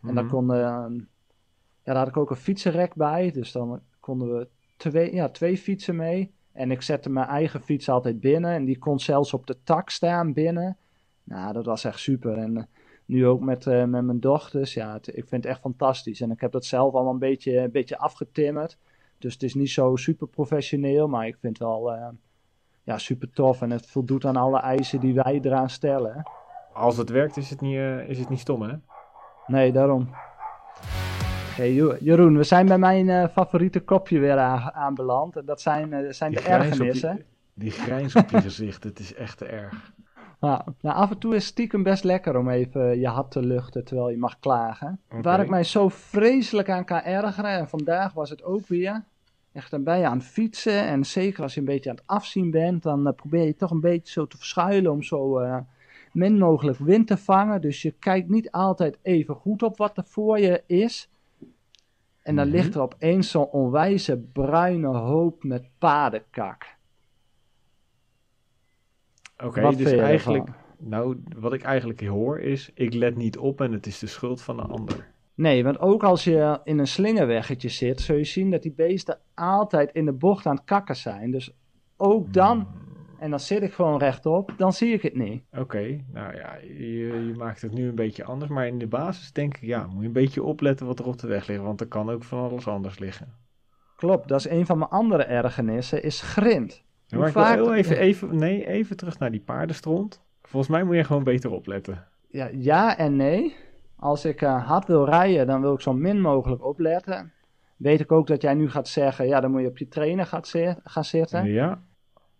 En 0.01 0.13
daar, 0.15 0.23
Mhm. 0.23 0.33
kon, 0.33 0.53
ehm, 0.53 0.93
ja, 0.93 1.93
daar 1.93 1.95
had 1.97 2.07
ik 2.07 2.17
ook 2.17 2.29
een 2.29 2.35
fietsenrek 2.35 2.95
bij. 2.95 3.31
Dus 3.31 3.51
dan 3.51 3.81
konden 3.99 4.37
we 4.37 4.47
twee, 4.77 5.13
ja, 5.13 5.29
twee 5.29 5.57
fietsen 5.57 5.95
mee. 5.95 6.31
En 6.51 6.71
ik 6.71 6.81
zette 6.81 7.09
mijn 7.09 7.27
eigen 7.27 7.61
fiets 7.61 7.89
altijd 7.89 8.19
binnen. 8.19 8.51
En 8.51 8.65
die 8.65 8.77
kon 8.77 8.99
zelfs 8.99 9.33
op 9.33 9.47
de 9.47 9.57
tak 9.63 9.89
staan 9.89 10.33
binnen. 10.33 10.77
Nou, 11.23 11.53
dat 11.53 11.65
was 11.65 11.83
echt 11.83 11.99
super. 11.99 12.37
En 12.37 12.57
eh, 12.57 12.63
nu 13.05 13.27
ook 13.27 13.41
met, 13.41 13.67
eh, 13.67 13.83
met 13.83 14.03
mijn 14.03 14.19
dochters. 14.19 14.73
Ja, 14.73 14.93
het- 14.93 15.07
ik 15.07 15.27
vind 15.27 15.43
het 15.43 15.45
echt 15.45 15.61
fantastisch. 15.61 16.21
En 16.21 16.31
ik 16.31 16.41
heb 16.41 16.51
dat 16.51 16.65
zelf 16.65 16.93
allemaal 16.93 17.13
een 17.13 17.19
beetje, 17.19 17.57
een 17.59 17.71
beetje 17.71 17.97
afgetimmerd. 17.97 18.77
Dus 19.19 19.33
het 19.33 19.43
is 19.43 19.53
niet 19.53 19.69
zo 19.69 19.95
super 19.95 20.27
professioneel. 20.27 21.07
Maar 21.07 21.27
ik 21.27 21.37
vind 21.41 21.57
het 21.59 21.67
wel 21.67 21.93
eh, 21.93 22.07
ja, 22.83 22.97
super 22.97 23.29
tof. 23.31 23.61
En 23.61 23.71
het 23.71 23.87
voldoet 23.87 24.25
aan 24.25 24.35
alle 24.35 24.59
eisen 24.59 24.99
die 24.99 25.13
wij 25.13 25.39
eraan 25.43 25.69
stellen. 25.69 26.23
Als 26.73 26.97
het 26.97 27.09
werkt 27.09 27.37
is 27.37 27.49
het 27.49 27.61
niet, 27.61 27.75
eh, 27.77 28.09
is 28.09 28.19
het 28.19 28.29
niet 28.29 28.39
stom 28.39 28.61
hè? 28.61 28.73
Nee, 29.47 29.71
daarom. 29.71 30.09
Hey, 31.55 31.73
Jeroen, 31.99 32.37
we 32.37 32.43
zijn 32.43 32.65
bij 32.65 32.77
mijn 32.77 33.09
eh, 33.09 33.27
favoriete 33.27 33.79
kopje 33.79 34.19
weer 34.19 34.37
aan- 34.37 34.71
aanbeland. 34.73 35.35
En 35.35 35.45
dat 35.45 35.61
zijn, 35.61 36.13
zijn 36.13 36.31
de 36.31 36.41
je- 36.41 36.47
ergernissen. 36.47 37.25
Die 37.53 37.71
grijns 37.71 38.15
op 38.15 38.29
je 38.29 38.41
gezicht, 38.49 38.83
het 38.83 38.99
is 38.99 39.13
echt 39.13 39.37
te 39.37 39.45
erg. 39.45 39.93
Ja, 40.39 40.65
nou, 40.81 40.95
af 40.95 41.11
en 41.11 41.17
toe 41.17 41.35
is 41.35 41.43
het 41.43 41.51
stiekem 41.51 41.83
best 41.83 42.03
lekker 42.03 42.37
om 42.37 42.49
even 42.49 42.99
je 42.99 43.07
hart 43.07 43.31
te 43.31 43.39
luchten 43.45 43.83
terwijl 43.85 44.09
je 44.09 44.17
mag 44.17 44.39
klagen. 44.39 44.99
Waar 45.21 45.39
ik 45.39 45.49
mij 45.49 45.63
zo 45.63 45.87
vreselijk 45.89 46.69
aan 46.69 46.85
kan 46.85 47.01
ergeren, 47.01 47.51
en 47.51 47.69
vandaag 47.69 48.13
was 48.13 48.29
het 48.29 48.43
ook 48.43 48.67
weer. 48.67 49.03
Echt, 49.51 49.71
dan 49.71 49.83
ben 49.83 49.99
je 49.99 50.05
aan 50.07 50.17
het 50.17 50.27
fietsen 50.27 50.81
en 50.87 51.05
zeker 51.05 51.43
als 51.43 51.53
je 51.53 51.59
een 51.59 51.65
beetje 51.65 51.89
aan 51.89 51.95
het 51.95 52.07
afzien 52.07 52.51
bent, 52.51 52.83
dan 52.83 53.07
eh, 53.07 53.13
probeer 53.13 53.45
je 53.45 53.55
toch 53.55 53.71
een 53.71 53.79
beetje 53.79 54.11
zo 54.11 54.27
te 54.27 54.37
verschuilen 54.37 54.91
om 54.91 55.03
zo 55.03 55.37
eh, 55.39 55.57
min 56.11 56.37
mogelijk 56.37 56.77
wind 56.77 57.07
te 57.07 57.17
vangen. 57.17 57.61
Dus 57.61 57.81
je 57.81 57.91
kijkt 57.91 58.29
niet 58.29 58.51
altijd 58.51 58.97
even 59.01 59.35
goed 59.35 59.63
op 59.63 59.77
wat 59.77 59.97
er 59.97 60.03
voor 60.05 60.39
je 60.39 60.63
is. 60.65 61.09
En 62.21 62.35
dan 62.35 62.47
Mhm. 62.47 62.55
ligt 62.55 62.75
er 62.75 62.81
opeens 62.81 63.31
zo'n 63.31 63.49
onwijze 63.49 64.17
bruine 64.17 64.87
hoop 64.97 65.43
met 65.43 65.69
paardenkak. 65.77 66.75
Oké, 69.43 69.75
dus 69.75 69.91
eigenlijk, 69.91 70.47
ervan? 70.47 70.89
nou, 70.89 71.23
wat 71.35 71.53
ik 71.53 71.61
eigenlijk 71.61 72.05
hoor 72.05 72.39
is, 72.39 72.71
ik 72.73 72.93
let 72.93 73.15
niet 73.15 73.37
op 73.37 73.61
en 73.61 73.71
het 73.71 73.85
is 73.85 73.99
de 73.99 74.07
schuld 74.07 74.41
van 74.41 74.55
de 74.55 74.61
ander. 74.63 75.15
Nee, 75.35 75.63
want 75.63 75.79
ook 75.79 76.03
als 76.03 76.23
je 76.23 76.59
in 76.63 76.79
een 76.79 76.87
slingerweggetje 76.87 77.69
zit, 77.69 78.01
zul 78.01 78.15
je 78.15 78.23
zien 78.23 78.51
dat 78.51 78.61
die 78.61 78.73
beesten 78.73 79.19
altijd 79.35 79.91
in 79.91 80.05
de 80.05 80.13
bocht 80.13 80.45
aan 80.45 80.55
het 80.55 80.65
kakken 80.65 80.95
zijn. 80.95 81.31
Dus 81.31 81.57
ook 81.97 82.33
dan, 82.33 82.57
Hmm. 82.57 83.19
en 83.19 83.29
dan 83.29 83.39
zit 83.39 83.61
ik 83.61 83.73
gewoon 83.73 83.99
rechtop, 83.99 84.53
dan 84.57 84.73
zie 84.73 84.93
ik 84.93 85.01
het 85.01 85.15
niet. 85.15 85.43
Oké, 85.51 86.03
nou 86.13 86.35
ja, 86.35 86.55
je, 86.55 87.25
je 87.27 87.33
maakt 87.37 87.61
het 87.61 87.73
nu 87.73 87.87
een 87.87 87.95
beetje 87.95 88.23
anders. 88.23 88.51
Maar 88.51 88.67
in 88.67 88.77
de 88.79 88.87
basis 88.87 89.31
denk 89.31 89.55
ik, 89.55 89.61
ja, 89.63 89.87
moet 89.87 90.01
je 90.01 90.07
een 90.07 90.13
beetje 90.13 90.43
opletten 90.43 90.85
wat 90.85 90.99
er 90.99 91.05
op 91.05 91.19
de 91.19 91.27
weg 91.27 91.47
ligt. 91.47 91.61
Want 91.61 91.81
er 91.81 91.87
kan 91.87 92.09
ook 92.09 92.23
van 92.23 92.39
alles 92.39 92.67
anders 92.67 92.99
liggen. 92.99 93.33
Klopt, 93.95 94.27
dat 94.27 94.39
is 94.39 94.49
een 94.49 94.65
van 94.65 94.77
mijn 94.77 94.89
andere 94.89 95.23
ergernissen, 95.23 96.03
is 96.03 96.21
grind. 96.21 96.85
Ja, 97.07 97.17
maar 97.17 97.27
ik 97.27 97.33
wil 97.33 97.43
vaak- 97.43 97.75
even, 97.77 97.97
even, 97.97 98.35
nee, 98.35 98.67
even 98.67 98.97
terug 98.97 99.19
naar 99.19 99.31
die 99.31 99.39
paardenstront. 99.41 100.21
Volgens 100.41 100.71
mij 100.71 100.83
moet 100.83 100.95
je 100.95 101.03
gewoon 101.03 101.23
beter 101.23 101.51
opletten. 101.51 102.07
Ja, 102.29 102.49
ja 102.53 102.97
en 102.97 103.15
nee. 103.15 103.55
Als 103.95 104.25
ik 104.25 104.41
eh, 104.41 104.67
hard 104.67 104.87
wil 104.87 105.05
rijden, 105.05 105.47
dan 105.47 105.61
wil 105.61 105.73
ik 105.73 105.81
zo 105.81 105.93
min 105.93 106.21
mogelijk 106.21 106.63
opletten. 106.65 107.31
Weet 107.77 107.99
ik 107.99 108.11
ook 108.11 108.27
dat 108.27 108.41
jij 108.41 108.53
nu 108.53 108.69
gaat 108.69 108.87
zeggen, 108.87 109.27
ja, 109.27 109.39
dan 109.39 109.51
moet 109.51 109.61
je 109.61 109.67
op 109.67 109.77
je 109.77 109.87
trainer 109.87 110.25
gaat 110.25 110.53
gaan 110.83 111.03
zitten. 111.05 111.45
Ja, 111.45 111.81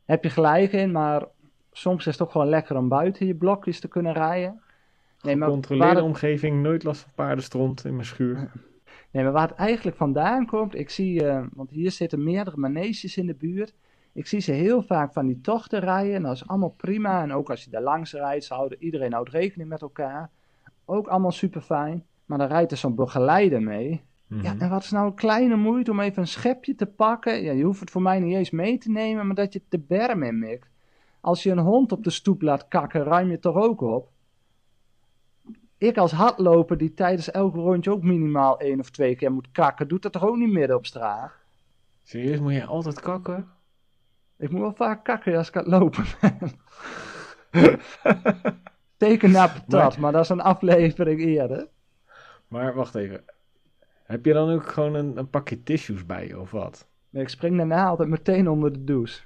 Heb 0.05 0.23
je 0.23 0.29
gelijk 0.29 0.71
in, 0.71 0.91
maar 0.91 1.25
soms 1.71 2.07
is 2.07 2.13
het 2.13 2.21
ook 2.21 2.31
gewoon 2.31 2.49
lekker 2.49 2.77
om 2.77 2.87
buiten 2.89 3.27
je 3.27 3.35
blokjes 3.35 3.79
te 3.79 3.87
kunnen 3.87 4.13
rijden. 4.13 4.61
Nee, 5.21 5.35
maar 5.35 5.49
controleerde 5.49 5.95
het- 5.95 6.03
omgeving, 6.03 6.61
nooit 6.61 6.83
last 6.83 7.01
van 7.01 7.11
paardenstront 7.15 7.85
in 7.85 7.93
mijn 7.93 8.05
schuur. 8.05 8.51
Nee, 9.11 9.23
maar 9.23 9.31
waar 9.33 9.47
het 9.47 9.57
eigenlijk 9.57 9.97
vandaan 9.97 10.45
komt, 10.45 10.75
ik 10.75 10.89
zie, 10.89 11.25
eh, 11.27 11.45
want 11.53 11.69
hier 11.69 11.91
zitten 11.91 12.23
meerdere 12.23 12.57
maneges 12.57 13.17
in 13.17 13.25
de 13.25 13.35
buurt. 13.35 13.73
Ik 14.17 14.27
zie 14.27 14.39
ze 14.39 14.51
heel 14.51 14.81
vaak 14.81 15.13
van 15.13 15.27
die 15.27 15.41
tochten 15.41 15.79
rijden 15.79 16.15
en 16.15 16.23
dat 16.23 16.33
is 16.33 16.47
allemaal 16.47 16.73
prima. 16.77 17.21
En 17.21 17.33
ook 17.33 17.49
als 17.49 17.63
je 17.63 17.69
daar 17.69 17.81
langs 17.81 18.13
rijdt, 18.13 18.45
ze 18.45 18.53
houden, 18.53 18.83
iedereen 18.83 19.13
houdt 19.13 19.29
rekening 19.29 19.69
met 19.69 19.81
elkaar. 19.81 20.29
Ook 20.85 21.07
allemaal 21.07 21.31
super 21.31 21.61
fijn. 21.61 22.05
Maar 22.25 22.37
dan 22.37 22.47
rijdt 22.47 22.71
er 22.71 22.77
zo'n 22.77 22.95
begeleider 22.95 23.61
mee. 23.61 24.03
Mhm. 24.27 24.43
Ja, 24.43 24.55
en 24.57 24.69
wat 24.69 24.83
is 24.83 24.91
nou 24.91 25.05
een 25.05 25.13
kleine 25.13 25.55
moeite 25.55 25.91
om 25.91 25.99
even 25.99 26.21
een 26.21 26.27
schepje 26.27 26.75
te 26.75 26.85
pakken? 26.85 27.41
Ja, 27.41 27.51
je 27.51 27.63
hoeft 27.63 27.79
het 27.79 27.91
voor 27.91 28.01
mij 28.01 28.19
niet 28.19 28.35
eens 28.35 28.49
mee 28.49 28.77
te 28.77 28.91
nemen, 28.91 29.25
maar 29.25 29.35
dat 29.35 29.53
je 29.53 29.61
de 29.69 29.79
berm 29.79 30.23
in 30.23 30.39
mikt. 30.39 30.69
Als 31.21 31.43
je 31.43 31.51
een 31.51 31.59
hond 31.59 31.91
op 31.91 32.03
de 32.03 32.09
stoep 32.09 32.41
laat 32.41 32.67
kakken, 32.67 33.03
ruim 33.03 33.25
je 33.25 33.31
het 33.31 33.41
toch 33.41 33.55
ook 33.55 33.81
op? 33.81 34.09
Ik 35.77 35.97
als 35.97 36.11
hardloper 36.11 36.77
die 36.77 36.93
tijdens 36.93 37.31
elk 37.31 37.55
rondje 37.55 37.91
ook 37.91 38.03
minimaal 38.03 38.59
één 38.59 38.79
of 38.79 38.89
twee 38.89 39.15
keer 39.15 39.31
moet 39.31 39.51
kakken, 39.51 39.87
doet 39.87 40.01
dat 40.01 40.11
toch 40.11 40.27
ook 40.27 40.37
niet 40.37 40.51
midden 40.51 40.75
op 40.75 40.85
straat? 40.85 41.31
Serieus, 42.03 42.39
moet 42.39 42.53
je 42.53 42.65
altijd 42.65 42.99
kakken? 42.99 43.55
Ik 44.37 44.49
moet 44.49 44.61
wel 44.61 44.73
vaak 44.75 45.03
kakken 45.03 45.37
als 45.37 45.47
ik 45.47 45.57
aan 45.57 45.63
het 45.63 45.71
lopen 45.71 46.05
ben. 46.21 46.51
Zeker 48.97 49.29
na 49.29 49.47
patat, 49.47 49.97
maar 49.97 50.11
dat 50.11 50.23
is 50.23 50.29
een 50.29 50.41
aflevering 50.41 51.21
eerder. 51.21 51.67
Maar 52.47 52.73
wacht 52.73 52.95
even. 52.95 53.23
Heb 54.03 54.25
je 54.25 54.33
dan 54.33 54.51
ook 54.51 54.67
gewoon 54.67 54.93
een, 54.93 55.17
een 55.17 55.29
pakje 55.29 55.63
tissues 55.63 56.05
bij 56.05 56.27
je, 56.27 56.39
of 56.39 56.51
wat? 56.51 56.87
Nee, 57.09 57.23
ik 57.23 57.29
spring 57.29 57.57
daarna 57.57 57.85
altijd 57.85 58.09
meteen 58.09 58.49
onder 58.49 58.73
de 58.73 58.83
douche. 58.83 59.21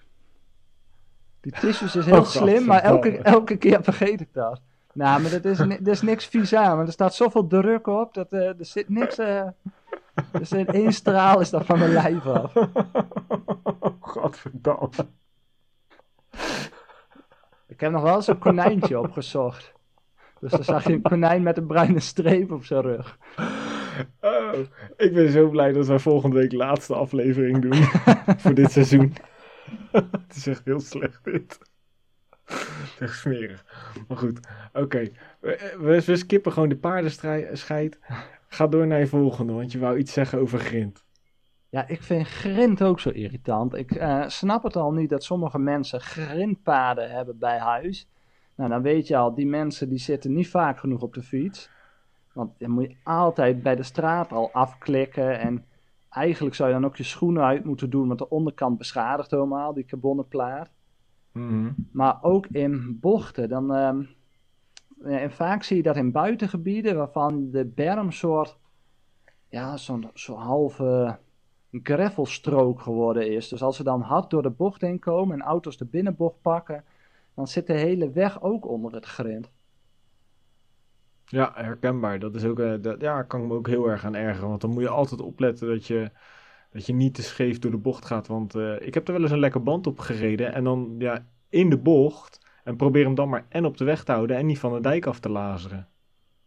Die 1.42 1.52
tissues 1.52 1.96
is 1.96 2.06
heel 2.12 2.18
Oh, 2.18 2.26
slim, 2.26 2.66
maar 2.66 2.82
elke, 2.82 3.18
elke 3.18 3.58
keer 3.58 3.84
vergeet 3.84 4.22
ik 4.22 4.34
dat. 4.34 4.62
Nou, 4.94 5.22
maar 5.22 5.32
dat 5.32 5.46
is, 5.46 5.60
er 5.60 5.88
is 5.88 6.02
niks 6.02 6.26
vies 6.26 6.56
aan, 6.56 6.76
want 6.76 6.88
er 6.88 6.94
staat 6.94 7.16
zoveel 7.16 7.48
druk 7.48 7.88
op, 7.88 8.14
dat 8.14 8.34
eh, 8.34 8.48
er 8.48 8.66
zit 8.66 8.90
niks... 8.90 9.18
eh 9.18 9.48
er 10.32 10.46
zit 10.46 10.72
één 10.72 10.94
straal 10.94 11.40
is 11.40 11.50
dat 11.50 11.66
van 11.66 11.80
mijn 11.80 11.92
lijf 11.92 12.26
af. 12.26 12.54
Godverdamme. 14.00 14.90
Ik 17.68 17.80
heb 17.80 17.92
nog 17.92 18.02
wel 18.02 18.16
eens 18.16 18.28
een 18.28 18.40
konijntje 18.40 19.00
opgezocht. 19.00 19.74
Dus 20.40 20.52
dan 20.52 20.64
zag 20.64 20.84
je 20.84 20.94
een 20.94 21.02
konijn 21.02 21.44
met 21.44 21.58
een 21.58 21.68
bruine 21.68 22.00
streep 22.00 22.52
op 22.52 22.66
zijn 22.66 22.82
rug. 22.82 23.18
Oh, 24.20 24.54
ik 24.98 25.14
ben 25.14 25.32
zo 25.32 25.50
blij 25.50 25.72
dat 25.72 25.88
wij 25.88 26.00
volgende 26.00 26.36
week 26.36 26.50
de 26.50 26.56
laatste 26.56 26.96
aflevering 26.96 27.62
doen 27.62 27.84
voor 28.42 28.54
dit 28.54 28.72
seizoen. 28.72 29.14
Het 29.92 30.36
is 30.36 30.48
echt 30.48 30.66
heel 30.66 30.80
slecht 30.80 31.24
dit. 31.24 31.60
Echt 33.00 33.20
smerig. 33.20 33.66
Maar 34.08 34.18
goed, 34.18 34.40
oké. 34.74 35.08
We, 35.40 36.04
we, 36.06 36.16
skippen 36.16 36.52
gewoon 36.52 36.70
de 36.70 36.78
paardenscheid. 36.78 38.00
Ga 38.48 38.68
door 38.68 38.88
naar 38.88 39.00
je 39.00 39.08
volgende, 39.08 39.54
want 39.54 39.72
je 39.72 39.80
wou 39.80 39.98
iets 39.98 40.14
zeggen 40.14 40.40
over 40.40 40.60
grind. 40.60 41.04
Ja, 41.70 41.88
ik 41.88 42.02
vind 42.02 42.28
grind 42.28 42.84
ook 42.84 43.00
zo 43.00 43.10
irritant. 43.10 43.76
Ik 43.76 43.92
eh, 43.92 44.28
snap 44.28 44.64
het 44.64 44.76
al 44.76 44.94
niet 44.94 45.10
dat 45.10 45.24
sommige 45.24 45.60
mensen 45.60 46.02
grindpaden 46.02 47.12
hebben 47.12 47.38
bij 47.38 47.58
huis. 47.58 48.08
Nou, 48.56 48.70
dan 48.70 48.82
weet 48.82 49.08
je 49.08 49.18
al, 49.18 49.36
die 49.36 49.48
mensen 49.48 49.90
die 49.90 50.00
zitten 50.00 50.34
niet 50.34 50.50
vaak 50.50 50.80
genoeg 50.80 51.02
op 51.02 51.14
de 51.14 51.22
fiets. 51.22 51.70
Want 52.34 52.52
dan 52.60 52.72
moet 52.72 52.90
je 52.90 52.96
altijd 53.04 53.64
bij 53.64 53.76
de 53.76 53.84
straat 53.84 54.32
al 54.32 54.52
afklikken. 54.52 55.40
En 55.40 55.66
eigenlijk 56.10 56.56
zou 56.56 56.70
je 56.70 56.76
dan 56.76 56.86
ook 56.86 56.96
je 56.96 57.04
schoenen 57.04 57.44
uit 57.44 57.66
moeten 57.66 57.90
doen, 57.90 58.08
want 58.08 58.20
de 58.20 58.30
onderkant 58.30 58.78
beschadigt 58.78 59.32
helemaal, 59.32 59.74
die 59.74 59.86
carbonnen 59.86 60.28
plaat. 60.28 60.70
Mhm. 61.32 61.72
Maar 61.92 62.18
ook 62.22 62.48
in 62.48 62.98
bochten. 63.00 63.50
Dan, 63.50 63.74
ehm, 63.74 64.04
en 65.04 65.32
vaak 65.32 65.64
zie 65.64 65.78
je 65.78 65.84
dat 65.84 65.96
in 65.96 66.12
buitengebieden 66.12 66.96
waarvan 66.96 67.52
de 67.52 67.66
berm 67.66 68.12
soort, 68.12 68.58
ja, 69.50 69.78
zo'n 69.78 70.10
zo 70.14 70.36
halve 70.36 71.18
gravelstrook 71.84 72.82
geworden 72.82 73.32
is. 73.32 73.48
Dus 73.48 73.64
als 73.64 73.76
ze 73.76 73.84
dan 73.84 74.02
hard 74.02 74.30
door 74.30 74.42
de 74.42 74.50
bocht 74.50 74.82
heen 74.82 75.00
komen 75.00 75.40
en 75.40 75.46
auto's 75.46 75.78
de 75.78 75.86
binnenbocht 75.86 76.42
pakken, 76.42 76.84
dan 77.34 77.48
zit 77.48 77.68
de 77.68 77.74
hele 77.74 78.12
weg 78.12 78.42
ook 78.42 78.68
onder 78.68 78.94
het 78.94 79.06
grind. 79.06 79.52
Ja, 81.26 81.52
herkenbaar. 81.56 82.20
Dat 82.20 82.36
is 82.36 82.46
ook, 82.46 82.60
eh, 82.60 82.74
dat, 82.82 83.02
ja, 83.02 83.24
kan 83.24 83.42
ik 83.42 83.48
me 83.48 83.54
ook 83.54 83.68
heel 83.68 83.90
erg 83.90 84.06
aan 84.06 84.16
ergeren. 84.16 84.50
Want 84.50 84.62
dan 84.62 84.70
moet 84.70 84.82
je 84.82 84.90
altijd 84.90 85.22
opletten 85.22 85.68
dat 85.68 85.88
je, 85.88 86.12
dat 86.72 86.86
je 86.86 86.94
niet 86.94 87.14
te 87.14 87.22
scheef 87.24 87.60
door 87.60 87.72
de 87.72 87.78
bocht 87.78 88.06
gaat. 88.06 88.28
Want 88.28 88.56
eh, 88.56 88.76
ik 88.88 88.94
heb 88.94 89.08
er 89.08 89.14
wel 89.14 89.22
eens 89.22 89.32
een 89.32 89.40
lekker 89.40 89.64
band 89.64 89.88
op 89.88 90.00
gereden. 90.00 90.54
En 90.54 90.64
dan 90.64 90.96
ja, 90.98 91.26
in 91.50 91.70
de 91.70 91.78
bocht. 91.78 92.40
En 92.64 92.76
probeer 92.76 93.06
hem 93.06 93.16
dan 93.16 93.30
maar 93.30 93.46
en 93.50 93.66
op 93.66 93.78
de 93.78 93.84
weg 93.86 94.04
te 94.04 94.12
houden 94.12 94.38
en 94.38 94.46
niet 94.46 94.60
van 94.60 94.74
de 94.74 94.82
dijk 94.82 95.06
af 95.06 95.20
te 95.20 95.30
lazeren. 95.30 95.88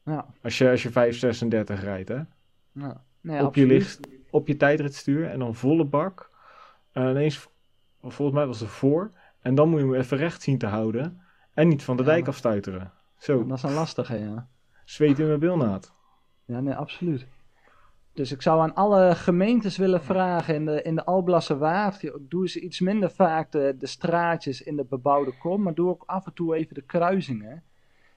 Ja, 0.05 0.27
Als 0.43 0.59
je, 0.59 0.71
als 0.71 0.83
je 0.83 0.91
536 0.91 1.83
rijdt, 1.83 2.09
hè. 2.09 2.21
ja. 2.73 3.03
Nee, 3.21 3.47
op 3.47 3.55
je 3.55 3.67
licht, 3.67 4.01
op 4.31 4.47
je 4.49 4.57
tijdritstuur 4.57 5.31
en 5.31 5.39
dan 5.39 5.55
volle 5.55 5.85
bak. 5.85 6.31
En 6.93 7.11
ineens, 7.11 7.49
volgens 8.01 8.37
mij 8.37 8.47
was 8.47 8.61
het 8.61 8.69
voor. 8.69 9.11
En 9.41 9.55
dan 9.55 9.69
moet 9.69 9.81
je 9.81 9.87
hem 9.87 9.95
even 9.95 10.17
recht 10.17 10.43
zien 10.43 10.59
te 10.59 10.67
houden. 10.67 11.21
En 11.55 11.69
niet 11.69 11.83
van 11.83 11.97
de 11.97 12.03
Ja. 12.03 12.09
dijk 12.09 12.29
afstuiteren. 12.29 12.93
Zo, 13.19 13.47
Dat 13.47 13.57
is 13.57 13.63
een 13.63 13.73
lastige, 13.73 14.19
ja. 14.19 14.49
zweet 14.85 15.19
in 15.19 15.27
mijn 15.27 15.39
bilnaad. 15.39 15.93
Ja, 16.45 16.61
nee, 16.61 16.75
absoluut. 16.75 17.27
Dus 18.15 18.33
ik 18.33 18.43
zou 18.43 18.61
aan 18.61 18.75
alle 18.75 19.15
gemeentes 19.15 19.77
willen 19.77 20.03
vragen 20.03 20.55
in 20.55 20.65
de, 20.65 20.83
in 20.83 20.95
de 20.95 21.05
Alblasse 21.05 21.57
Waard, 21.59 22.11
doe 22.21 22.43
eens 22.43 22.57
iets 22.57 22.81
minder 22.81 23.11
vaak 23.11 23.53
de, 23.53 23.75
de 23.79 23.87
straatjes 23.87 24.63
in 24.63 24.77
de 24.77 24.85
bebouwde 24.85 25.33
kom, 25.39 25.63
maar 25.63 25.75
doe 25.75 25.89
ook 25.89 26.03
af 26.07 26.27
en 26.27 26.33
toe 26.35 26.55
even 26.55 26.75
de 26.75 26.83
kruisingen. 26.83 27.63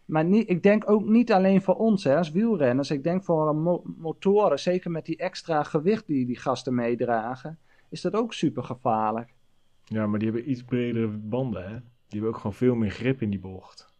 Maar 0.05 0.25
niet, 0.25 0.49
ik 0.49 0.63
denk 0.63 0.89
ook 0.89 1.05
niet 1.05 1.31
alleen 1.31 1.61
voor 1.61 1.75
ons 1.75 2.03
hè, 2.03 2.17
als 2.17 2.31
wielrenners, 2.31 2.91
ik 2.91 3.03
denk 3.03 3.23
voor 3.23 3.55
mo- 3.55 3.83
motoren, 3.97 4.59
zeker 4.59 4.91
met 4.91 5.05
die 5.05 5.17
extra 5.17 5.63
gewicht 5.63 6.07
die 6.07 6.25
die 6.25 6.37
gasten 6.37 6.75
meedragen, 6.75 7.59
is 7.89 8.01
dat 8.01 8.13
ook 8.13 8.33
super 8.33 8.63
gevaarlijk. 8.63 9.33
Ja, 9.85 10.07
maar 10.07 10.19
die 10.19 10.31
hebben 10.31 10.49
iets 10.49 10.63
bredere 10.63 11.07
banden, 11.07 11.63
hè. 11.63 11.69
Die 11.79 11.81
hebben 12.19 12.29
ook 12.29 12.37
gewoon 12.37 12.53
veel 12.53 12.75
meer 12.75 12.89
grip 12.91 13.21
in 13.21 13.29
die 13.29 13.39
bocht. 13.39 13.93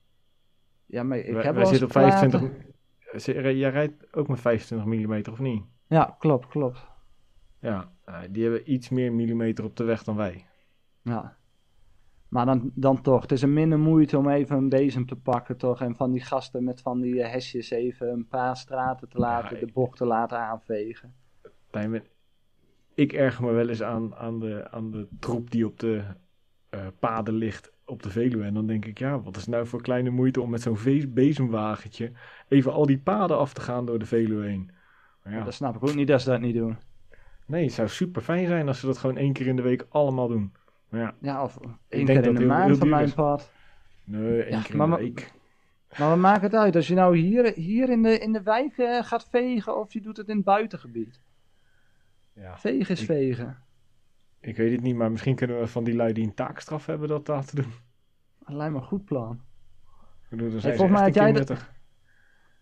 Ja, 0.85 1.03
maar 1.03 1.17
ik 1.17 1.33
wij 1.33 1.33
heb 1.33 1.43
wij 1.43 1.53
wel 1.53 1.61
eens 1.61 1.79
zitten 1.79 1.87
op 1.87 2.07
praten- 2.09 2.29
25... 2.29 2.65
Z- 3.21 3.57
Jij 3.57 3.69
rijdt 3.69 4.15
ook 4.15 4.27
met 4.27 4.39
25 4.39 4.87
mm, 5.07 5.21
of 5.33 5.39
niet? 5.39 5.63
Ja, 5.87 6.15
klopt, 6.19 6.47
klopt. 6.47 6.85
Ja, 7.59 7.91
eh, 8.05 8.19
die 8.29 8.43
hebben 8.43 8.71
iets 8.71 8.89
meer 8.89 9.13
millimeter 9.13 9.63
op 9.63 9.75
de 9.75 9.83
weg 9.83 10.03
dan 10.03 10.15
wij. 10.15 10.45
Ja. 11.01 11.37
Maar 12.27 12.45
dan, 12.45 12.71
dan 12.73 13.01
toch, 13.01 13.21
het 13.21 13.31
is 13.31 13.41
een 13.41 13.53
minder 13.53 13.79
moeite 13.79 14.17
om 14.17 14.29
even 14.29 14.57
een 14.57 14.69
bezem 14.69 15.05
te 15.05 15.15
pakken, 15.15 15.57
toch? 15.57 15.81
En 15.81 15.95
van 15.95 16.11
die 16.11 16.21
gasten 16.21 16.63
met 16.63 16.81
van 16.81 17.01
die 17.01 17.21
eh, 17.21 17.31
hesjes 17.31 17.69
even 17.69 18.11
een 18.11 18.27
paar 18.27 18.57
straten 18.57 19.09
te 19.09 19.17
laten, 19.17 19.59
Ja, 19.59 19.65
de 19.65 19.71
bocht 19.71 19.97
te 19.97 20.05
laten 20.05 20.39
aanvegen. 20.39 21.15
Ik 22.93 23.13
erger 23.13 23.43
me 23.45 23.51
wel 23.51 23.69
eens 23.69 23.83
aan, 23.83 24.15
aan, 24.15 24.39
de, 24.39 24.67
aan 24.71 24.91
de 24.91 25.07
troep 25.19 25.51
die 25.51 25.65
op 25.65 25.79
de 25.79 26.03
eh, 26.69 26.87
paden 26.99 27.33
ligt 27.33 27.71
op 27.85 28.03
de 28.03 28.09
Veluwe. 28.09 28.43
En 28.43 28.53
dan 28.53 28.67
denk 28.67 28.85
ik, 28.85 28.97
ja, 28.99 29.21
wat 29.21 29.37
is 29.37 29.47
nou 29.47 29.67
voor 29.67 29.81
kleine 29.81 30.09
moeite 30.09 30.41
om 30.41 30.49
met 30.49 30.61
zo'n 30.61 30.77
bezemwagentje 31.13 32.11
even 32.47 32.73
al 32.73 32.85
die 32.85 32.99
paden 32.99 33.37
af 33.37 33.53
te 33.53 33.61
gaan 33.61 33.85
door 33.85 33.99
de 33.99 34.05
Veluwe 34.05 34.45
heen. 34.45 34.71
Ja, 35.29 35.43
Dat 35.43 35.53
snap 35.53 35.75
ik 35.75 35.83
ook 35.83 35.95
niet 35.95 36.07
dat 36.07 36.21
ze 36.21 36.29
dat 36.29 36.39
niet 36.41 36.55
doen. 36.55 36.77
nee, 37.45 37.63
het 37.63 37.73
zou 37.73 37.87
super 37.87 38.21
fijn 38.21 38.47
zijn 38.47 38.67
als 38.67 38.79
ze 38.79 38.85
dat 38.85 38.97
gewoon 38.97 39.17
één 39.17 39.33
keer 39.33 39.47
in 39.47 39.55
de 39.55 39.61
week 39.61 39.85
allemaal 39.89 40.27
doen. 40.27 40.53
Maar 40.89 41.01
ja, 41.01 41.13
Ja, 41.21 41.43
of 41.43 41.57
één 41.89 42.05
keer 42.05 42.25
in 42.25 42.35
de 42.35 42.45
maand 42.45 42.77
van 42.77 42.89
mijn 42.89 43.13
part. 43.13 43.51
nee, 44.03 44.43
één 44.43 44.57
Ja, 44.57 44.61
keer 44.61 44.71
in 44.71 44.77
maar 44.77 44.97
de 44.97 45.03
week. 45.03 45.33
Maar 45.97 46.09
wat 46.09 46.17
maakt 46.17 46.41
het 46.41 46.53
uit? 46.55 46.75
Als 46.75 46.87
je 46.87 46.93
nou 46.95 47.17
hier, 47.17 47.53
hier 47.53 47.89
in, 47.89 48.03
de, 48.03 48.19
in 48.19 48.33
de 48.33 48.41
wijk 48.43 48.77
eh, 48.77 49.03
gaat 49.03 49.27
vegen 49.29 49.79
of 49.79 49.93
je 49.93 50.01
doet 50.01 50.17
het 50.17 50.27
in 50.29 50.35
het 50.35 50.45
buitengebied. 50.45 51.21
Ja, 52.33 52.57
Vegen 52.57 52.93
is 52.95 52.99
Ik- 52.99 53.05
vegen. 53.05 53.57
ik 54.39 54.57
weet 54.57 54.71
het 54.71 54.81
niet, 54.81 54.95
maar 54.95 55.11
misschien 55.11 55.35
kunnen 55.35 55.59
we 55.59 55.67
van 55.67 55.83
die 55.83 55.95
lui 55.95 56.13
die 56.13 56.23
een 56.23 56.33
taakstraf 56.33 56.85
hebben 56.85 57.07
dat 57.07 57.27
laten 57.27 57.55
doen. 57.55 57.71
Dat 58.45 58.55
lijkt 58.55 58.73
me 58.73 58.79
een 58.79 58.85
goed 58.85 59.05
plan. 59.05 59.41
Ik 60.23 60.29
bedoel, 60.29 60.51
dan 60.51 60.61
zijn 60.61 60.75
volgens 60.77 60.99
ze 61.13 61.19
mij 61.21 61.33
had 61.35 61.47
jij. 61.47 61.57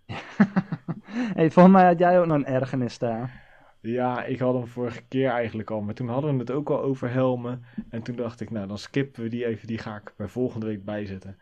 hey, 1.15 1.51
volgens 1.51 1.75
mij 1.75 1.85
had 1.85 1.99
jij 1.99 2.19
ook 2.19 2.25
nog 2.25 2.35
een 2.35 2.45
ergernis 2.45 2.97
daar. 2.97 3.43
Ja, 3.81 4.23
ik 4.23 4.39
had 4.39 4.53
hem 4.53 4.67
vorige 4.67 5.01
keer 5.07 5.29
eigenlijk 5.29 5.71
al. 5.71 5.81
Maar 5.81 5.93
toen 5.93 6.09
hadden 6.09 6.33
we 6.33 6.39
het 6.39 6.51
ook 6.51 6.69
al 6.69 6.81
over 6.81 7.11
helmen. 7.11 7.63
En 7.89 8.01
toen 8.01 8.15
dacht 8.15 8.41
ik, 8.41 8.49
nou 8.49 8.67
dan 8.67 8.77
skippen 8.77 9.23
we 9.23 9.29
die 9.29 9.45
even. 9.45 9.67
Die 9.67 9.77
ga 9.77 9.95
ik 9.95 10.13
bij 10.17 10.27
volgende 10.27 10.65
week 10.65 10.85
bijzetten. 10.85 11.37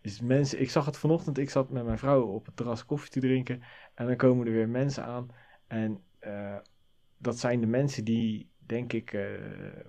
Dus 0.00 0.20
mensen, 0.20 0.60
ik 0.60 0.70
zag 0.70 0.86
het 0.86 0.98
vanochtend. 0.98 1.38
Ik 1.38 1.50
zat 1.50 1.70
met 1.70 1.84
mijn 1.84 1.98
vrouw 1.98 2.22
op 2.22 2.46
het 2.46 2.56
terras 2.56 2.84
koffie 2.84 3.10
te 3.10 3.20
drinken. 3.20 3.62
En 3.94 4.06
dan 4.06 4.16
komen 4.16 4.46
er 4.46 4.52
weer 4.52 4.68
mensen 4.68 5.04
aan. 5.04 5.28
En 5.66 6.00
uh, 6.20 6.56
dat 7.16 7.38
zijn 7.38 7.60
de 7.60 7.66
mensen 7.66 8.04
die, 8.04 8.50
denk 8.58 8.92
ik, 8.92 9.12
uh, 9.12 9.26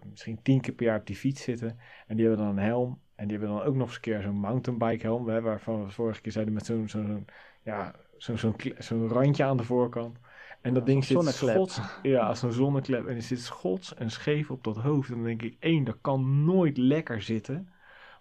misschien 0.10 0.42
tien 0.42 0.62
keer 0.62 0.74
per 0.74 0.86
jaar 0.86 1.00
op 1.00 1.08
die 1.08 1.16
fiets 1.16 1.42
zitten. 1.42 1.80
En 2.08 2.16
die 2.16 2.28
hebben 2.28 2.46
dan 2.46 2.58
een 2.58 2.64
helm. 2.64 3.02
En 3.16 3.28
die 3.28 3.38
hebben 3.38 3.56
dan 3.58 3.66
ook 3.66 3.76
nog 3.76 3.88
eens 3.88 3.96
een 3.96 4.02
keer 4.02 4.22
zo'n 4.22 4.40
mountainbike 4.40 5.06
helm. 5.06 5.26
Waarvan 5.26 5.86
we 5.86 5.92
vorige 5.92 6.22
keer 6.22 6.32
zeiden 6.32 6.54
met 6.54 6.66
zo'n 6.66 6.90
zo'n 6.90 7.26
ja, 7.64 7.96
zo'n 8.20 8.55
zo'n 8.78 9.07
randje 9.07 9.43
aan 9.43 9.57
de 9.57 9.63
voorkant. 9.63 10.17
En 10.61 10.74
dat 10.74 10.86
ding 10.86 11.05
zit 11.05 11.26
schots, 11.26 11.80
ja, 12.01 12.36
zo'n 12.36 12.51
zonneklep. 12.51 13.07
En 13.07 13.15
er 13.15 13.22
zit 13.22 13.39
schots 13.39 13.95
en 13.95 14.11
scheef 14.11 14.51
op 14.51 14.63
dat 14.63 14.78
hoofd. 14.78 15.09
En 15.09 15.15
dan 15.15 15.24
denk 15.24 15.41
ik, 15.41 15.55
één, 15.59 15.84
dat 15.84 15.97
kan 16.01 16.45
nooit 16.45 16.78
lekker 16.78 17.22
zitten. 17.22 17.70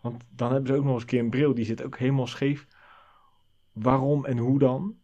Want 0.01 0.24
dan 0.30 0.53
hebben 0.53 0.68
ze 0.68 0.76
ook 0.78 0.84
nog 0.84 0.92
eens 0.92 1.03
een 1.03 1.09
keer 1.09 1.20
een 1.20 1.30
bril, 1.30 1.55
die 1.55 1.64
zit 1.64 1.82
ook 1.82 1.99
helemaal 1.99 2.26
scheef. 2.26 2.66
Waarom 3.72 4.24
en 4.24 4.38
hoe 4.38 4.59
dan? 4.59 4.96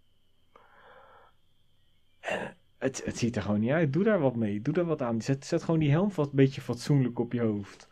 En 2.21 2.57
het, 2.79 3.05
het 3.05 3.19
ziet 3.19 3.37
er 3.37 3.43
gewoon 3.43 3.61
niet 3.61 3.71
uit. 3.71 3.93
Doe 3.93 4.05
daar 4.05 4.21
wat 4.21 4.37
mee. 4.37 4.63
Doe 4.63 4.75
daar 4.75 4.85
wat 4.85 5.03
aan. 5.03 5.21
Zet, 5.21 5.45
zet 5.45 5.63
gewoon 5.63 5.81
die 5.81 5.91
helm 5.91 6.11
wat 6.15 6.27
een 6.27 6.37
beetje 6.37 6.61
fatsoenlijk 6.61 7.19
op 7.19 7.33
je 7.33 7.41
hoofd. 7.41 7.89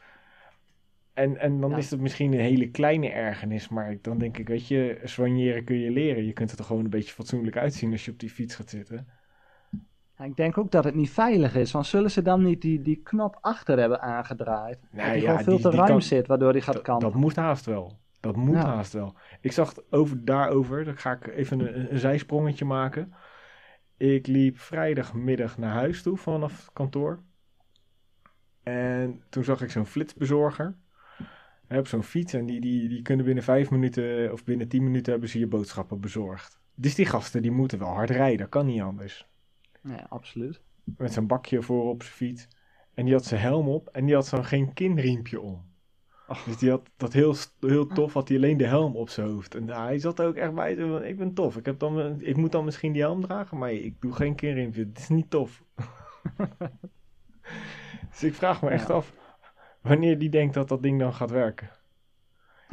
En, 1.13 1.37
en 1.37 1.61
dan 1.61 1.77
is 1.77 1.91
het 1.91 2.01
misschien 2.01 2.33
een 2.33 2.41
hele 2.41 2.71
kleine 2.71 3.09
ergernis, 3.09 3.69
maar 3.69 3.97
dan 4.01 4.19
denk 4.19 4.39
ik, 4.39 4.49
weet 4.49 4.69
je, 4.69 5.01
soigneren 5.05 5.65
kun 5.65 5.79
je 5.79 5.91
leren. 5.91 6.25
Je 6.25 6.33
kunt 6.33 6.51
er 6.51 6.57
toch 6.57 6.67
gewoon 6.67 6.85
een 6.85 6.91
beetje 6.91 7.13
fatsoenlijk 7.13 7.57
uitzien 7.57 7.93
als 7.93 8.05
je 8.05 8.11
op 8.11 8.19
die 8.19 8.31
fiets 8.31 8.55
gaat 8.55 8.71
zitten. 8.71 9.07
Ik 10.19 10.37
denk 10.37 10.59
ook 10.59 10.71
dat 10.71 10.85
het 10.85 10.95
niet 10.95 11.11
veilig 11.11 11.55
is, 11.55 11.73
want 11.73 11.87
zullen 11.87 12.11
ze 12.11 12.23
dan 12.23 12.43
niet 12.43 12.61
die, 12.61 12.83
die 12.83 13.01
knop 13.03 13.39
achter 13.41 13.79
hebben 13.79 14.01
aangedraaid? 14.01 14.79
Nee, 14.91 15.05
dat 15.05 15.15
die 15.15 15.23
ja, 15.23 15.37
gewoon 15.37 15.61
veel 15.61 15.71
te 15.71 15.77
ruim 15.77 16.01
zit, 16.01 16.27
waardoor 16.27 16.53
die 16.53 16.63
gaat 16.63 16.83
kanten. 16.83 17.11
Dat 17.11 17.21
moet 17.21 17.37
haast 17.37 17.65
wel. 17.65 17.99
Dat 18.21 18.37
moet 18.37 18.57
haast 18.57 18.93
wel. 18.93 19.17
Ik 19.41 19.53
zag 19.53 19.75
over, 19.91 20.25
daarover, 20.25 20.85
dan 20.85 20.97
ga 20.97 21.13
ik 21.13 21.27
even 21.27 21.61
een, 21.61 21.93
een 21.93 21.99
zijsprongetje 21.99 22.65
maken. 22.65 23.15
Ik 23.97 24.27
liep 24.27 24.59
vrijdagmiddag 24.59 25.59
naar 25.59 25.73
huis 25.73 26.03
toe 26.03 26.17
vanaf 26.17 26.61
het 26.61 26.73
kantoor. 26.73 27.23
En 28.63 29.23
toen 29.29 29.45
zag 29.45 29.63
ik 29.63 29.71
zo'n 29.71 29.87
flitsbezorger. 29.87 30.77
Heb 31.73 31.87
zo'n 31.87 32.03
fiets 32.03 32.33
en 32.33 32.47
die, 32.47 32.61
die, 32.61 32.89
die 32.89 33.03
kunnen 33.03 33.25
binnen 33.25 33.45
vijf 33.45 33.71
minuten 33.71 34.33
of 34.33 34.45
binnen 34.45 34.69
tien 34.69 34.85
minuten 34.85 35.13
hebben 35.13 35.31
ze 35.31 35.39
je 35.39 35.47
boodschappen 35.47 36.01
bezorgd. 36.01 36.61
Dus 36.75 36.95
die 36.95 37.07
gasten 37.07 37.43
die 37.43 37.51
moeten 37.51 37.79
wel 37.79 37.89
hard 37.89 38.11
rijden, 38.11 38.39
dat 38.39 38.49
kan 38.49 38.67
niet 38.67 38.81
anders. 38.81 39.27
Ja, 39.83 40.07
absoluut. 40.09 40.61
Met 40.97 41.13
zijn 41.13 41.27
bakje 41.27 41.63
voor 41.63 41.89
op 41.89 42.03
zijn 42.03 42.15
fiets. 42.15 42.49
En 42.95 43.05
die 43.05 43.15
had 43.15 43.25
zijn 43.25 43.41
helm 43.41 43.69
op 43.69 43.89
en 43.89 44.05
die 44.05 44.15
had 44.15 44.27
zo'n 44.27 44.45
geen 44.45 44.73
kinriempje 44.73 45.41
om. 45.41 45.71
Oh. 46.29 46.47
Dus 46.47 46.57
die 46.57 46.71
had 46.71 46.91
dat 46.97 47.13
heel, 47.13 47.35
heel 47.61 47.87
tof, 47.87 48.13
had 48.13 48.29
hij 48.29 48.37
alleen 48.37 48.57
de 48.57 48.67
helm 48.67 48.97
op 48.97 49.09
zijn 49.09 49.29
hoofd. 49.29 49.55
En 49.55 49.69
hij 49.69 49.99
zat 49.99 50.19
er 50.19 50.27
ook 50.27 50.35
echt 50.35 50.55
bij, 50.55 50.75
ik 50.75 51.17
ben 51.17 51.35
tof. 51.35 51.57
Ik, 51.57 51.67
heb 51.67 51.79
dan, 51.79 52.21
ik 52.21 52.37
moet 52.37 52.53
dan 52.53 52.65
misschien 52.65 52.93
die 52.93 53.03
helm 53.03 53.21
dragen, 53.21 53.59
maar 53.59 53.73
ik 53.73 54.01
doe 54.01 54.13
geen 54.13 54.35
kinriempje. 54.35 54.85
Het 54.85 54.99
is 54.99 55.09
niet 55.09 55.31
tof. 55.31 55.63
dus 58.11 58.23
ik 58.23 58.35
vraag 58.35 58.63
me 58.63 58.71
echt 58.71 58.91
af, 58.91 59.13
wanneer 59.83 60.19
die 60.19 60.31
denkt 60.31 60.55
dat 60.55 60.69
dat 60.69 60.83
ding 60.83 60.99
dan 60.99 61.15
gaat 61.15 61.31
werken. 61.31 61.71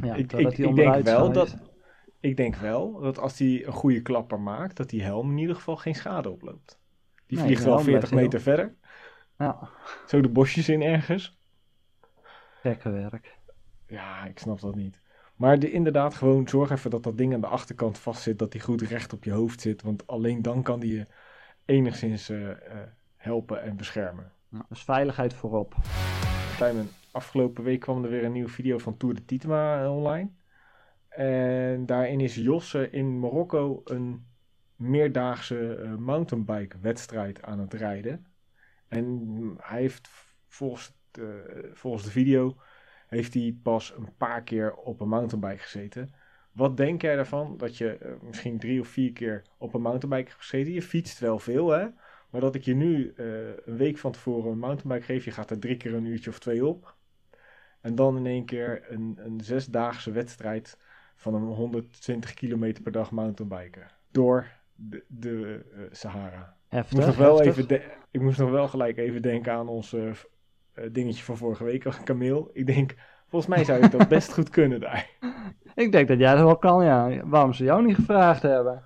Ja, 0.01 0.16
ik, 0.16 0.34
ik, 0.34 0.57
ik 0.57 0.76
denk 0.76 1.03
wel 1.03 1.32
dat, 1.32 1.57
ik 2.20 2.38
denk 2.38 2.55
wel 2.55 2.99
dat 2.99 3.20
als 3.20 3.39
hij 3.39 3.66
een 3.66 3.74
goede 3.74 4.01
klapper 4.01 4.39
maakt, 4.39 4.78
dat 4.78 4.89
die 4.89 5.03
helm 5.03 5.32
in 5.32 5.38
ieder 5.38 5.55
geval 5.55 5.76
geen 5.76 5.95
schade 5.95 6.30
oploopt. 6.30 6.80
Die 7.28 7.39
vliegt 7.39 7.64
wel 7.64 7.80
40 7.80 8.12
meter 8.12 8.41
verder. 8.41 8.76
Ja. 9.38 9.70
Zo 10.07 10.22
de 10.22 10.30
bosjes 10.30 10.70
in 10.70 10.82
ergens. 10.82 11.38
Gekke 12.62 12.89
werk. 12.89 13.38
Ja, 13.88 14.26
ik 14.26 14.39
snap 14.39 14.60
dat 14.60 14.76
niet. 14.76 15.01
Maar 15.36 15.60
de, 15.60 15.72
inderdaad, 15.72 16.14
gewoon 16.16 16.47
zorg 16.47 16.70
even 16.70 16.89
dat 16.89 17.03
dat 17.03 17.18
ding 17.18 17.34
aan 17.34 17.41
de 17.41 17.47
achterkant 17.47 17.97
vast 17.97 18.22
zit. 18.22 18.39
Dat 18.39 18.51
die 18.51 18.62
goed 18.62 18.82
recht 18.82 19.14
op 19.14 19.24
je 19.24 19.32
hoofd 19.32 19.62
zit. 19.62 19.82
Want 19.82 20.07
alleen 20.07 20.41
dan 20.41 20.64
kan 20.64 20.80
die 20.80 20.95
je 20.95 21.07
enigszins 21.66 22.30
uh, 22.30 22.39
uh, 22.41 22.55
helpen 23.16 23.62
en 23.62 23.76
beschermen. 23.76 24.32
dus 24.70 24.84
veiligheid 24.84 25.34
voorop. 25.34 25.76
Afgelopen 27.12 27.64
week 27.64 27.80
kwam 27.80 28.03
er 28.03 28.10
weer 28.10 28.24
een 28.24 28.32
nieuwe 28.32 28.49
video 28.49 28.78
van 28.78 28.97
Tour 28.97 29.16
de 29.16 29.26
Titema 29.26 29.84
eh, 29.84 29.95
online. 29.95 30.30
En 31.10 31.86
daarin 31.86 32.20
is 32.20 32.36
Josse 32.36 32.89
in 32.89 33.20
Marokko 33.20 33.82
een 33.86 34.26
meerdaagse 34.76 35.80
uh, 35.84 35.95
mountainbike 35.95 36.78
wedstrijd 36.82 37.41
aan 37.41 37.60
het 37.60 37.74
rijden. 37.74 38.26
En 38.88 39.57
hij 39.57 39.82
heeft 39.82 40.10
volgens 40.47 40.93
de, 41.12 41.70
volgens 41.74 42.03
de 42.03 42.12
video 42.12 42.55
heeft 43.07 43.34
hij 43.34 43.57
pas 43.64 43.93
een 43.97 44.16
paar 44.18 44.43
keer 44.43 44.74
op 44.74 44.99
een 44.99 45.10
mountainbike 45.10 45.62
gezeten. 45.62 46.14
Wat 46.51 46.78
denk 46.78 47.01
jij 47.01 47.16
daarvan 47.16 47.57
dat 47.57 47.78
je 47.78 48.18
misschien 48.22 48.60
drie 48.60 48.80
of 48.80 48.88
vier 48.88 49.14
keer 49.14 49.43
op 49.57 49.74
een 49.74 49.82
mountainbike 49.82 50.30
hebt 50.30 50.41
gezeten? 50.41 50.74
Je 50.74 50.82
fietst 50.82 51.20
wel 51.20 51.39
veel, 51.39 51.70
hè? 51.70 51.88
Maar 52.30 52.41
dat 52.41 52.55
ik 52.55 52.63
je 52.63 52.75
nu 52.75 53.13
uh, 53.15 53.25
een 53.65 53.77
week 53.77 53.97
van 53.97 54.11
tevoren 54.11 54.51
een 54.51 54.59
mountainbike 54.59 55.05
geef, 55.05 55.25
je 55.25 55.32
gaat 55.32 55.51
er 55.51 55.59
drie 55.59 55.77
keer 55.77 55.93
een 55.93 56.05
uurtje 56.05 56.30
of 56.30 56.39
twee 56.39 56.65
op. 56.65 56.95
En 57.82 57.95
dan 57.95 58.17
in 58.17 58.25
één 58.25 58.45
keer 58.45 58.86
een, 58.91 59.19
een 59.23 59.41
zesdaagse 59.41 60.11
wedstrijd 60.11 60.77
van 61.15 61.34
een 61.34 61.43
120 61.43 62.34
kilometer 62.34 62.84
per 62.84 62.91
dag 62.91 63.11
mountainbiken. 63.11 63.88
Door 64.11 64.47
de, 64.75 65.03
de 65.07 65.65
uh, 65.73 65.82
Sahara. 65.91 66.55
Heftig, 66.67 66.99
ik, 66.99 67.05
moest 67.05 67.17
nog 67.17 67.27
wel 67.27 67.41
even 67.41 67.82
ik 68.11 68.21
moest 68.21 68.39
nog 68.39 68.49
wel 68.49 68.67
gelijk 68.67 68.97
even 68.97 69.21
denken 69.21 69.53
aan 69.53 69.67
ons 69.67 69.93
uh, 69.93 70.11
dingetje 70.91 71.23
van 71.23 71.38
vorige 71.38 71.63
week, 71.63 71.86
kameel. 72.03 72.49
Ik 72.53 72.65
denk, 72.65 72.95
volgens 73.27 73.55
mij 73.55 73.63
zou 73.63 73.84
ik 73.84 73.91
dat 73.91 74.07
best 74.17 74.34
goed 74.34 74.49
kunnen 74.49 74.80
daar. 74.80 75.09
Ik 75.75 75.91
denk 75.91 76.07
dat 76.07 76.19
jij 76.19 76.36
dat 76.36 76.43
wel 76.43 76.57
kan, 76.57 76.84
ja. 76.84 77.25
Waarom 77.25 77.53
ze 77.53 77.63
jou 77.63 77.86
niet 77.86 77.95
gevraagd 77.95 78.41
hebben? 78.41 78.84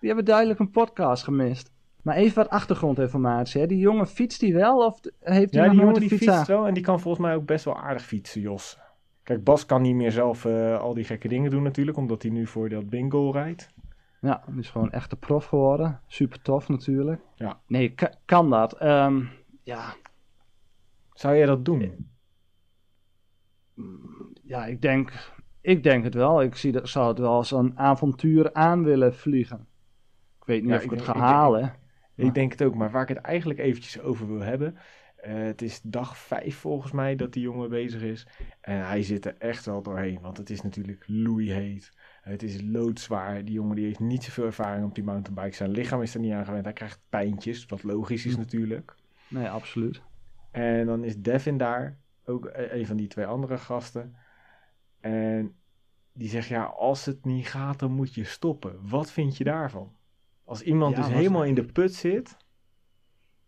Die 0.00 0.08
hebben 0.08 0.24
duidelijk 0.24 0.58
een 0.58 0.70
podcast 0.70 1.24
gemist. 1.24 1.72
Maar 2.02 2.16
even 2.16 2.34
wat 2.34 2.48
achtergrondinformatie. 2.48 3.60
Hè. 3.60 3.66
Die 3.66 3.78
jongen 3.78 4.06
fietst 4.06 4.40
die 4.40 4.54
wel 4.54 4.86
of 4.86 5.00
heeft 5.20 5.54
hij 5.54 5.64
ja, 5.64 5.70
die 5.70 5.80
jongen 5.80 6.00
die 6.00 6.08
fietst 6.08 6.46
wel 6.46 6.66
en 6.66 6.74
die 6.74 6.82
kan 6.82 7.00
volgens 7.00 7.26
mij 7.26 7.34
ook 7.34 7.46
best 7.46 7.64
wel 7.64 7.76
aardig 7.76 8.02
fietsen, 8.02 8.40
Jos. 8.40 8.78
Kijk, 9.22 9.44
Bas 9.44 9.66
kan 9.66 9.82
niet 9.82 9.94
meer 9.94 10.12
zelf 10.12 10.44
uh, 10.44 10.78
al 10.78 10.94
die 10.94 11.04
gekke 11.04 11.28
dingen 11.28 11.50
doen 11.50 11.62
natuurlijk, 11.62 11.96
omdat 11.96 12.22
hij 12.22 12.30
nu 12.30 12.46
voor 12.46 12.68
dat 12.68 12.88
bingo 12.88 13.30
rijdt. 13.30 13.70
Ja, 14.20 14.42
hij 14.46 14.58
is 14.58 14.70
gewoon 14.70 14.90
echt 14.90 15.12
een 15.12 15.18
prof 15.18 15.44
geworden. 15.44 16.00
Super 16.06 16.42
tof 16.42 16.68
natuurlijk. 16.68 17.20
Ja. 17.34 17.60
Nee, 17.66 17.94
kan 18.24 18.50
dat. 18.50 18.82
Um, 18.82 19.28
ja. 19.62 19.94
Zou 21.12 21.36
jij 21.36 21.46
dat 21.46 21.64
doen? 21.64 22.10
Ja, 24.42 24.66
ik 24.66 24.82
denk, 24.82 25.32
ik 25.60 25.82
denk 25.82 26.04
het 26.04 26.14
wel. 26.14 26.42
Ik 26.42 26.56
zie 26.56 26.72
dat, 26.72 26.88
zou 26.88 27.08
het 27.08 27.18
wel 27.18 27.32
als 27.32 27.50
een 27.50 27.78
avontuur 27.78 28.52
aan 28.52 28.84
willen 28.84 29.14
vliegen. 29.14 29.66
Ik 30.40 30.44
weet 30.46 30.64
niet 30.64 30.74
of 30.74 30.82
ik, 30.82 30.90
het 30.90 31.02
ga 31.02 31.16
halen. 31.18 31.74
Ik, 32.20 32.26
ik 32.26 32.34
denk 32.34 32.52
het 32.52 32.62
ook, 32.62 32.74
maar 32.74 32.90
waar 32.90 33.02
ik 33.02 33.08
het 33.08 33.18
eigenlijk 33.18 33.60
eventjes 33.60 34.00
over 34.00 34.26
wil 34.26 34.40
hebben, 34.40 34.76
uh, 35.26 35.34
het 35.34 35.62
is 35.62 35.80
dag 35.82 36.16
vijf 36.16 36.56
volgens 36.56 36.92
mij 36.92 37.16
dat 37.16 37.32
die 37.32 37.42
jongen 37.42 37.68
bezig 37.68 38.02
is. 38.02 38.26
En 38.60 38.86
hij 38.86 39.02
zit 39.02 39.26
er 39.26 39.34
echt 39.38 39.64
wel 39.64 39.82
doorheen. 39.82 40.20
Want 40.20 40.36
het 40.36 40.50
is 40.50 40.62
natuurlijk 40.62 41.04
loeiheet. 41.06 41.92
Het 42.22 42.42
is 42.42 42.62
loodzwaar. 42.62 43.44
Die 43.44 43.54
jongen 43.54 43.76
die 43.76 43.84
heeft 43.84 44.00
niet 44.00 44.24
zoveel 44.24 44.44
ervaring 44.44 44.84
op 44.84 44.94
die 44.94 45.04
mountainbike. 45.04 45.56
Zijn 45.56 45.70
lichaam 45.70 46.02
is 46.02 46.14
er 46.14 46.20
niet 46.20 46.32
aan 46.32 46.44
gewend. 46.44 46.64
Hij 46.64 46.72
krijgt 46.72 47.06
pijntjes. 47.08 47.66
Wat 47.66 47.82
logisch 47.82 48.26
is 48.26 48.32
hm. 48.32 48.38
natuurlijk. 48.38 48.94
Nee, 49.28 49.48
absoluut. 49.48 50.02
En 50.50 50.86
dan 50.86 51.04
is 51.04 51.16
Devin 51.16 51.56
daar. 51.56 51.98
Ook 52.24 52.46
e-, 52.46 52.68
een 52.70 52.86
van 52.86 52.96
die 52.96 53.08
twee 53.08 53.26
andere 53.26 53.58
gasten. 53.58 54.16
En 55.00 55.54
die 56.12 56.28
zegt 56.28 56.48
ja, 56.48 56.64
als 56.64 57.04
het 57.04 57.24
niet 57.24 57.48
gaat, 57.48 57.78
dan 57.78 57.92
moet 57.92 58.14
je 58.14 58.24
stoppen. 58.24 58.88
Wat 58.88 59.10
vind 59.10 59.36
je 59.36 59.44
daarvan? 59.44 59.92
Als 60.50 60.62
iemand 60.62 60.96
dus 60.96 61.08
helemaal 61.08 61.44
in 61.44 61.54
de 61.54 61.64
put 61.64 61.94
zit 61.94 62.36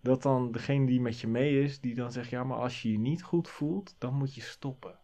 dat 0.00 0.22
dan 0.22 0.53
degene 0.53 0.86
die 0.86 1.00
met 1.00 1.20
je 1.20 1.28
mee 1.28 1.62
is, 1.62 1.80
die 1.80 1.94
dan 1.94 2.12
zegt, 2.12 2.30
ja, 2.30 2.44
maar 2.44 2.57
als 2.57 2.82
je 2.82 2.92
je 2.92 2.98
niet 2.98 3.22
goed 3.22 3.48
voelt, 3.48 3.94
dan 3.98 4.14
moet 4.14 4.34
je 4.34 4.40
stoppen. 4.40 4.98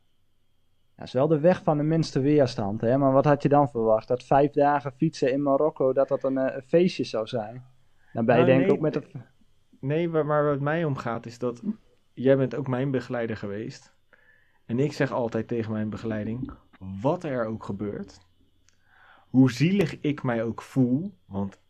Ja, 0.96 1.02
is 1.02 1.12
wel 1.12 1.28
de 1.28 1.40
weg 1.40 1.62
van 1.62 1.76
de 1.76 1.82
minste 1.82 2.20
weerstand, 2.20 2.80
hè? 2.80 2.98
maar 2.98 3.12
wat 3.12 3.24
had 3.24 3.42
je 3.42 3.48
dan 3.48 3.68
verwacht? 3.68 4.08
Dat 4.08 4.24
vijf 4.24 4.52
dagen 4.52 4.92
fietsen 4.92 5.32
in 5.32 5.42
Marokko, 5.42 5.92
dat 5.92 6.08
dat 6.08 6.24
een, 6.24 6.38
eh, 6.38 6.54
een 6.54 6.62
feestje 6.62 7.04
zou 7.04 7.26
zijn? 7.26 7.64
Dan 8.12 8.24
ben 8.24 8.38
je 8.38 8.44
nou, 8.44 8.54
denk 8.56 8.64
ik 8.64 8.72
ook 8.72 8.80
met 8.80 8.94
het... 8.94 9.12
Nee, 9.80 10.08
maar 10.08 10.26
waar 10.26 10.50
het 10.50 10.60
mij 10.60 10.84
om 10.84 10.96
gaat 10.96 11.26
is 11.26 11.38
dat, 11.38 11.62
jij 12.12 12.36
bent 12.36 12.54
ook 12.54 12.68
mijn 12.68 12.90
begeleider 12.90 13.36
geweest. 13.36 13.94
En 14.64 14.78
ik 14.78 14.92
zeg 14.92 15.12
altijd 15.12 15.48
tegen 15.48 15.72
mijn 15.72 15.90
begeleiding, 15.90 16.52
wat 17.00 17.24
er 17.24 17.46
ook 17.46 17.64
gebeurt, 17.64 18.20
hoe 19.28 19.52
zielig 19.52 20.00
ik 20.00 20.22
mij 20.22 20.42
ook 20.42 20.62
voel, 20.62 21.14
want 21.26 21.66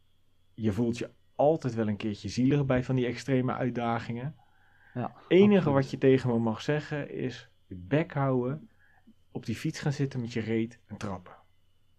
je 0.63 0.73
voelt 0.73 0.99
je 0.99 1.11
altijd 1.35 1.75
wel 1.75 1.89
een 1.89 1.97
keertje 1.97 2.29
zielig 2.29 2.67
bij 2.67 2.85
van 2.85 2.95
die 2.95 3.07
extreme 3.07 3.53
uitdagingen. 3.53 4.37
Ja, 4.95 5.17
enige 5.29 5.71
wat 5.71 5.91
je 5.91 5.99
tegen 5.99 6.31
me 6.31 6.39
mag 6.39 6.63
zeggen 6.63 7.11
is 7.11 7.51
je 7.67 7.75
bek 7.77 8.13
houden, 8.13 8.71
op 9.31 9.47
die 9.47 9.57
fiets 9.57 9.81
gaan 9.81 9.93
zitten 9.93 10.21
met 10.21 10.33
je 10.33 10.41
reet 10.41 10.81
en 10.87 10.97
trappen. 10.97 11.37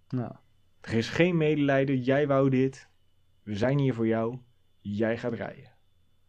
Ja. 0.07 0.41
Er 0.81 0.93
is 0.93 1.09
geen 1.09 1.37
medelijden, 1.37 2.01
jij 2.01 2.27
wou 2.27 2.49
dit. 2.49 2.89
we 3.43 3.55
zijn 3.55 3.79
hier 3.79 3.93
voor 3.93 4.07
jou, 4.07 4.39
jij 4.79 5.17
gaat 5.17 5.33
rijden. 5.33 5.71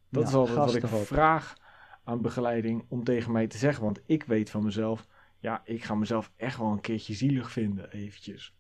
Dat 0.09 0.23
Ja, 0.23 0.29
is 0.29 0.35
altijd 0.35 0.83
wat 0.83 0.93
ik 0.93 1.07
vraag 1.07 1.57
aan 2.05 2.21
begeleiding 2.23 2.85
om 2.89 3.05
tegen 3.05 3.33
mij 3.33 3.47
te 3.47 3.59
zeggen. 3.59 3.85
Want 3.85 4.01
ik 4.07 4.25
weet 4.25 4.51
van 4.51 4.65
mezelf, 4.65 5.07
ja, 5.39 5.61
ik 5.65 5.85
ga 5.85 5.95
mezelf 5.95 6.33
echt 6.37 6.59
wel 6.59 6.73
een 6.73 6.81
keertje 6.81 7.15
zielig 7.15 7.51
vinden, 7.51 7.91
eventjes. 7.91 8.55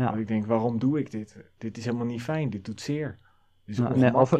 Ja. 0.00 0.14
Ik 0.14 0.28
denk, 0.28 0.46
waarom 0.46 0.78
doe 0.78 0.98
ik 0.98 1.10
dit? 1.10 1.36
Dit 1.58 1.76
is 1.76 1.84
helemaal 1.84 2.06
niet 2.06 2.22
fijn, 2.22 2.50
dit 2.50 2.64
doet 2.64 2.80
zeer. 2.80 3.18
Dit 3.64 3.78
is 3.78 3.82
Ja, 3.84 3.94
nee, 3.94 4.14
of-. 4.14 4.36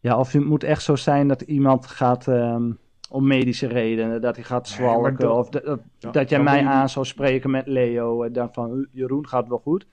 Ja, 0.00 0.18
of 0.18 0.32
het 0.32 0.44
moet 0.44 0.64
echt 0.64 0.82
zo 0.82 0.96
zijn 0.96 1.28
dat 1.28 1.40
iemand 1.40 1.86
gaat 1.86 2.28
ehm, 2.28 2.72
om 3.10 3.26
medische 3.26 3.66
redenen, 3.66 4.20
dat 4.20 4.34
hij 4.36 4.44
gaat 4.44 4.64
Nee, 4.68 4.72
zwalken. 4.76 5.16
dat- 5.16 5.36
of 5.36 5.48
dat, 5.48 5.64
dat, 5.64 5.80
Ja, 5.98 6.10
dat 6.10 6.28
jij 6.28 6.42
mij 6.42 6.60
je- 6.60 6.66
aan 6.68 6.88
zou 6.88 7.04
spreken 7.04 7.50
met 7.50 7.66
Leo. 7.66 8.22
En 8.22 8.32
dan 8.32 8.52
van, 8.52 8.78
"Uh, 8.78 8.86
Jeroen 8.92 9.28
gaat 9.28 9.48
wel 9.48 9.58
goed. 9.58 9.86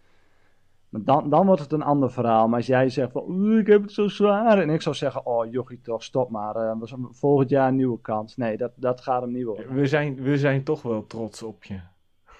Maar 0.89 1.01
dan, 1.03 1.29
dan 1.29 1.45
wordt 1.45 1.61
het 1.61 1.71
een 1.71 1.81
ander 1.83 2.11
verhaal. 2.11 2.47
Maar 2.47 2.57
als 2.57 2.67
jij 2.67 2.89
zegt 2.89 3.11
van, 3.11 3.41
"Uh, 3.51 3.59
ik 3.59 3.67
heb 3.67 3.81
het 3.81 3.91
zo 3.91 4.07
zwaar. 4.07 4.57
En 4.59 4.69
ik 4.69 4.81
zou 4.81 4.95
zeggen, 4.95 5.25
oh 5.25 5.51
jochie 5.51 5.81
toch, 5.81 6.03
stop 6.03 6.29
maar. 6.29 6.75
zijn 6.81 7.07
volgend 7.11 7.49
jaar 7.49 7.67
een 7.67 7.75
nieuwe 7.75 8.01
kans. 8.01 8.37
Nee, 8.37 8.57
dat, 8.57 8.71
dat 8.75 9.01
gaat 9.01 9.21
hem 9.21 9.31
niet 9.31 9.45
worden. 9.45 9.73
We 9.73 9.85
zijn, 9.87 10.15
we 10.21 10.37
zijn 10.37 10.63
toch 10.63 10.81
wel 10.81 11.07
trots 11.07 11.43
op 11.43 11.63
je. 11.63 11.79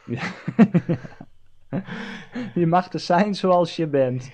Je 2.56 2.68
mag 2.68 2.94
er 2.94 3.00
zijn 3.00 3.36
zoals 3.36 3.76
je 3.76 3.88
bent. 3.88 4.32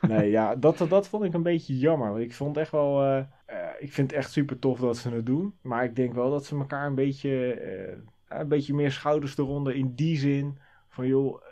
nee, 0.00 0.30
ja, 0.30 0.56
dat, 0.56 0.78
dat 0.88 1.08
vond 1.08 1.24
ik 1.24 1.34
een 1.34 1.42
beetje 1.42 1.78
jammer. 1.78 2.20
Ik 2.20 2.34
vond 2.34 2.56
echt 2.56 2.70
wel. 2.70 3.02
eh, 3.02 3.18
eh, 3.46 3.68
ik 3.78 3.92
vind 3.92 4.10
het 4.10 4.18
echt 4.20 4.30
super 4.30 4.58
tof 4.58 4.78
dat 4.78 4.96
ze 4.96 5.10
het 5.10 5.26
doen. 5.26 5.54
Maar 5.62 5.84
ik 5.84 5.96
denk 5.96 6.12
wel 6.14 6.30
dat 6.30 6.44
ze 6.46 6.56
elkaar 6.56 6.86
een 6.86 6.94
beetje. 6.94 7.52
eh, 7.54 7.96
een 8.38 8.48
beetje 8.48 8.74
meer 8.74 8.92
schouders 8.92 9.38
eronder. 9.38 9.74
In 9.74 9.94
die 9.94 10.18
zin 10.18 10.58
van 10.88 11.06
joh. 11.06 11.42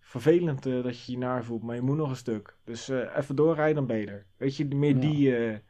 vervelend 0.00 0.62
dat 0.62 1.04
je 1.04 1.12
je 1.12 1.18
naar 1.18 1.44
voelt, 1.44 1.62
maar 1.62 1.74
je 1.74 1.80
moet 1.82 1.96
nog 1.96 2.10
een 2.10 2.16
stuk. 2.16 2.56
Dus 2.64 2.88
even 2.88 3.36
doorrijden, 3.36 3.74
dan 3.74 3.86
beter. 3.86 4.26
Weet 4.36 4.56
je, 4.56 4.66
meer 4.74 4.94
Ja. 4.94 5.00
die, 5.00 5.60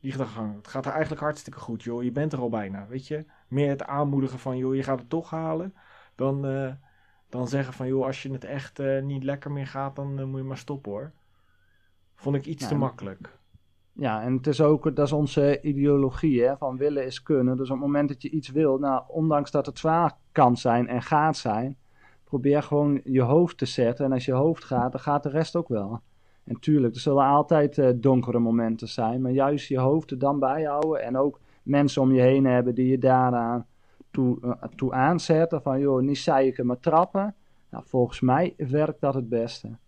die 0.00 0.12
gedachtegang. 0.12 0.56
Het 0.56 0.68
gaat 0.68 0.84
er 0.86 0.90
eigenlijk 0.92 1.20
hartstikke 1.20 1.58
goed, 1.58 1.82
joh. 1.82 2.02
Je 2.02 2.12
bent 2.12 2.32
er 2.32 2.38
al 2.38 2.48
bijna, 2.48 2.86
weet 2.86 3.06
je. 3.06 3.24
Meer 3.48 3.68
het 3.68 3.84
aanmoedigen 3.84 4.38
van, 4.38 4.56
joh, 4.56 4.74
je 4.74 4.82
gaat 4.82 4.98
het 4.98 5.10
toch 5.10 5.30
halen. 5.30 5.74
Dan, 6.14 6.46
eh, 6.46 6.72
dan 7.28 7.48
zeggen 7.48 7.74
van, 7.74 7.86
joh, 7.86 8.04
als 8.04 8.22
je 8.22 8.32
het 8.32 8.44
echt 8.44 8.78
eh, 8.78 9.02
niet 9.02 9.24
lekker 9.24 9.52
meer 9.52 9.66
gaat, 9.66 9.96
dan 9.96 10.18
eh, 10.18 10.24
moet 10.24 10.40
je 10.40 10.46
maar 10.46 10.58
stoppen, 10.58 10.92
hoor. 10.92 11.12
Vond 12.14 12.36
ik 12.36 12.46
iets 12.46 12.62
Ja, 12.62 12.68
te 12.68 12.76
makkelijk. 12.76 13.38
Ja, 13.92 14.22
en 14.22 14.36
het 14.36 14.46
is 14.46 14.60
ook, 14.60 14.96
dat 14.96 15.06
is 15.06 15.12
onze 15.12 15.60
ideologie, 15.60 16.42
hè, 16.42 16.56
van 16.56 16.76
willen 16.76 17.04
is 17.04 17.22
kunnen. 17.22 17.56
Dus 17.56 17.70
op 17.70 17.76
het 17.76 17.84
moment 17.84 18.08
dat 18.08 18.22
je 18.22 18.30
iets 18.30 18.48
wil, 18.48 18.78
nou, 18.78 19.02
ondanks 19.08 19.50
dat 19.50 19.66
het 19.66 19.78
zwaar 19.78 20.16
kan 20.32 20.56
zijn 20.56 20.88
en 20.88 21.02
gaat 21.02 21.36
zijn, 21.36 21.76
probeer 22.24 22.62
gewoon 22.62 23.00
je 23.04 23.22
hoofd 23.22 23.58
te 23.58 23.66
zetten. 23.66 24.04
En 24.04 24.12
als 24.12 24.24
je 24.24 24.32
hoofd 24.32 24.64
gaat, 24.64 24.92
dan 24.92 25.00
gaat 25.00 25.22
de 25.22 25.28
rest 25.28 25.56
ook 25.56 25.68
wel. 25.68 26.00
En 26.44 26.60
tuurlijk, 26.60 26.94
er 26.94 27.00
zullen 27.00 27.24
altijd 27.24 28.02
donkere 28.02 28.38
momenten 28.38 28.88
zijn, 28.88 29.22
maar 29.22 29.32
juist 29.32 29.68
je 29.68 29.78
hoofd 29.78 30.10
er 30.10 30.18
dan 30.18 30.38
bij 30.38 30.62
houden 30.62 31.02
en 31.02 31.16
ook 31.16 31.40
mensen 31.68 32.02
om 32.02 32.12
je 32.12 32.20
heen 32.20 32.44
hebben 32.44 32.74
die 32.74 32.86
je 32.86 32.98
daaraan 32.98 33.66
toe, 34.10 34.40
eh, 34.40 34.68
toe 34.76 34.92
aanzetten. 34.92 35.62
Van 35.62 35.80
joh, 35.80 36.02
niet 36.02 36.18
zeiken, 36.18 36.66
maar 36.66 36.80
trappen. 36.80 37.34
Nou, 37.70 37.84
volgens 37.86 38.20
mij 38.20 38.54
werkt 38.56 39.00
dat 39.00 39.14
het 39.14 39.28
beste. 39.28 39.78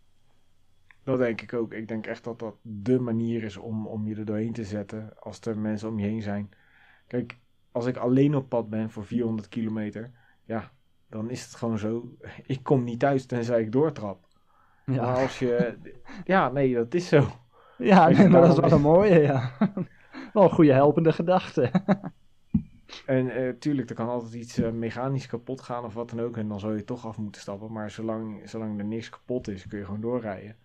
Dat 1.04 1.18
denk 1.18 1.40
ik 1.40 1.52
ook. 1.52 1.72
Ik 1.72 1.88
denk 1.88 2.06
echt 2.06 2.24
dat 2.24 2.38
dat 2.38 2.54
de 2.62 2.98
manier 3.00 3.42
is 3.42 3.56
om, 3.56 3.86
om 3.86 4.06
je 4.06 4.14
er 4.14 4.24
doorheen 4.24 4.52
te 4.52 4.64
zetten. 4.64 5.12
Als 5.18 5.40
er 5.40 5.58
mensen 5.58 5.88
om 5.88 5.98
je 5.98 6.06
heen 6.06 6.22
zijn. 6.22 6.50
Kijk, 7.06 7.38
als 7.72 7.86
ik 7.86 7.96
alleen 7.96 8.34
op 8.34 8.48
pad 8.48 8.70
ben 8.70 8.90
voor 8.90 9.04
400 9.04 9.48
kilometer. 9.48 10.10
Ja, 10.44 10.70
dan 11.08 11.30
is 11.30 11.44
het 11.44 11.54
gewoon 11.54 11.78
zo. 11.78 12.16
Ik 12.46 12.62
kom 12.62 12.84
niet 12.84 12.98
thuis 12.98 13.26
tenzij 13.26 13.60
ik 13.60 13.72
doortrap. 13.72 14.26
Maar 14.84 14.96
Ja, 14.96 15.12
als 15.12 15.38
je... 15.38 15.78
Ja, 16.24 16.48
nee, 16.50 16.74
dat 16.74 16.94
is 16.94 17.08
zo. 17.08 17.26
ja 17.78 18.08
nee, 18.08 18.28
maar 18.28 18.40
dat 18.40 18.50
is 18.52 18.58
wel 18.60 18.72
een 18.78 18.80
mooie, 18.80 19.18
ja. 19.20 19.52
Wel 20.32 20.42
een 20.42 20.50
goede 20.50 20.72
helpende 20.72 21.12
gedachte. 21.12 21.70
En 23.06 23.30
eh, 23.30 23.52
tuurlijk, 23.58 23.88
er 23.90 23.94
kan 23.94 24.08
altijd 24.08 24.34
iets 24.34 24.58
eh, 24.58 24.70
mechanisch 24.70 25.26
kapot 25.26 25.60
gaan 25.60 25.84
of 25.84 25.94
wat 25.94 26.10
dan 26.10 26.20
ook. 26.20 26.36
En 26.36 26.48
dan 26.48 26.60
zou 26.60 26.76
je 26.76 26.84
toch 26.84 27.06
af 27.06 27.18
moeten 27.18 27.40
stappen. 27.40 27.72
Maar 27.72 27.90
zolang, 27.90 28.48
zolang 28.48 28.78
er 28.78 28.84
niks 28.84 29.08
kapot 29.08 29.48
is, 29.48 29.66
kun 29.66 29.78
je 29.78 29.84
gewoon 29.84 30.00
doorrijden. 30.00 30.56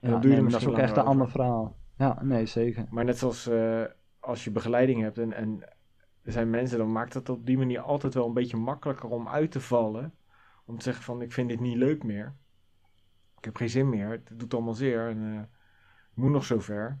En 0.00 0.08
Ja, 0.08 0.10
dan 0.10 0.20
doe 0.20 0.30
je 0.30 0.36
nee, 0.36 0.42
maar 0.42 0.52
dat 0.52 0.60
is 0.60 0.66
ook 0.66 0.78
echt 0.78 0.96
een 0.96 1.04
ander 1.04 1.30
verhaal. 1.30 1.76
Ja, 1.96 2.22
nee, 2.22 2.46
zeker. 2.46 2.86
Maar 2.90 3.04
net 3.04 3.18
zoals 3.18 3.46
eh, 3.46 3.84
als 4.20 4.44
je 4.44 4.50
begeleiding 4.50 5.00
hebt 5.00 5.18
en, 5.18 5.32
en 5.32 5.62
er 6.22 6.32
zijn 6.32 6.50
mensen, 6.50 6.78
dan 6.78 6.92
maakt 6.92 7.14
het 7.14 7.28
op 7.28 7.46
die 7.46 7.58
manier 7.58 7.80
altijd 7.80 8.14
wel 8.14 8.26
een 8.26 8.34
beetje 8.34 8.56
makkelijker 8.56 9.08
om 9.08 9.28
uit 9.28 9.50
te 9.50 9.60
vallen. 9.60 10.14
Om 10.64 10.76
te 10.76 10.82
zeggen 10.82 11.04
van 11.04 11.22
ik 11.22 11.32
vind 11.32 11.48
dit 11.48 11.60
niet 11.60 11.76
leuk 11.76 12.02
meer. 12.02 12.34
Ik 13.38 13.44
heb 13.44 13.56
geen 13.56 13.70
zin 13.70 13.88
meer. 13.88 14.10
Het 14.10 14.38
doet 14.38 14.54
allemaal 14.54 14.74
zeer 14.74 15.08
en 15.08 15.48
ik 16.10 16.16
moet 16.16 16.30
nog 16.30 16.44
zover. 16.44 16.98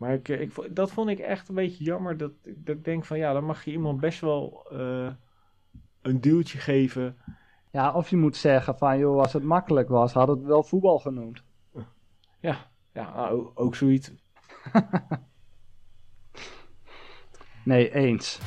Maar 0.00 0.12
ik, 0.12 0.28
eh, 0.28 0.40
ik, 0.40 0.74
dat 0.74 0.90
vond 0.90 1.08
ik 1.08 1.18
echt 1.18 1.48
een 1.48 1.54
beetje 1.54 1.84
jammer. 1.84 2.16
Dat, 2.16 2.32
dat 2.42 2.76
ik 2.76 2.84
denk 2.84 3.04
van 3.04 3.18
ja, 3.18 3.32
dan 3.32 3.44
mag 3.44 3.64
je 3.64 3.70
iemand 3.70 4.00
best 4.00 4.20
wel 4.20 4.66
eh, 4.70 5.12
een 6.02 6.20
duwtje 6.20 6.58
geven. 6.58 7.16
Ja, 7.70 7.92
of 7.92 8.08
je 8.08 8.16
moet 8.16 8.36
zeggen 8.36 8.78
van, 8.78 8.98
joh, 8.98 9.20
als 9.20 9.32
het 9.32 9.42
makkelijk 9.42 9.88
was, 9.88 10.12
had 10.12 10.28
het 10.28 10.42
wel 10.42 10.62
voetbal 10.62 10.98
genoemd. 10.98 11.42
Ja, 12.40 12.56
ja 12.92 13.14
nou, 13.14 13.30
ook, 13.30 13.52
ook 13.54 13.74
zoiets. 13.74 14.12
Nee, 17.64 17.94
eens. 17.94 18.38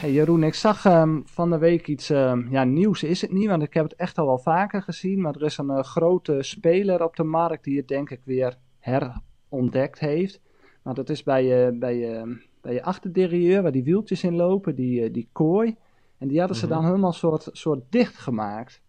Hey 0.00 0.12
Jeroen, 0.12 0.42
ik 0.42 0.54
zag 0.54 0.84
ehm, 0.84 1.20
van 1.24 1.50
de 1.50 1.58
week 1.58 1.86
iets, 1.86 2.10
ehm, 2.10 2.48
ja, 2.50 2.64
nieuws 2.64 3.02
is 3.02 3.20
het 3.20 3.32
niet, 3.32 3.46
want 3.46 3.62
ik 3.62 3.74
heb 3.74 3.84
het 3.84 3.94
echt 3.94 4.18
al 4.18 4.26
wel 4.26 4.38
vaker 4.38 4.82
gezien. 4.82 5.20
Maar 5.20 5.34
er 5.34 5.42
is 5.42 5.58
een 5.58 5.70
eh, 5.70 5.82
grote 5.82 6.42
speler 6.42 7.04
op 7.04 7.16
de 7.16 7.24
markt 7.24 7.64
die 7.64 7.76
het 7.76 7.88
denk 7.88 8.10
ik 8.10 8.20
weer 8.24 8.58
herontdekt 8.78 9.98
heeft. 9.98 10.40
Maar 10.86 10.94
dat 10.94 11.08
is 11.08 11.22
bij 11.22 11.44
je, 11.44 11.76
bij 11.78 11.96
je, 11.98 12.38
bij 12.60 12.72
je 12.72 12.82
achterderieur, 12.82 13.62
waar 13.62 13.72
die 13.72 13.84
wieltjes 13.84 14.24
in 14.24 14.34
lopen, 14.36 14.74
die, 14.74 15.02
eh, 15.02 15.12
die 15.12 15.28
kooi. 15.32 15.76
En 16.18 16.28
die 16.28 16.38
hadden 16.38 16.56
ze 16.56 16.66
Mhm. 16.66 16.74
dan 16.74 16.84
helemaal 16.84 17.12
soort, 17.12 17.48
soort 17.52 17.80
dicht 17.90 18.16
gemaakt. 18.16 18.82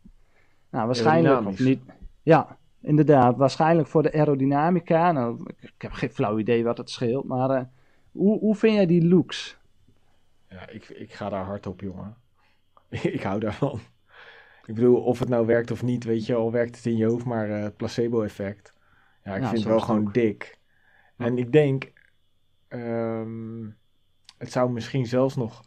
Nou, 0.69 0.85
waarschijnlijk 0.85 1.59
niet. 1.59 1.81
Ja, 2.23 2.57
inderdaad. 2.81 3.37
Waarschijnlijk 3.37 3.87
voor 3.87 4.03
de 4.03 4.13
aerodynamica. 4.13 5.11
Nou, 5.11 5.39
ik, 5.47 5.63
ik 5.63 5.81
heb 5.81 5.91
geen 5.91 6.09
flauw 6.09 6.37
idee 6.37 6.63
wat 6.63 6.77
het 6.77 6.89
scheelt, 6.89 7.25
maar 7.25 7.49
eh, 7.49 7.63
hoe, 8.11 8.39
hoe 8.39 8.55
vind 8.55 8.73
jij 8.75 8.85
die 8.85 9.07
looks? 9.07 9.57
Ja, 10.49 10.69
ik, 10.69 10.89
ik 10.89 11.13
ga 11.13 11.29
daar 11.29 11.45
hard 11.45 11.67
op, 11.67 11.81
jongen. 11.81 12.15
ik 12.89 13.21
hou 13.23 13.39
daarvan. 13.39 13.79
Ik 14.65 14.75
bedoel, 14.75 15.01
of 15.03 15.19
het 15.19 15.29
nou 15.29 15.45
werkt 15.45 15.71
of 15.71 15.83
niet, 15.83 16.03
weet 16.03 16.25
je, 16.25 16.35
al 16.35 16.51
werkt 16.51 16.75
het 16.75 16.85
in 16.85 16.97
je 16.97 17.05
hoofd, 17.05 17.25
maar 17.25 17.49
eh, 17.49 17.63
het 17.63 17.77
placebo-effect. 17.77 18.73
Ja, 19.23 19.35
ik 19.35 19.41
Ja, 19.41 19.47
vind 19.47 19.59
het 19.59 19.67
wel 19.69 19.79
gewoon 19.79 20.07
ook. 20.07 20.13
dik. 20.13 20.56
En 21.17 21.37
ik 21.37 21.51
denk, 21.51 21.91
ehm, 22.67 23.69
het 24.37 24.51
zou 24.51 24.71
misschien 24.71 25.05
zelfs 25.05 25.35
nog, 25.35 25.61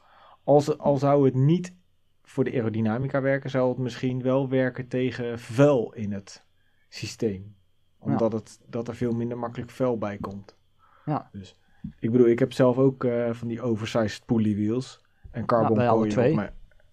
als, 0.44 0.78
al 0.78 0.96
zou 0.96 1.24
het 1.24 1.34
niet 1.34 1.74
voor 2.22 2.44
de 2.44 2.52
aerodynamica 2.52 3.20
werken, 3.20 3.50
zou 3.50 3.68
het 3.68 3.78
misschien 3.78 4.22
wel 4.22 4.48
werken 4.48 4.88
tegen 4.88 5.38
vuil 5.38 5.92
in 5.92 6.12
het 6.12 6.44
systeem. 6.88 7.56
Omdat 7.98 8.32
het, 8.32 8.60
dat 8.66 8.88
er 8.88 8.94
veel 8.94 9.12
minder 9.12 9.38
makkelijk 9.38 9.70
vuil 9.70 9.98
bij 9.98 10.18
komt. 10.18 10.56
Ja. 11.04 11.28
Dus, 11.32 11.58
ik 11.98 12.10
bedoel, 12.10 12.26
ik 12.26 12.38
heb 12.38 12.52
zelf 12.52 12.78
ook 12.78 13.04
eh, 13.04 13.32
van 13.32 13.48
die 13.48 13.62
oversized 13.62 14.24
pulley 14.24 14.54
wheels 14.54 15.00
en 15.30 15.46
carbon 15.46 16.08
twee. 16.08 16.30
op 16.30 16.36
mijn, 16.36 16.52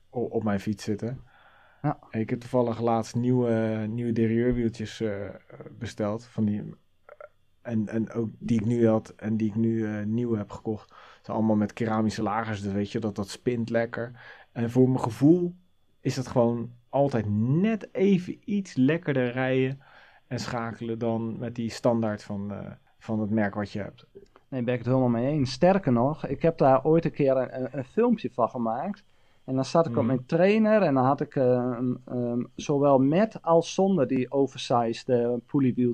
o- 0.10 0.22
op 0.24 0.44
mijn 0.44 0.60
fiets 0.60 0.84
zitten. 0.84 1.22
Ja. 1.82 2.00
Ik 2.12 2.30
heb 2.30 2.40
toevallig 2.40 2.82
laatst 2.82 3.16
nieuwe, 3.16 3.86
nieuwe 3.90 4.12
derieurwieltjes 4.12 5.02
eh, 5.02 5.30
besteld. 5.78 6.26
Van 6.26 6.46
die, 6.46 6.74
en, 7.68 7.88
en 7.88 8.12
ook 8.12 8.30
die 8.40 8.60
ik 8.60 8.66
nu 8.66 8.88
had 8.88 9.10
en 9.16 9.38
die 9.38 9.48
ik 9.48 9.56
nu 9.56 9.86
eh, 9.88 10.06
nieuw 10.06 10.36
heb 10.36 10.52
gekocht. 10.52 10.94
Zijn 11.22 11.38
allemaal 11.38 11.56
met 11.56 11.74
keramische 11.74 12.24
lagers, 12.24 12.62
dus 12.62 12.74
weet 12.74 12.92
je, 12.92 13.00
dat 13.00 13.16
dat 13.16 13.30
spint 13.30 13.70
lekker. 13.70 14.12
En 14.52 14.72
voor 14.72 14.90
mijn 14.90 15.04
gevoel 15.04 15.56
is 16.02 16.16
het 16.16 16.28
gewoon 16.28 16.72
altijd 16.90 17.26
net 17.38 17.94
even 17.94 18.38
iets 18.46 18.76
lekkerder 18.76 19.32
rijden 19.32 19.80
en 20.28 20.40
schakelen 20.40 21.00
dan 21.00 21.40
met 21.40 21.56
die 21.56 21.70
standaard 21.70 22.24
van, 22.24 22.52
eh, 22.52 22.72
van 23.00 23.20
het 23.20 23.30
merk 23.30 23.56
wat 23.56 23.72
je 23.72 23.80
hebt. 23.80 24.06
Nee, 24.50 24.64
ben 24.64 24.74
ik 24.74 24.80
het 24.80 24.88
helemaal 24.88 25.10
mee 25.10 25.28
eens. 25.28 25.52
Sterker 25.52 25.92
nog, 25.92 26.28
ik 26.28 26.42
heb 26.42 26.58
daar 26.58 26.84
ooit 26.84 27.06
een 27.06 27.12
keer 27.12 27.38
een, 27.38 27.62
een, 27.62 27.78
een 27.78 27.86
filmpje 27.86 28.30
van 28.32 28.50
gemaakt. 28.50 29.04
En 29.44 29.56
dan 29.56 29.66
zat 29.66 29.86
ik 29.86 29.92
op 29.92 29.98
Mhm. 29.98 30.06
mijn 30.06 30.26
trainer 30.26 30.82
en 30.82 30.94
dan 30.94 31.06
had 31.06 31.22
ik 31.22 31.36
eh, 31.36 31.80
zowel 32.56 33.00
met 33.00 33.42
als 33.42 33.74
zonder 33.74 34.08
die 34.08 34.32
oversized 34.32 35.08
uh, 35.10 35.34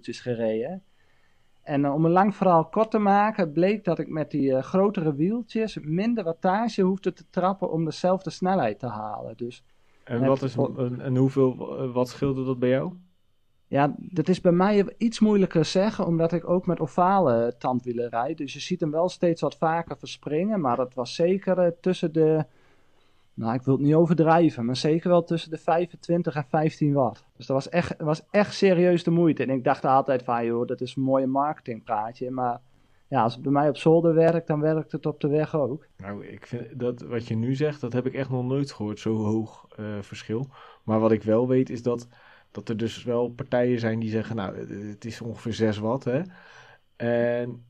gereden. 0.03 0.83
En 1.63 1.83
uh, 1.83 1.93
om 1.93 2.05
een 2.05 2.11
lang 2.11 2.35
verhaal 2.35 2.65
kort 2.65 2.91
te 2.91 2.97
maken, 2.97 3.51
bleek 3.51 3.83
dat 3.83 3.99
ik 3.99 4.09
met 4.09 4.31
die 4.31 4.49
uh, 4.49 4.61
grotere 4.61 5.15
wieltjes 5.15 5.79
minder 5.81 6.23
wattage 6.23 6.81
hoefde 6.81 7.13
te 7.13 7.23
trappen 7.29 7.71
om 7.71 7.85
dezelfde 7.85 8.29
snelheid 8.29 8.79
te 8.79 8.87
halen. 8.87 9.37
Dus 9.37 9.63
En, 10.03 10.25
wat 10.25 10.41
is, 10.41 10.55
en, 10.55 11.15
hoeveel, 11.15 11.77
eh, 11.77 11.93
wat 11.93 12.09
scheelde 12.09 12.45
dat 12.45 12.59
bij 12.59 12.69
jou? 12.69 12.93
Ja, 13.67 13.95
dat 13.97 14.27
is 14.27 14.41
bij 14.41 14.51
mij 14.51 14.93
iets 14.97 15.19
moeilijker 15.19 15.65
zeggen, 15.65 16.05
omdat 16.05 16.31
ik 16.31 16.49
ook 16.49 16.65
met 16.65 16.79
ovale 16.79 17.55
tandwielen 17.57 18.09
rijd. 18.09 18.37
Dus 18.37 18.53
je 18.53 18.59
ziet 18.59 18.79
hem 18.79 18.91
wel 18.91 19.09
steeds 19.09 19.41
wat 19.41 19.57
vaker 19.57 19.97
verspringen, 19.97 20.61
maar 20.61 20.75
dat 20.75 20.93
was 20.93 21.15
zeker 21.15 21.79
tussen 21.79 22.13
de 22.13 22.45
Nou, 23.35 23.53
ik 23.53 23.61
wil 23.61 23.73
het 23.73 23.83
niet 23.83 23.93
overdrijven, 23.93 24.65
maar 24.65 24.75
zeker 24.75 25.09
wel 25.09 25.23
tussen 25.23 25.49
de 25.49 25.57
25 25.57 26.35
en 26.35 26.45
15 26.49 26.93
watt. 26.93 27.25
Dus 27.37 27.45
dat 27.45 27.55
was 27.55 27.69
echt, 27.69 28.01
was 28.01 28.21
echt 28.31 28.53
serieus 28.53 29.03
de 29.03 29.11
moeite. 29.11 29.43
En 29.43 29.49
ik 29.49 29.63
dacht 29.63 29.85
altijd 29.85 30.23
van, 30.23 30.45
joh, 30.45 30.67
dat 30.67 30.81
is 30.81 30.95
een 30.95 31.03
mooie 31.03 31.27
marketingpraatje. 31.27 32.31
Maar 32.31 32.59
ja, 33.07 33.23
als 33.23 33.33
het 33.33 33.41
bij 33.41 33.51
mij 33.51 33.69
op 33.69 33.77
zolder 33.77 34.13
werkt, 34.13 34.47
dan 34.47 34.59
werkt 34.59 34.91
het 34.91 35.05
op 35.05 35.19
de 35.19 35.27
weg 35.27 35.55
ook. 35.55 35.87
Nou, 35.97 36.25
ik 36.25 36.47
vind 36.47 36.79
dat 36.79 37.01
wat 37.01 37.27
je 37.27 37.35
nu 37.35 37.55
zegt, 37.55 37.81
dat 37.81 37.93
heb 37.93 38.05
ik 38.05 38.13
echt 38.13 38.29
nog 38.29 38.45
nooit 38.45 38.71
gehoord, 38.71 38.99
zo 38.99 39.15
hoog 39.15 39.67
uh, 39.79 39.85
verschil. 40.01 40.47
Maar 40.83 40.99
wat 40.99 41.11
ik 41.11 41.23
wel 41.23 41.47
weet 41.47 41.69
is 41.69 41.83
dat, 41.83 42.07
dat 42.51 42.69
er 42.69 42.77
dus 42.77 43.03
wel 43.03 43.29
partijen 43.29 43.79
zijn 43.79 43.99
die 43.99 44.09
zeggen, 44.09 44.35
nou, 44.35 44.57
het 44.87 45.05
is 45.05 45.21
ongeveer 45.21 45.53
6 45.53 45.77
watt, 45.77 46.03
hè. 46.03 46.21
En, 46.95 47.65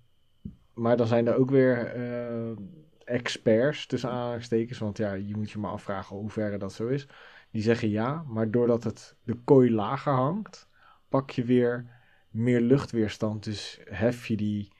maar 0.73 0.97
dan 0.97 1.07
zijn 1.07 1.27
er 1.27 1.35
ook 1.35 1.49
weer 1.49 1.95
uh, 1.95 2.57
experts, 3.05 3.85
tussen 3.85 4.09
aanhalingstekens, 4.09 4.79
want 4.79 4.97
ja, 4.97 5.13
je 5.13 5.35
moet 5.35 5.51
je 5.51 5.59
maar 5.59 5.71
afvragen 5.71 6.15
hoe 6.15 6.29
ver 6.29 6.59
dat 6.59 6.73
zo 6.73 6.87
is. 6.87 7.07
Die 7.51 7.61
zeggen 7.61 7.89
ja, 7.89 8.23
maar 8.27 8.51
doordat 8.51 8.83
het 8.83 9.15
de 9.23 9.37
kooi 9.43 9.71
lager 9.71 10.13
hangt, 10.13 10.67
pak 11.09 11.29
je 11.29 11.43
weer 11.43 11.85
meer 12.29 12.61
luchtweerstand. 12.61 13.43
Dus 13.43 13.79
hef 13.89 14.27
je 14.27 14.35
die 14.35 14.71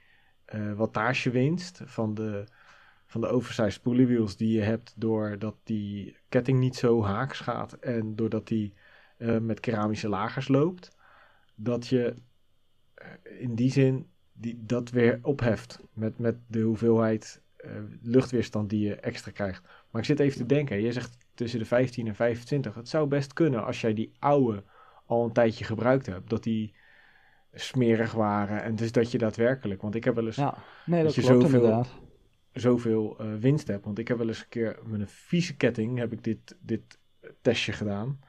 uh, 0.56 0.74
wattagewinst 0.74 1.82
van 1.86 2.14
de, 2.14 2.46
van 3.06 3.22
de 3.22 3.28
oversized 3.28 3.82
pulley 3.82 4.28
die 4.38 4.56
je 4.56 4.62
hebt 4.62 4.94
doordat 4.98 5.56
die 5.64 6.18
ketting 6.30 6.60
niet 6.60 6.76
zo 6.76 7.04
haaks 7.04 7.40
gaat 7.40 7.74
en 7.74 8.16
doordat 8.16 8.48
die 8.48 8.74
uh, 9.18 9.38
met 9.38 9.60
keramische 9.60 10.10
lagers 10.10 10.48
loopt, 10.48 10.98
dat 11.56 11.88
je 11.88 12.16
uh, 13.02 13.42
in 13.42 13.56
die 13.56 13.72
zin 13.72 14.08
die, 14.34 14.64
dat 14.66 14.90
weer 14.90 15.20
opheft 15.22 15.80
met, 15.94 16.20
met 16.20 16.36
de 16.48 16.62
hoeveelheid 16.62 17.43
luchtweerstand 18.02 18.70
die 18.70 18.88
je 18.88 18.96
extra 18.96 19.32
krijgt. 19.32 19.62
Maar 19.92 20.02
ik 20.02 20.08
zit 20.08 20.20
even 20.20 20.38
te 20.38 20.46
denken, 20.46 20.82
je 20.82 20.92
zegt 20.92 21.18
tussen 21.34 21.60
de 21.60 21.66
15 21.66 22.08
en 22.08 22.16
25. 22.16 22.76
Het 22.76 22.90
zou 22.90 23.08
best 23.08 23.34
kunnen 23.34 23.66
als 23.66 23.82
jij 23.82 23.94
die 23.94 24.12
oude 24.20 24.64
al 25.06 25.24
een 25.24 25.32
tijdje 25.32 25.66
gebruikt 25.66 26.06
hebt, 26.06 26.30
dat 26.30 26.44
die 26.44 26.74
smerig 27.54 28.12
waren. 28.12 28.64
En 28.64 28.76
dus 28.76 28.92
dat 28.92 29.12
je 29.12 29.18
daadwerkelijk, 29.18 29.82
want 29.82 29.96
ik 29.96 30.04
heb 30.04 30.16
wel 30.16 30.26
eens 30.26 30.36
ja, 30.36 30.58
nee, 30.86 31.04
dat, 31.04 31.16
je 31.16 31.22
klopt 31.22 31.42
zoveel, 31.42 31.60
inderdaad. 31.60 32.00
zoveel 32.52 33.18
uh, 33.22 33.36
winst 33.40 33.68
hebt. 33.68 33.86
Want 33.86 34.00
ik 34.00 34.08
heb 34.08 34.18
wel 34.18 34.28
eens 34.28 34.40
een 34.40 34.50
keer 34.50 34.80
met 34.84 35.00
een 35.00 35.08
vieze 35.08 35.56
ketting 35.56 35.98
heb 35.98 36.12
ik 36.12 36.24
dit, 36.24 36.58
dit 36.60 36.98
testje 37.42 37.72
gedaan. 37.72 38.20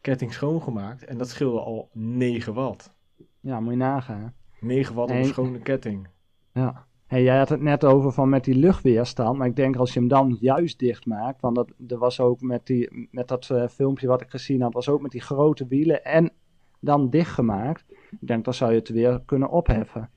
Ketting 0.00 0.32
schoongemaakt 0.32 1.04
en 1.04 1.18
dat 1.18 1.28
scheelde 1.28 1.60
al 1.60 1.90
9 1.92 2.54
watt. 2.54 2.94
Ja, 3.40 3.60
moet 3.60 3.72
je 3.72 3.78
nagaan. 3.78 4.34
9 4.60 4.94
watt 4.94 5.10
op 5.10 5.16
een 5.16 5.24
schone 5.24 5.58
ketting. 5.58 6.08
Ja. 6.52 6.86
Hey, 7.12 7.22
jij 7.22 7.38
had 7.38 7.48
het 7.48 7.60
net 7.60 7.84
over 7.84 8.12
van 8.12 8.28
met 8.28 8.44
die 8.44 8.54
luchtweerstand, 8.54 9.38
maar 9.38 9.46
ik 9.46 9.56
denk 9.56 9.76
als 9.76 9.92
je 9.92 9.98
hem 9.98 10.08
dan 10.08 10.36
juist 10.40 10.78
dicht 10.78 11.06
maakt, 11.06 11.40
want 11.40 11.56
dat, 11.56 11.72
er 11.88 11.98
was 11.98 12.20
ook 12.20 12.40
met, 12.40 12.66
die, 12.66 13.08
met 13.10 13.28
dat 13.28 13.48
uh, 13.52 13.68
filmpje 13.68 14.06
wat 14.06 14.20
ik 14.20 14.30
gezien 14.30 14.60
had, 14.62 14.72
was 14.72 14.88
ook 14.88 15.00
met 15.00 15.10
die 15.10 15.20
grote 15.20 15.66
wielen 15.66 16.04
en 16.04 16.32
dan 16.80 17.10
dichtgemaakt. 17.10 17.84
Ik 17.90 18.18
denk 18.26 18.44
dan 18.44 18.54
zou 18.54 18.72
je 18.72 18.78
het 18.78 18.88
weer 18.88 19.22
kunnen 19.26 19.48
opheffen. 19.48 20.10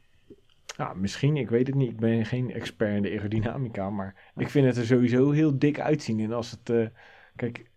Ja, 0.77 0.93
misschien, 0.93 1.37
ik 1.37 1.49
weet 1.49 1.67
het 1.67 1.75
niet. 1.75 1.89
Ik 1.89 1.99
ben 1.99 2.25
geen 2.25 2.51
expert 2.51 2.95
in 2.95 3.01
de 3.01 3.09
aerodynamica, 3.09 3.89
maar 3.89 4.31
ik 4.35 4.49
vind 4.49 4.65
het 4.65 4.77
er 4.77 4.85
sowieso 4.85 5.31
heel 5.31 5.59
dik 5.59 5.79
uitzien. 5.79 6.19
En 6.19 6.33
als 6.33 6.51
het, 6.51 6.69
uh, 6.69 6.87
kijk, 7.35 7.69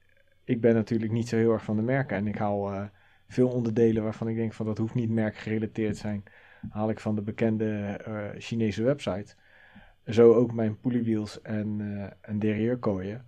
ik 0.44 0.60
ben 0.60 0.74
natuurlijk 0.74 1.12
niet 1.12 1.28
zo 1.28 1.36
heel 1.36 1.52
erg 1.52 1.64
van 1.64 1.76
de 1.76 1.82
merken 1.82 2.16
en 2.16 2.26
ik 2.26 2.38
haal 2.38 2.72
uh, 2.72 2.82
veel 3.28 3.48
onderdelen 3.48 4.02
waarvan 4.02 4.28
ik 4.28 4.36
denk 4.36 4.52
van 4.52 4.66
dat 4.66 4.78
hoeft 4.78 4.94
niet 4.94 5.10
merkgerelateerd 5.10 5.96
zijn, 5.96 6.22
haal 6.70 6.90
ik 6.90 7.00
van 7.00 7.14
de 7.14 7.22
bekende 7.22 8.00
uh, 8.08 8.24
Chinese 8.38 8.82
website. 8.82 9.34
Zo 10.04 10.34
ook 10.34 10.52
mijn 10.52 10.80
pulley 10.80 11.26
en, 11.42 11.80
en 12.20 12.38
derrieurkooien. 12.38 13.24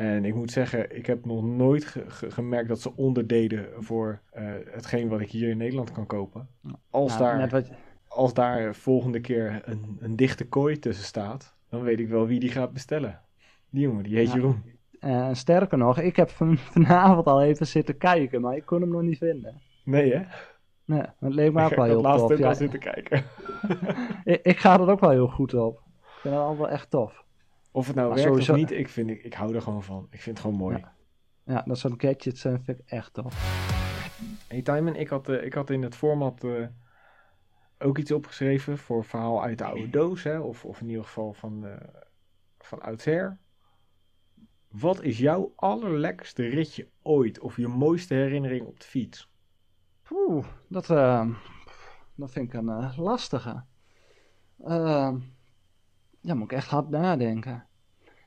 En 0.00 0.24
ik 0.24 0.34
moet 0.34 0.50
zeggen, 0.50 0.96
ik 0.96 1.06
heb 1.06 1.24
nog 1.24 1.44
nooit 1.44 1.84
ge 1.84 2.30
gemerkt 2.30 2.68
dat 2.68 2.80
ze 2.80 2.96
onderdeden 2.96 3.68
voor 3.78 4.20
uh, 4.38 4.42
hetgeen 4.70 5.08
wat 5.08 5.20
ik 5.20 5.30
hier 5.30 5.48
in 5.48 5.56
Nederland 5.56 5.92
kan 5.92 6.06
kopen. 6.06 6.48
Als, 6.90 7.18
daar, 7.18 7.48
wat... 7.48 7.70
als 8.08 8.34
daar 8.34 8.74
volgende 8.74 9.20
keer 9.20 9.62
een, 9.64 9.96
een 10.00 10.16
dichte 10.16 10.48
kooi 10.48 10.78
tussen 10.78 11.04
staat, 11.04 11.54
dan 11.68 11.82
weet 11.82 12.00
ik 12.00 12.08
wel 12.08 12.26
wie 12.26 12.40
die 12.40 12.50
gaat 12.50 12.72
bestellen. 12.72 13.20
Die 13.70 13.82
jongen, 13.82 14.02
die 14.02 14.16
heet. 14.16 14.32
Jeroen. 14.32 14.62
Uh, 15.00 15.28
sterker 15.32 15.78
nog, 15.78 15.98
ik 15.98 16.16
heb 16.16 16.30
van, 16.30 16.58
vanavond 16.74 17.26
al 17.26 17.42
even 17.42 17.66
zitten 17.66 17.96
kijken, 17.96 18.40
maar 18.40 18.56
ik 18.56 18.66
kon 18.66 18.80
hem 18.80 18.90
nog 18.90 19.02
niet 19.02 19.18
vinden. 19.18 19.60
Nee, 19.84 20.14
hè? 20.14 20.22
Nee, 20.90 21.02
het 21.18 21.34
leek 21.34 21.52
me 21.52 21.64
ook 21.64 21.74
wel 21.74 21.84
heel 21.94 22.02
tof. 22.02 22.22
Ik 22.22 22.28
heb 22.28 22.38
ja. 22.38 22.48
al 22.48 22.54
zitten 22.54 22.78
kijken. 22.78 23.24
ik, 24.32 24.42
ik 24.42 24.58
ga 24.58 24.80
er 24.80 24.90
ook 24.90 25.00
wel 25.00 25.10
heel 25.10 25.28
goed 25.28 25.54
op. 25.54 25.74
Ik 25.76 26.20
vind 26.20 26.34
het 26.34 26.42
allemaal 26.42 26.68
echt 26.68 26.90
tof. 26.90 27.24
Of 27.70 27.86
het 27.86 27.96
nou 27.96 28.08
maar 28.08 28.16
werkt 28.16 28.30
sowieso... 28.30 28.52
of 28.52 28.58
niet, 28.58 28.70
ik, 28.70 28.88
vind, 28.88 29.10
ik, 29.10 29.22
ik 29.22 29.34
hou 29.34 29.54
er 29.54 29.62
gewoon 29.62 29.82
van. 29.82 30.06
Ik 30.10 30.20
vind 30.20 30.38
het 30.38 30.46
gewoon 30.46 30.60
mooi. 30.60 30.76
Ja, 30.76 30.94
ja 31.44 31.62
dat 31.66 31.78
soort 31.78 32.02
gadgets 32.02 32.44
uh, 32.44 32.54
vind 32.64 32.78
ik 32.78 32.86
echt 32.86 33.14
tof. 33.14 33.34
Hey 34.48 34.62
Timon, 34.62 34.96
ik 34.96 35.08
had, 35.08 35.28
uh, 35.28 35.44
ik 35.44 35.54
had 35.54 35.70
in 35.70 35.82
het 35.82 35.96
format 35.96 36.44
uh, 36.44 36.66
ook 37.78 37.98
iets 37.98 38.12
opgeschreven 38.12 38.78
voor 38.78 39.04
verhaal 39.04 39.42
uit 39.42 39.58
de 39.58 39.64
oude 39.64 39.90
doos. 39.90 40.22
Hè, 40.22 40.38
of, 40.38 40.64
of 40.64 40.80
in 40.80 40.88
ieder 40.88 41.04
geval 41.04 41.32
van, 41.32 41.66
van 42.58 42.82
oudsher. 42.82 43.38
Wat 44.68 45.02
is 45.02 45.18
jouw 45.18 45.52
allerlekkerste 45.56 46.46
ritje 46.46 46.88
ooit? 47.02 47.40
Of 47.40 47.56
je 47.56 47.68
mooiste 47.68 48.14
herinnering 48.14 48.66
op 48.66 48.80
de 48.80 48.86
fiets? 48.86 49.29
Oeh, 50.10 50.44
dat, 50.68 50.86
dat 52.14 52.30
vind 52.30 52.36
ik 52.36 52.54
een 52.54 52.94
lastige. 52.96 53.62
Uh, 54.66 55.14
ja, 56.20 56.34
moet 56.34 56.50
ik 56.50 56.52
echt 56.52 56.68
hard 56.68 56.88
nadenken. 56.88 57.66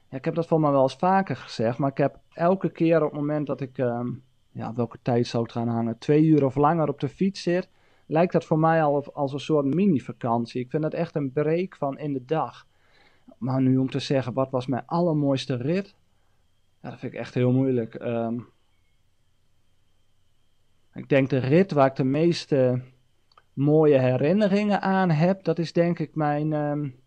Ja, 0.10 0.18
ik 0.18 0.26
heb 0.26 0.36
dat 0.36 0.48
voor 0.48 0.60
mij 0.60 0.72
wel 0.72 0.82
eens 0.82 0.96
vaker 0.96 1.36
gezegd, 1.36 1.78
maar 1.78 1.90
ik 1.90 1.98
heb 1.98 2.20
elke 2.34 2.72
keer 2.72 3.04
op 3.04 3.12
het 3.12 3.20
moment 3.20 3.48
dat 3.48 3.62
ik, 3.62 3.78
uh, 3.78 4.08
ja, 4.52 4.74
welke 4.74 5.00
tijd 5.02 5.28
zou 5.28 5.44
het 5.44 5.52
gaan 5.52 5.68
hangen, 5.68 5.98
twee 5.98 6.24
uur 6.24 6.46
of 6.46 6.56
langer 6.56 6.90
op 6.90 7.00
de 7.00 7.10
fiets 7.10 7.42
zit, 7.42 7.70
lijkt 8.06 8.34
dat 8.34 8.46
voor 8.46 8.60
mij 8.60 8.84
al 8.84 9.14
als 9.14 9.34
een 9.34 9.40
soort 9.40 9.66
mini-vakantie. 9.66 10.62
Ik 10.62 10.70
vind 10.70 10.84
het 10.84 10.94
echt 10.94 11.16
een 11.16 11.32
break 11.32 11.76
van 11.76 11.98
in 11.98 12.14
de 12.14 12.26
dag. 12.26 12.68
Maar 13.38 13.62
nu 13.62 13.78
om 13.78 13.90
te 13.90 14.00
zeggen, 14.00 14.34
wat 14.34 14.52
was 14.52 14.68
mijn 14.68 14.86
allermooiste 14.86 15.56
rit? 15.56 15.96
Ja, 16.82 16.90
dat 16.90 17.00
vind 17.00 17.14
ik 17.14 17.20
echt 17.20 17.34
heel 17.34 17.52
moeilijk. 17.52 17.96
Ik 20.94 21.10
denk 21.10 21.30
de 21.30 21.38
rit 21.38 21.72
waar 21.72 21.88
ik 21.88 21.96
de 21.96 22.04
meeste 22.04 22.82
mooie 23.54 23.98
herinneringen 23.98 24.82
aan 24.82 25.10
heb, 25.10 25.44
dat 25.44 25.60
is 25.60 25.74
denk 25.74 26.00
ik 26.00 26.16
mijn... 26.16 26.54
Um, 26.54 27.02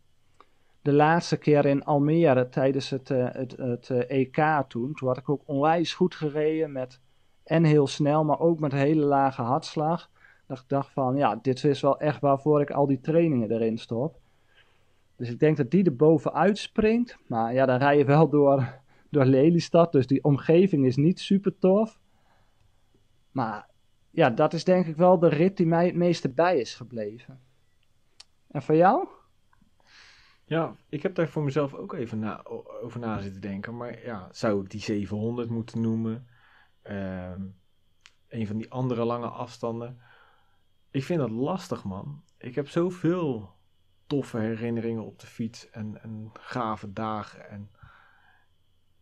de 0.86 0.92
laatste 0.92 1.36
keer 1.36 1.66
in 1.66 1.84
Almere 1.84 2.48
tijdens 2.48 2.90
het, 2.90 3.10
uh, 3.10 3.28
het, 3.32 3.56
het 3.56 3.88
uh, 3.88 4.10
EK 4.10 4.64
toen. 4.68 4.94
Toen 4.94 5.08
had 5.08 5.16
ik 5.16 5.28
ook 5.28 5.42
onwijs 5.44 5.94
goed 5.94 6.14
gereden 6.14 6.72
met 6.72 7.00
en 7.44 7.64
heel 7.64 7.86
snel, 7.86 8.24
maar 8.24 8.40
ook 8.40 8.60
met 8.60 8.72
hele 8.72 9.04
lage 9.04 9.42
hartslag. 9.42 10.10
Dat 10.46 10.58
ik 10.58 10.64
dacht 10.66 10.90
van, 10.92 11.16
ja, 11.16 11.38
dit 11.42 11.64
is 11.64 11.80
wel 11.80 12.00
echt 12.00 12.20
waarvoor 12.20 12.60
ik 12.60 12.70
al 12.70 12.86
die 12.86 13.00
trainingen 13.00 13.50
erin 13.50 13.78
stop. 13.78 14.18
Dus 15.16 15.30
ik 15.30 15.38
denk 15.38 15.56
dat 15.56 15.70
die 15.70 15.84
er 15.84 15.96
bovenuit 15.96 16.58
springt. 16.58 17.16
Maar 17.26 17.54
ja, 17.54 17.66
dan 17.66 17.78
rij 17.78 17.98
je 17.98 18.04
wel 18.04 18.28
door, 18.28 18.80
door 19.10 19.24
Lelystad, 19.24 19.92
dus 19.92 20.06
die 20.06 20.24
omgeving 20.24 20.86
is 20.86 20.96
niet 20.96 21.20
super 21.20 21.58
tof. 21.58 21.98
Maar 23.30 23.68
ja, 24.16 24.30
dat 24.30 24.52
is 24.52 24.64
denk 24.64 24.86
ik 24.86 24.96
wel 24.96 25.18
de 25.18 25.28
rit 25.28 25.56
die 25.56 25.66
mij 25.66 25.86
het 25.86 25.94
meeste 25.94 26.28
bij 26.28 26.58
is 26.58 26.74
gebleven. 26.74 27.40
En 28.48 28.62
voor 28.62 28.74
jou? 28.74 29.08
Ja, 30.44 30.76
ik 30.88 31.02
heb 31.02 31.14
daar 31.14 31.28
voor 31.28 31.42
mezelf 31.42 31.74
ook 31.74 31.92
even 31.92 32.46
over 32.82 33.00
na 33.00 33.20
zitten 33.20 33.40
denken. 33.40 33.76
Maar 33.76 34.04
ja, 34.04 34.28
zou 34.32 34.62
ik 34.62 34.70
die 34.70 34.80
700 34.80 35.50
moeten 35.50 35.80
noemen? 35.80 36.28
Uh, 36.82 37.30
een 38.28 38.46
van 38.46 38.56
die 38.56 38.70
andere 38.70 39.04
lange 39.04 39.28
afstanden. 39.28 40.00
Ik 40.90 41.04
vind 41.04 41.20
dat 41.20 41.30
lastig, 41.30 41.84
man. 41.84 42.22
Ik 42.38 42.54
heb 42.54 42.68
zoveel 42.68 43.54
toffe 44.06 44.38
herinneringen 44.38 45.04
op 45.04 45.18
de 45.18 45.26
fiets 45.26 45.70
en, 45.70 46.02
en 46.02 46.30
gave 46.32 46.92
dagen. 46.92 47.48
En 47.48 47.70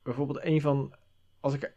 bijvoorbeeld 0.02 0.44
een 0.44 0.60
van, 0.60 0.94
als 1.40 1.54
ik 1.54 1.76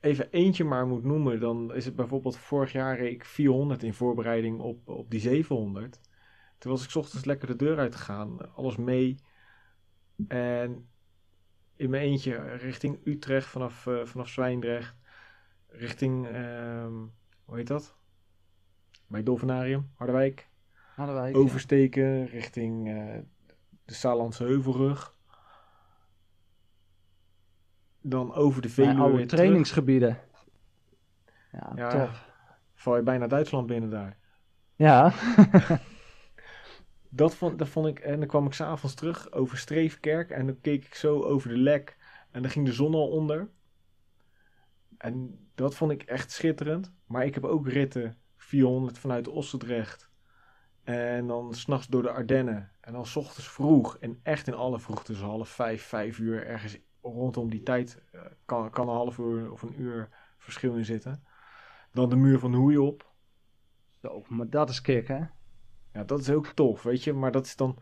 even 0.00 0.30
eentje 0.30 0.64
maar 0.64 0.86
moet 0.86 1.04
noemen, 1.04 1.40
dan 1.40 1.74
is 1.74 1.84
het 1.84 1.96
bijvoorbeeld 1.96 2.36
vorig 2.36 2.72
jaar 2.72 2.96
reed 2.96 3.12
ik 3.12 3.24
400 3.24 3.82
in 3.82 3.94
voorbereiding 3.94 4.60
op, 4.60 4.88
op 4.88 5.10
die 5.10 5.20
700. 5.20 6.00
Toen 6.58 6.70
was 6.70 6.84
ik 6.84 6.94
ochtends 6.94 7.24
lekker 7.24 7.46
de 7.46 7.56
deur 7.56 7.78
uit 7.78 7.94
gegaan, 7.94 8.54
alles 8.54 8.76
mee. 8.76 9.16
En 10.28 10.88
in 11.76 11.90
mijn 11.90 12.02
eentje 12.02 12.56
richting 12.56 13.00
Utrecht 13.04 13.46
vanaf, 13.46 13.86
uh, 13.86 14.04
vanaf 14.04 14.28
Zwijndrecht. 14.28 14.96
Richting, 15.66 16.26
uh, 16.26 16.86
hoe 17.44 17.56
heet 17.56 17.66
dat? 17.66 17.96
Bij 19.06 19.22
Dolfinarium, 19.22 19.90
Harderwijk. 19.94 20.48
Harderwijk 20.94 21.36
Oversteken 21.36 22.18
ja. 22.18 22.24
richting 22.24 22.88
uh, 22.88 23.18
de 23.84 23.94
Saarlandse 23.94 24.44
Heuvelrug. 24.44 25.17
Dan 28.00 28.34
over 28.34 28.62
de 28.62 28.68
Veluwe 28.68 29.00
oude 29.00 29.26
trainingsgebieden. 29.26 30.18
Ja, 31.52 31.72
ja, 31.74 31.88
tof. 31.88 32.26
Val 32.74 32.96
je 32.96 33.02
bijna 33.02 33.26
Duitsland 33.26 33.66
binnen 33.66 33.90
daar. 33.90 34.16
Ja. 34.76 35.12
dat 37.08 37.34
vond, 37.34 37.58
dat 37.58 37.68
vond 37.68 37.86
ik, 37.86 37.98
en 37.98 38.18
dan 38.18 38.28
kwam 38.28 38.46
ik 38.46 38.52
s'avonds 38.52 38.94
terug 38.94 39.32
over 39.32 39.58
Streefkerk 39.58 40.30
en 40.30 40.46
dan 40.46 40.60
keek 40.60 40.84
ik 40.84 40.94
zo 40.94 41.22
over 41.22 41.48
de 41.48 41.58
lek 41.58 41.96
En 42.30 42.42
dan 42.42 42.50
ging 42.50 42.66
de 42.66 42.72
zon 42.72 42.94
al 42.94 43.08
onder. 43.08 43.48
En 44.98 45.38
dat 45.54 45.74
vond 45.74 45.90
ik 45.90 46.02
echt 46.02 46.32
schitterend. 46.32 46.92
Maar 47.06 47.24
ik 47.24 47.34
heb 47.34 47.44
ook 47.44 47.68
ritten 47.68 48.16
400 48.36 48.98
vanuit 48.98 49.28
Ossendrecht. 49.28 50.10
En 50.84 51.26
dan 51.26 51.54
s'nachts 51.54 51.86
door 51.86 52.02
de 52.02 52.10
Ardennen. 52.10 52.70
En 52.80 52.92
dan 52.92 53.06
s 53.06 53.16
ochtends 53.16 53.48
vroeg. 53.48 53.96
En 53.98 54.20
echt 54.22 54.46
in 54.46 54.54
alle 54.54 54.80
vroegte. 54.80 55.12
Dus 55.12 55.20
half 55.20 55.48
vijf, 55.48 55.82
vijf 55.82 56.18
uur. 56.18 56.46
Ergens 56.46 56.78
rondom 57.12 57.50
die 57.50 57.62
tijd. 57.62 58.02
eh, 58.12 58.20
kan, 58.44 58.70
kan 58.70 58.88
een 58.88 58.94
half 58.94 59.18
uur 59.18 59.52
of 59.52 59.62
een 59.62 59.80
uur 59.80 60.08
verschil 60.38 60.76
in 60.76 60.84
zitten. 60.84 61.24
Dan 61.92 62.08
de 62.08 62.16
muur 62.16 62.38
van 62.38 62.54
Hoei 62.54 62.78
op. 62.78 63.12
Zo, 64.02 64.24
maar 64.28 64.50
dat 64.50 64.70
is 64.70 64.80
kick, 64.80 65.08
hè? 65.08 65.20
Ja, 65.92 66.04
dat 66.04 66.20
is 66.20 66.30
ook 66.30 66.46
tof, 66.46 66.82
weet 66.82 67.04
je. 67.04 67.12
Maar 67.12 67.32
dat 67.32 67.46
is 67.46 67.56
dan... 67.56 67.78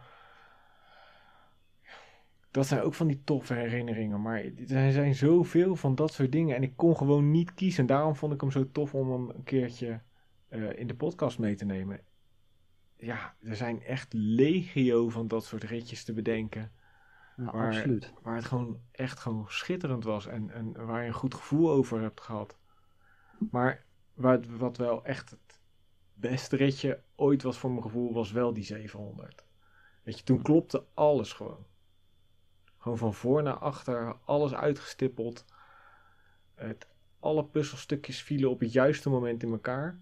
Dat 2.51 2.67
zijn 2.67 2.81
ook 2.81 2.95
van 2.95 3.07
die 3.07 3.23
toffe 3.25 3.55
herinneringen. 3.55 4.23
Maar 4.23 4.45
er 4.69 4.93
zijn 4.93 5.15
zoveel 5.15 5.77
van 5.77 5.95
dat 5.95 6.13
soort 6.13 6.33
dingen. 6.33 6.57
En 6.57 6.63
ik 6.63 6.77
kon 6.77 6.97
gewoon 6.97 7.31
niet 7.31 7.55
kiezen. 7.55 7.81
En 7.81 7.87
daarom 7.87 8.17
vond 8.17 8.33
ik 8.33 8.41
hem 8.41 8.51
zo 8.51 8.71
tof 8.71 8.95
om 8.95 9.13
hem 9.13 9.29
een 9.29 9.45
keertje 9.45 10.01
eh, 10.49 10.79
in 10.79 10.87
de 10.87 10.95
podcast 10.95 11.39
mee 11.39 11.55
te 11.55 11.65
nemen. 11.65 12.01
Ja, 12.97 13.37
er 13.43 13.57
zijn 13.57 13.83
echt 13.83 14.13
legio 14.13 15.09
van 15.09 15.29
dat 15.29 15.45
soort 15.45 15.65
ritjes 15.65 16.05
te 16.05 16.13
bedenken. 16.13 16.73
Ja, 17.37 17.43
Maar- 17.53 17.67
absoluut. 17.67 18.13
Waar 18.23 18.35
het 18.37 18.45
gewoon 18.45 18.81
echt 18.93 19.19
gewoon 19.19 19.45
schitterend 19.49 20.05
was. 20.05 20.27
En, 20.27 20.51
en 20.51 20.87
waar 20.87 21.01
je 21.03 21.07
een 21.07 21.15
goed 21.15 21.35
gevoel 21.35 21.71
over 21.71 22.01
hebt 22.01 22.21
gehad. 22.21 22.59
Maar 23.51 23.85
wat, 24.15 24.47
wat 24.47 24.77
wel 24.77 25.05
echt 25.05 25.31
het 25.31 25.61
beste 26.15 26.57
ritje 26.57 27.03
ooit 27.15 27.43
was 27.43 27.59
voor 27.59 27.71
mijn 27.71 27.83
gevoel, 27.83 28.13
was 28.13 28.33
wel 28.33 28.53
die 28.53 28.65
700. 28.65 29.45
Weet 30.03 30.19
je, 30.19 30.25
toen 30.25 30.43
klopte 30.43 30.85
alles 30.95 31.33
gewoon. 31.33 31.67
Gewoon 32.79 32.99
van 32.99 33.15
voor 33.15 33.43
naar 33.43 33.59
achter, 33.59 34.17
alles 34.25 34.55
uitgestippeld. 34.55 35.45
Het, 36.55 36.87
alle 37.21 37.45
puzzelstukjes 37.45 38.23
vielen 38.23 38.51
op 38.51 38.61
het 38.61 38.73
juiste 38.73 39.11
moment 39.11 39.43
in 39.43 39.51
elkaar. 39.53 40.01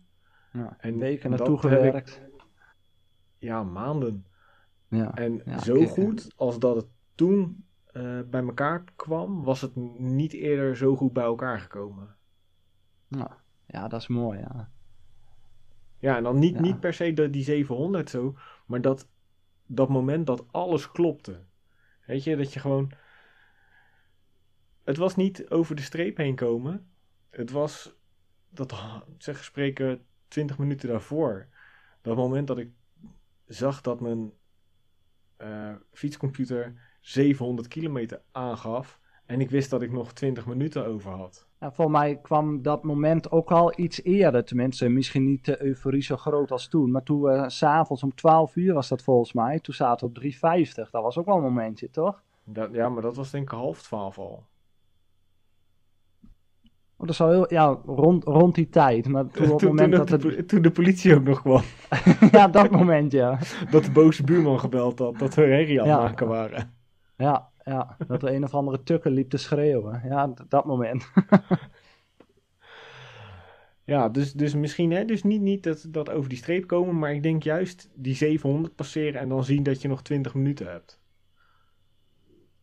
Ja, 0.52 0.76
En 0.78 0.98
weken 0.98 1.30
naartoe 1.30 1.60
heb 1.60 1.64
ik- 1.72 1.78
gewerkt. 1.78 2.20
Ja, 3.38 3.62
maanden. 3.62 4.26
Ja. 4.88 5.14
En 5.14 5.42
Ja, 5.44 5.58
zo 5.58 5.84
goed 5.86 6.32
als 6.36 6.58
dat 6.58 6.76
het 6.76 6.86
toen 7.14 7.64
eh, 7.86 8.20
bij 8.26 8.42
elkaar 8.42 8.84
kwam, 8.96 9.42
was 9.42 9.60
het 9.60 9.76
niet 9.98 10.32
eerder 10.32 10.76
zo 10.76 10.96
goed 10.96 11.12
bij 11.12 11.24
elkaar 11.24 11.60
gekomen. 11.60 12.16
Ja. 13.08 13.38
ja, 13.66 13.88
dat 13.88 14.00
is 14.00 14.06
mooi, 14.08 14.38
ja. 14.38 14.70
Ja, 15.98 16.16
en 16.16 16.22
dan 16.22 16.38
niet, 16.38 16.54
Ja. 16.54 16.60
niet 16.60 16.80
per 16.80 16.94
se 16.94 17.12
de, 17.12 17.30
die 17.30 17.44
700 17.44 18.10
zo, 18.10 18.36
maar 18.66 18.80
dat, 18.80 19.08
dat 19.66 19.88
moment 19.88 20.26
dat 20.26 20.44
alles 20.50 20.90
klopte. 20.90 21.44
Weet 22.06 22.24
je, 22.24 22.36
dat 22.36 22.52
je 22.52 22.60
gewoon. 22.60 22.92
Het 24.84 24.96
was 24.96 25.16
niet 25.16 25.50
over 25.50 25.76
de 25.76 25.82
streep 25.82 26.16
heen 26.16 26.34
komen. 26.34 26.88
Het 27.30 27.50
was, 27.50 27.94
dat 28.48 28.74
zeg 29.18 29.44
spreken, 29.44 30.04
20 30.28 30.58
minuten 30.58 30.88
daarvoor. 30.88 31.46
Dat 32.02 32.16
moment 32.16 32.46
dat 32.46 32.58
ik 32.58 32.70
zag 33.46 33.80
dat 33.80 34.00
mijn 34.00 34.32
eh, 35.36 35.74
fietscomputer 35.92 36.74
700 37.04 37.68
kilometer 37.68 38.20
aangaf. 38.32 39.00
En 39.26 39.40
ik 39.40 39.50
wist 39.50 39.70
dat 39.70 39.82
ik 39.82 39.92
nog 39.92 40.12
20 40.12 40.46
minuten 40.46 40.86
over 40.86 41.10
had. 41.10 41.46
Ja, 41.60 41.72
volgens 41.72 41.98
mij 41.98 42.18
kwam 42.22 42.62
dat 42.62 42.82
moment 42.82 43.30
ook 43.30 43.50
al 43.50 43.72
iets 43.78 44.02
eerder. 44.02 44.44
Tenminste, 44.44 44.88
misschien 44.88 45.24
niet 45.24 45.44
de 45.44 45.62
euforie 45.62 46.02
zo 46.02 46.16
groot 46.16 46.50
als 46.50 46.68
toen. 46.68 46.90
Maar 46.90 47.02
toen 47.02 47.22
we 47.22 47.44
s'avonds 47.46 48.02
om 48.02 48.14
12 48.14 48.56
uur 48.56 48.74
was 48.74 48.88
dat 48.88 49.02
volgens 49.02 49.32
mij. 49.32 49.60
Toen 49.60 49.74
zaten 49.74 50.00
we 50.00 50.06
op 50.06 50.14
350. 50.14 50.90
Dat 50.90 51.02
was 51.02 51.18
ook 51.18 51.26
wel 51.26 51.36
een 51.36 51.42
momentje, 51.42 51.90
toch? 51.90 52.22
Dat, 52.44 52.68
ja, 52.72 52.88
maar 52.88 53.02
dat 53.02 53.16
was 53.16 53.30
denk 53.30 53.44
ik 53.44 53.58
half 53.58 53.82
twaalf 53.82 54.18
al. 54.18 54.44
Oh, 56.96 57.06
dat 57.06 57.16
zou 57.16 57.30
heel, 57.32 57.52
ja, 57.52 57.78
rond, 57.86 58.24
rond 58.24 58.54
die 58.54 58.68
tijd. 58.68 59.08
Maar 59.08 59.26
toen 59.26 59.50
op 59.52 59.60
het 59.60 59.68
moment 59.68 59.92
toen, 59.92 60.06
dat 60.06 60.20
de, 60.20 60.28
het... 60.28 60.48
toen 60.48 60.62
de 60.62 60.70
politie 60.70 61.14
ook 61.14 61.24
nog 61.24 61.40
kwam. 61.40 61.62
ja, 62.30 62.48
dat 62.48 62.70
moment, 62.70 63.12
ja. 63.12 63.38
Dat 63.70 63.84
de 63.84 63.90
boze 63.90 64.24
buurman 64.24 64.60
gebeld 64.60 64.98
had. 64.98 65.18
Dat 65.18 65.34
we 65.34 65.42
herrie 65.42 65.80
aan 65.82 65.88
het 65.88 65.96
Ja. 65.96 66.02
maken 66.02 66.28
waren. 66.28 66.82
Ja, 67.16 67.48
ja. 67.64 67.96
Dat 68.06 68.22
er 68.22 68.34
een 68.34 68.44
of 68.44 68.54
andere 68.54 68.82
tukker 68.82 69.10
liep 69.10 69.30
te 69.30 69.36
schreeuwen. 69.36 70.00
Ja, 70.04 70.34
dat 70.48 70.64
moment. 70.64 71.06
Ja, 73.86 74.08
dus, 74.08 74.32
dus 74.32 74.54
misschien 74.54 74.90
hè, 74.90 75.04
dus 75.04 75.22
niet, 75.22 75.40
niet 75.40 75.62
dat, 75.62 75.86
dat 75.88 76.10
over 76.10 76.28
die 76.28 76.38
streep 76.38 76.66
komen. 76.66 76.98
Maar 76.98 77.14
ik 77.14 77.22
denk 77.22 77.42
juist 77.42 77.90
die 77.94 78.14
700 78.14 78.74
passeren. 78.74 79.20
En 79.20 79.28
dan 79.28 79.44
zien 79.44 79.62
dat 79.62 79.82
je 79.82 79.88
nog 79.88 80.02
20 80.02 80.34
minuten 80.34 80.66
hebt. 80.70 81.00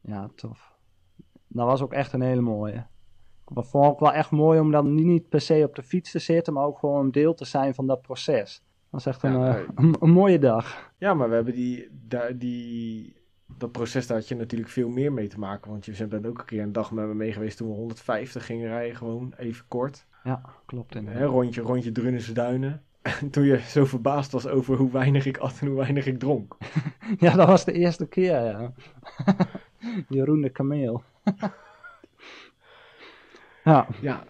Ja, 0.02 0.30
tof. 0.36 0.78
Dat 1.48 1.66
was 1.66 1.82
ook 1.82 1.94
echt 1.94 2.14
een 2.14 2.22
hele 2.22 2.42
mooie. 2.42 2.86
Dat 3.54 3.68
vond 3.70 3.86
ik 3.86 3.92
ook 3.92 4.00
wel 4.00 4.14
echt 4.14 4.32
mooi 4.32 4.60
om 4.60 4.72
dan 4.72 4.94
niet- 4.96 5.06
niet 5.06 5.30
per 5.30 5.42
se 5.42 5.64
op 5.68 5.76
de 5.76 5.84
fiets 5.84 6.12
te 6.12 6.20
zitten, 6.20 6.54
maar 6.54 6.66
ook 6.66 6.80
gewoon 6.80 7.06
een 7.06 7.12
deel 7.12 7.34
te 7.34 7.46
zijn 7.46 7.74
van 7.74 7.88
dat 7.88 8.02
proces. 8.02 8.64
Dat 8.90 9.00
is 9.00 9.06
echt 9.06 9.24
een, 9.24 9.40
Ja, 9.40 9.58
eh, 9.58 9.64
een, 9.76 9.96
een 10.02 10.12
mooie 10.12 10.40
dag. 10.40 10.94
Ja, 10.98 11.14
maar 11.14 11.30
we 11.30 11.36
hebben 11.36 11.54
die, 11.54 11.90
die, 12.38 13.16
dat 13.58 13.72
proces, 13.72 14.08
daar 14.08 14.18
had 14.18 14.28
je 14.28 14.36
natuurlijk 14.36 14.72
veel 14.72 14.90
meer 14.90 15.14
mee 15.14 15.28
te 15.28 15.40
maken. 15.40 15.72
Want 15.72 15.86
je 15.86 16.08
bent 16.08 16.26
ook 16.26 16.40
een 16.40 16.46
keer 16.46 16.62
een 16.62 16.72
dag 16.72 16.92
met 16.92 17.08
me 17.08 17.14
mee 17.14 17.34
geweest 17.34 17.58
toen 17.58 17.68
we 17.68 17.74
150 17.74 18.46
gingen 18.46 18.68
rijden. 18.68 18.96
Gewoon 18.96 19.34
even 19.38 19.66
kort. 19.68 20.06
Ja, 20.24 20.42
klopt 20.66 20.94
Hè, 20.94 21.26
rondje, 21.26 21.62
rondje 21.62 21.92
Drunense 21.92 22.34
Duinen. 22.34 22.84
En 23.22 23.30
toen 23.30 23.44
je 23.44 23.60
zo 23.60 23.86
verbaasd 23.86 24.32
was 24.32 24.48
over 24.48 24.76
hoe 24.76 24.92
weinig 24.92 25.26
ik 25.26 25.38
at 25.38 25.60
en 25.62 25.68
hoe 25.68 25.78
weinig 25.78 26.06
ik 26.06 26.20
dronk. 26.20 26.58
Ja, 27.20 27.36
dat 27.36 27.48
was 27.48 27.66
de 27.66 27.72
eerste 27.72 28.08
keer, 28.08 28.44
ja. 28.44 28.74
Jeroen 30.10 30.42
de 30.42 30.50
Kameel. 30.50 31.04
ja, 33.64 33.88
Ja, 34.02 34.24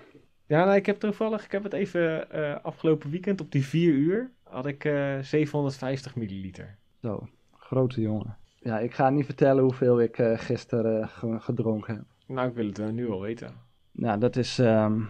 ja 0.46 0.66
nou, 0.66 0.76
ik 0.76 0.86
heb 0.86 1.00
toevallig, 1.00 1.46
ik 1.46 1.52
heb 1.52 1.64
het 1.64 1.74
even 1.74 2.32
eh, 2.32 2.56
afgelopen 2.64 3.10
weekend 3.10 3.42
op 3.42 3.52
die 3.52 3.66
4 3.66 3.94
uur, 3.94 4.32
had 4.44 4.66
ik 4.66 4.86
eh 4.86 5.20
750 5.20 6.16
milliliter. 6.16 6.78
zo. 7.02 7.28
Grote 7.52 8.02
jongen. 8.02 8.38
Ja, 8.64 8.80
ik 8.80 8.94
ga 8.94 9.10
niet 9.10 9.26
vertellen 9.26 9.64
hoeveel 9.64 10.02
ik 10.02 10.18
eh, 10.18 10.38
gisteren 10.40 11.02
eh, 11.02 11.08
ge- 11.08 11.40
gedronken 11.40 11.96
heb. 11.96 12.06
Nou, 12.28 12.48
ik 12.50 12.56
wil 12.56 12.66
het 12.66 12.94
nu 12.94 13.10
al 13.10 13.22
weten. 13.22 13.54
Nou, 13.92 14.20
dat 14.20 14.36
is, 14.36 14.60
ehm, 14.60 15.02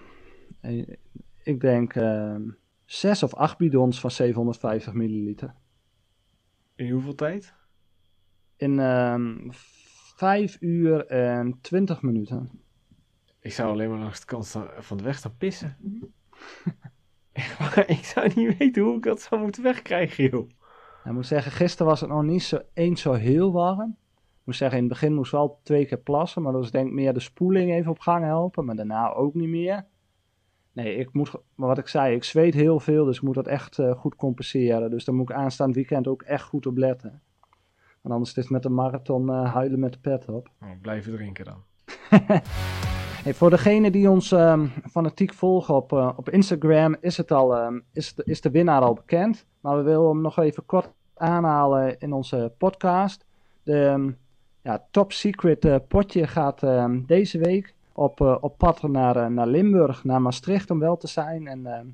eh, 0.62 0.88
ik 1.44 1.60
denk, 1.60 1.96
ehm 1.96 2.42
zes 2.86 3.24
of 3.24 3.34
acht 3.34 3.58
bidons 3.58 4.00
van 4.00 4.12
750 4.12 4.94
milliliter. 4.94 5.54
In 6.76 6.90
hoeveel 6.92 7.16
tijd? 7.16 7.54
In 8.56 8.80
ehm 8.80 9.50
5 10.16 10.58
uur 10.60 11.06
en 11.06 11.58
20 11.62 12.02
minuten. 12.02 12.50
Ik 13.40 13.52
zou 13.54 13.72
alleen 13.72 13.90
maar 13.90 14.00
langs 14.00 14.20
de 14.20 14.26
kant 14.26 14.58
van 14.80 14.98
de 14.98 15.04
weg 15.04 15.18
staan 15.18 15.38
pissen. 15.38 15.78
Waar, 17.60 17.90
ik 17.90 18.04
zou 18.06 18.32
niet 18.36 18.58
weten 18.58 18.84
hoe 18.84 18.96
ik 18.98 19.04
dat 19.04 19.22
zou 19.22 19.42
moeten 19.42 19.64
wegkrijgen, 19.64 20.30
joh. 20.30 20.50
Ik 21.06 21.12
moet 21.12 21.26
zeggen, 21.26 21.52
gisteren 21.52 21.88
was 21.88 22.02
het 22.02 22.10
nog 22.10 22.24
niet 22.24 22.44
zo, 22.44 22.60
eens 22.74 23.02
zo 23.02 23.14
heel 23.14 23.52
warm. 23.52 23.98
Ik 24.12 24.48
moet 24.48 24.56
zeggen, 24.56 24.78
in 24.78 24.84
het 24.84 24.94
begin 24.94 25.14
moest 25.14 25.32
wel 25.32 25.60
twee 25.64 25.86
keer 25.86 25.98
plassen, 25.98 26.42
maar 26.42 26.52
dat 26.52 26.62
was 26.62 26.72
denk 26.72 26.88
ik 26.88 26.94
meer 26.94 27.14
de 27.14 27.20
spoeling 27.20 27.72
even 27.72 27.92
op 27.92 28.00
gang 28.00 28.26
helpen, 28.26 28.66
maar 28.66 28.76
daarna 28.76 29.14
ook 29.14 29.34
niet 29.34 29.50
meer. 29.50 29.86
Nee, 30.74 30.96
ik 30.96 31.14
moet, 31.14 31.32
maar 31.56 31.68
wat 31.68 31.78
ik 31.78 31.88
zei, 31.88 32.16
ik 32.16 32.24
zweet 32.24 32.54
heel 32.54 32.80
veel, 32.80 33.06
dus 33.06 33.18
ik 33.18 33.24
moet 33.24 33.36
dat 33.36 33.48
echt 33.48 33.80
eh, 33.80 33.92
goed 33.92 34.16
compenseren. 34.16 34.90
Dus 34.90 35.06
daar 35.06 35.16
moet 35.16 35.30
ik 35.30 35.36
aanstaand 35.36 35.76
weekend 35.76 36.08
ook 36.08 36.22
echt 36.22 36.44
goed 36.44 36.66
op 36.66 36.78
letten. 36.78 37.22
Want 38.02 38.14
anders 38.14 38.30
is 38.30 38.36
het 38.36 38.50
met 38.50 38.64
de 38.64 38.70
marathon 38.70 39.30
eh, 39.30 39.54
huilen 39.54 39.80
met 39.80 39.94
de 39.94 40.00
pet 40.00 40.28
op. 40.28 40.50
Nou, 40.60 40.78
blijven 40.78 41.12
drinken 41.12 41.46
dan. 41.46 41.64
Hey, 43.24 43.34
voor 43.34 43.50
degenen 43.50 43.92
die 43.92 44.10
ons 44.10 44.32
ehm, 44.32 44.68
fanatiek 44.90 45.34
volgen 45.34 45.76
op, 45.76 45.94
eh, 45.94 46.12
op 46.16 46.30
Instagram 46.30 46.96
is, 47.02 47.18
het 47.18 47.32
al, 47.32 47.56
ehm, 47.56 47.80
is, 47.94 48.14
de, 48.14 48.24
is 48.26 48.42
de 48.42 48.52
winnaar 48.52 48.82
al 48.82 48.94
bekend. 48.94 49.46
Maar 49.60 49.78
we 49.78 49.84
willen 49.84 50.08
hem 50.08 50.22
nog 50.22 50.40
even 50.40 50.66
kort 50.66 50.90
aanhalen 51.14 52.00
in 52.00 52.14
onze 52.14 52.54
podcast. 52.58 53.26
De 53.64 53.86
ehm, 53.86 54.12
ja, 54.62 54.86
top 54.92 55.12
secret 55.12 55.66
eh, 55.66 55.76
potje 55.88 56.28
gaat 56.28 56.64
ehm, 56.64 57.02
deze 57.06 57.38
week 57.38 57.74
op, 57.94 58.22
eh, 58.22 58.38
op 58.40 58.58
pad 58.58 58.82
naar, 58.82 59.32
naar 59.32 59.48
Limburg, 59.48 60.04
naar 60.04 60.22
Maastricht 60.22 60.72
om 60.72 60.80
wel 60.80 60.98
te 60.98 61.08
zijn. 61.08 61.48
En 61.48 61.66
ehm, 61.66 61.86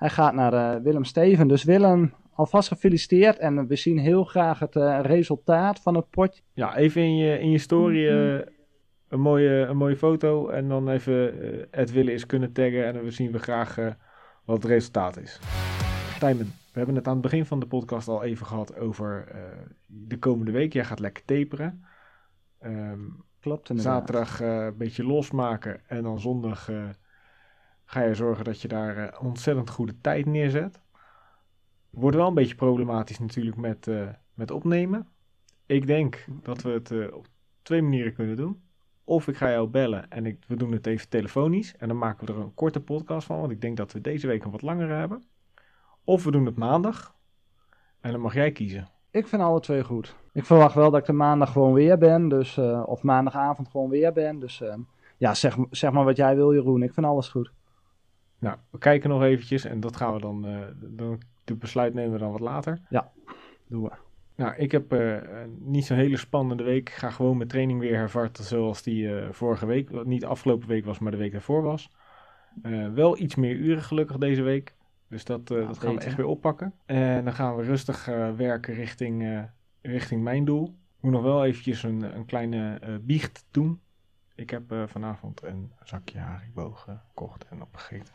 hij 0.00 0.08
gaat 0.08 0.34
naar 0.34 0.52
eh, 0.52 0.82
Willem 0.82 1.04
Steven. 1.04 1.48
Dus 1.48 1.64
Willem, 1.64 2.12
alvast 2.34 2.68
gefeliciteerd. 2.68 3.38
En 3.38 3.66
we 3.66 3.76
zien 3.76 3.98
heel 3.98 4.24
graag 4.24 4.58
het 4.58 4.76
eh, 4.76 5.00
resultaat 5.02 5.80
van 5.80 5.94
het 5.94 6.10
potje. 6.10 6.42
Ja, 6.52 6.76
even 6.76 7.02
in 7.02 7.16
je, 7.16 7.38
in 7.38 7.50
je 7.50 7.58
story 7.58 8.08
eh, 8.08 8.46
een, 9.10 9.20
mooie, 9.20 9.48
een 9.66 9.76
mooie 9.76 9.96
foto 9.96 10.48
en 10.48 10.68
dan 10.68 10.88
even 10.88 11.42
eh 11.42 11.66
het 11.70 11.90
willen 11.90 12.12
is 12.14 12.26
kunnen 12.26 12.52
taggen 12.52 12.86
en 12.86 12.94
dan 12.94 13.12
zien 13.12 13.32
we 13.32 13.38
graag 13.38 13.78
eh, 13.78 13.90
wat 14.44 14.56
het 14.62 14.64
resultaat 14.70 15.16
is. 15.16 15.40
Tijmen, 16.18 16.44
we 16.46 16.78
hebben 16.78 16.94
het 16.94 17.06
aan 17.06 17.12
het 17.12 17.22
begin 17.22 17.46
van 17.46 17.60
de 17.60 17.66
podcast 17.66 18.08
al 18.08 18.22
even 18.22 18.46
gehad 18.46 18.76
over 18.76 19.26
eh, 19.28 19.40
de 19.86 20.18
komende 20.18 20.50
week. 20.52 20.72
Jij 20.72 20.84
gaat 20.84 20.98
lekker 21.00 21.24
taperen. 21.24 21.84
Ehm, 22.58 23.00
Klopt 23.40 23.70
inderdaad. 23.70 23.94
zaterdag 23.98 24.40
eh, 24.40 24.64
een 24.64 24.76
beetje 24.76 25.04
losmaken 25.04 25.80
en 25.88 26.02
dan 26.02 26.20
zondag 26.20 26.68
eh, 26.68 26.88
ga 27.84 28.02
je 28.02 28.14
zorgen 28.14 28.44
dat 28.44 28.60
je 28.60 28.68
daar 28.68 28.96
eh, 28.96 29.22
ontzettend 29.24 29.70
goede 29.70 30.00
tijd 30.00 30.26
neerzet. 30.26 30.80
Wordt 31.90 32.16
wel 32.16 32.28
een 32.28 32.34
beetje 32.34 32.54
problematisch 32.54 33.18
natuurlijk 33.18 33.56
met, 33.56 33.86
eh, 33.88 34.08
met 34.34 34.50
opnemen. 34.50 35.08
Ik 35.66 35.86
denk 35.86 36.24
dat 36.42 36.62
we 36.62 36.70
het 36.70 36.90
eh, 36.90 37.14
op 37.14 37.26
twee 37.62 37.82
manieren 37.82 38.14
kunnen 38.14 38.36
doen. 38.36 38.62
Of 39.10 39.28
ik 39.28 39.36
ga 39.36 39.50
jou 39.50 39.68
bellen 39.68 40.10
en 40.10 40.26
ik, 40.26 40.38
we 40.46 40.56
doen 40.56 40.72
het 40.72 40.86
even 40.86 41.08
telefonisch. 41.08 41.76
En 41.76 41.88
dan 41.88 41.98
maken 41.98 42.26
we 42.26 42.32
er 42.32 42.38
een 42.38 42.54
korte 42.54 42.80
podcast 42.80 43.26
van. 43.26 43.40
Want 43.40 43.52
ik 43.52 43.60
denk 43.60 43.76
dat 43.76 43.92
we 43.92 44.00
deze 44.00 44.26
week 44.26 44.44
een 44.44 44.50
wat 44.50 44.62
langere 44.62 44.94
hebben. 44.94 45.22
Of 46.04 46.24
we 46.24 46.30
doen 46.30 46.46
het 46.46 46.56
maandag. 46.56 47.14
En 48.00 48.12
dan 48.12 48.20
mag 48.20 48.34
jij 48.34 48.52
kiezen. 48.52 48.88
Ik 49.10 49.26
vind 49.26 49.42
alle 49.42 49.60
twee 49.60 49.84
goed. 49.84 50.16
Ik 50.32 50.44
verwacht 50.44 50.74
wel 50.74 50.90
dat 50.90 51.00
ik 51.00 51.08
er 51.08 51.14
maandag 51.14 51.52
gewoon 51.52 51.72
weer 51.72 51.98
ben. 51.98 52.28
Dus, 52.28 52.56
eh, 52.56 52.82
of 52.86 53.02
maandagavond 53.02 53.68
gewoon 53.68 53.90
weer 53.90 54.12
ben. 54.12 54.38
Dus 54.38 54.60
eh, 54.60 54.74
ja, 55.16 55.34
zeg, 55.34 55.56
zeg 55.70 55.92
maar 55.92 56.04
wat 56.04 56.16
jij 56.16 56.36
wil 56.36 56.54
Jeroen. 56.54 56.82
Ik 56.82 56.92
vind 56.92 57.06
alles 57.06 57.28
goed. 57.28 57.52
Nou, 58.38 58.56
we 58.70 58.78
kijken 58.78 59.10
nog 59.10 59.22
eventjes. 59.22 59.64
En 59.64 59.80
dat 59.80 59.96
gaan 59.96 60.12
we 60.12 60.20
dan... 60.20 60.46
eh 60.46 60.58
dan 60.76 61.20
de 61.44 61.54
besluit 61.54 61.94
nemen 61.94 62.12
we 62.12 62.18
dan 62.18 62.32
wat 62.32 62.40
later. 62.40 62.80
Doen 63.66 63.82
we. 63.82 64.09
Nou, 64.40 64.54
ik 64.56 64.72
heb 64.72 64.92
eh, 64.92 65.16
niet 65.58 65.84
zo'n 65.84 65.96
hele 65.96 66.16
spannende 66.16 66.62
week. 66.62 66.88
Ik 66.88 66.94
ga 66.94 67.10
gewoon 67.10 67.36
mijn 67.36 67.48
training 67.48 67.80
weer 67.80 67.96
hervatten 67.96 68.44
zoals 68.44 68.82
die 68.82 69.18
eh, 69.18 69.32
vorige 69.32 69.66
week. 69.66 69.90
Wat 69.90 70.06
niet 70.06 70.24
afgelopen 70.24 70.68
week 70.68 70.84
was, 70.84 70.98
maar 70.98 71.10
de 71.10 71.18
week 71.18 71.32
daarvoor 71.32 71.62
was. 71.62 71.90
Eh, 72.62 72.92
wel 72.92 73.18
iets 73.18 73.34
meer 73.34 73.54
uren 73.54 73.82
gelukkig 73.82 74.16
deze 74.16 74.42
week. 74.42 74.74
Dus 75.08 75.24
dat, 75.24 75.48
dat 75.48 75.78
gaan 75.78 75.94
we 75.94 76.00
echt 76.00 76.16
weer 76.16 76.26
oppakken. 76.26 76.74
En 76.86 77.24
dan 77.24 77.32
gaan 77.32 77.56
we 77.56 77.62
rustig 77.62 78.04
werken 78.36 78.74
richting, 78.74 79.46
richting 79.82 80.22
mijn 80.22 80.44
doel. 80.44 80.64
Ik 80.96 81.02
moet 81.02 81.12
nog 81.12 81.22
wel 81.22 81.44
eventjes 81.44 81.82
een, 81.82 82.16
een 82.16 82.24
kleine 82.24 82.80
biecht 83.02 83.44
doen. 83.50 83.80
Ik 84.34 84.50
heb 84.50 84.74
vanavond 84.86 85.42
een 85.42 85.72
zakje 85.82 86.18
Haribo 86.18 86.70
gekocht 86.70 87.46
en 87.50 87.62
opgegeten. 87.62 88.12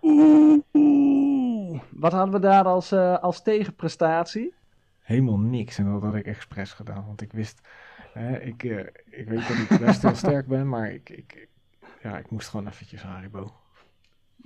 Oeh, 0.00 1.82
wat 1.90 2.12
hadden 2.12 2.34
we 2.34 2.40
daar 2.40 2.64
als, 2.64 2.92
als 2.92 3.42
tegenprestatie? 3.42 4.54
Helemaal 5.04 5.38
niks. 5.38 5.78
En 5.78 5.84
dat 5.84 6.02
had 6.02 6.14
ik 6.14 6.26
expres 6.26 6.72
gedaan. 6.72 7.06
Want 7.06 7.20
ik 7.20 7.32
wist, 7.32 7.60
hè, 8.12 8.40
ik, 8.40 8.64
eh, 8.64 8.78
ik 9.04 9.28
weet 9.28 9.48
dat 9.48 9.56
ik 9.56 9.78
best 9.86 10.02
wel 10.02 10.14
sterk 10.14 10.46
ben, 10.46 10.68
maar 10.68 10.92
ik, 10.92 11.10
ik, 11.10 11.48
ja, 12.02 12.18
ik 12.18 12.30
moest 12.30 12.48
gewoon 12.48 12.66
eventjes 12.66 13.02
Haribo. 13.02 13.52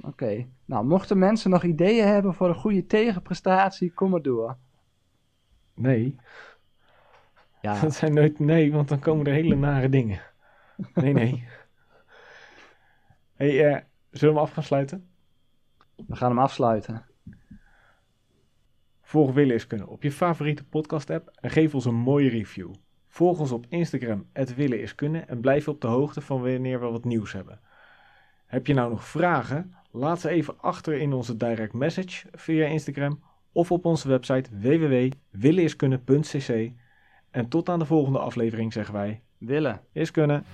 Oké. 0.01 0.47
Nou, 0.65 0.85
mochten 0.85 1.19
mensen 1.19 1.51
nog 1.51 1.63
ideeën 1.65 2.07
hebben 2.07 2.35
voor 2.35 2.49
een 2.49 2.55
goede 2.55 2.87
tegenprestatie, 2.87 3.93
kom 3.93 4.11
maar 4.11 4.23
door. 4.23 4.57
Nee, 5.75 6.17
Ja, 7.61 7.81
dat 7.81 7.95
zijn 7.95 8.15
nooit 8.15 8.39
nee, 8.39 8.73
want 8.73 8.89
dan 8.89 8.99
komen 8.99 9.27
er 9.27 9.33
hele 9.33 9.55
nare 9.55 9.89
dingen. 9.89 10.21
Nee, 10.95 11.13
nee. 11.13 11.45
hey, 13.37 13.67
eh, 13.67 13.83
zullen 14.11 14.35
we 14.35 14.41
hem 14.41 14.49
af 14.49 14.53
gaan 14.53 14.63
sluiten? 14.63 15.09
we 16.07 16.17
gaan 16.17 16.31
hem 16.31 16.39
afsluiten. 16.39 17.07
Volg 19.09 19.33
Willen 19.33 19.89
op 19.89 20.03
je 20.03 20.13
favoriete 20.13 20.65
podcast 20.65 21.11
app 21.11 21.31
en 21.41 21.51
geef 21.51 21.75
ons 21.75 21.85
een 21.85 21.95
mooie 21.95 22.29
review. 22.29 22.71
Volg 23.07 23.41
ons 23.41 23.53
op 23.53 23.67
Instagram, 23.69 24.27
Willen 24.57 24.81
is 24.81 24.95
Kunnen 24.95 25.29
en 25.29 25.41
blijf 25.41 25.69
op 25.69 25.81
de 25.81 25.87
hoogte 25.87 26.21
van 26.21 26.43
wanneer 26.43 26.81
we 26.81 26.87
wat 26.87 27.05
nieuws 27.05 27.33
hebben. 27.33 27.61
Heb 28.47 28.67
je 28.67 28.75
nou 28.75 28.91
nog 28.91 29.05
vragen? 29.05 29.75
Laat 29.91 30.21
ze 30.21 30.29
even 30.29 30.61
achter 30.61 30.95
in 30.95 31.13
onze 31.13 31.37
direct 31.37 31.73
message 31.73 32.27
via 32.33 32.67
Instagram 32.67 33.23
of 33.53 33.73
op 33.73 33.85
onze 33.85 34.09
website 34.09 34.51
www.willeniskunnen.cc. 34.61 36.71
En 37.31 37.49
tot 37.49 37.69
aan 37.69 37.79
de 37.79 37.85
volgende 37.85 38.19
aflevering 38.19 38.73
zeggen 38.73 38.95
wij, 38.95 39.23
Willen. 39.39 39.81
is 39.93 40.11
kunnen. 40.11 40.45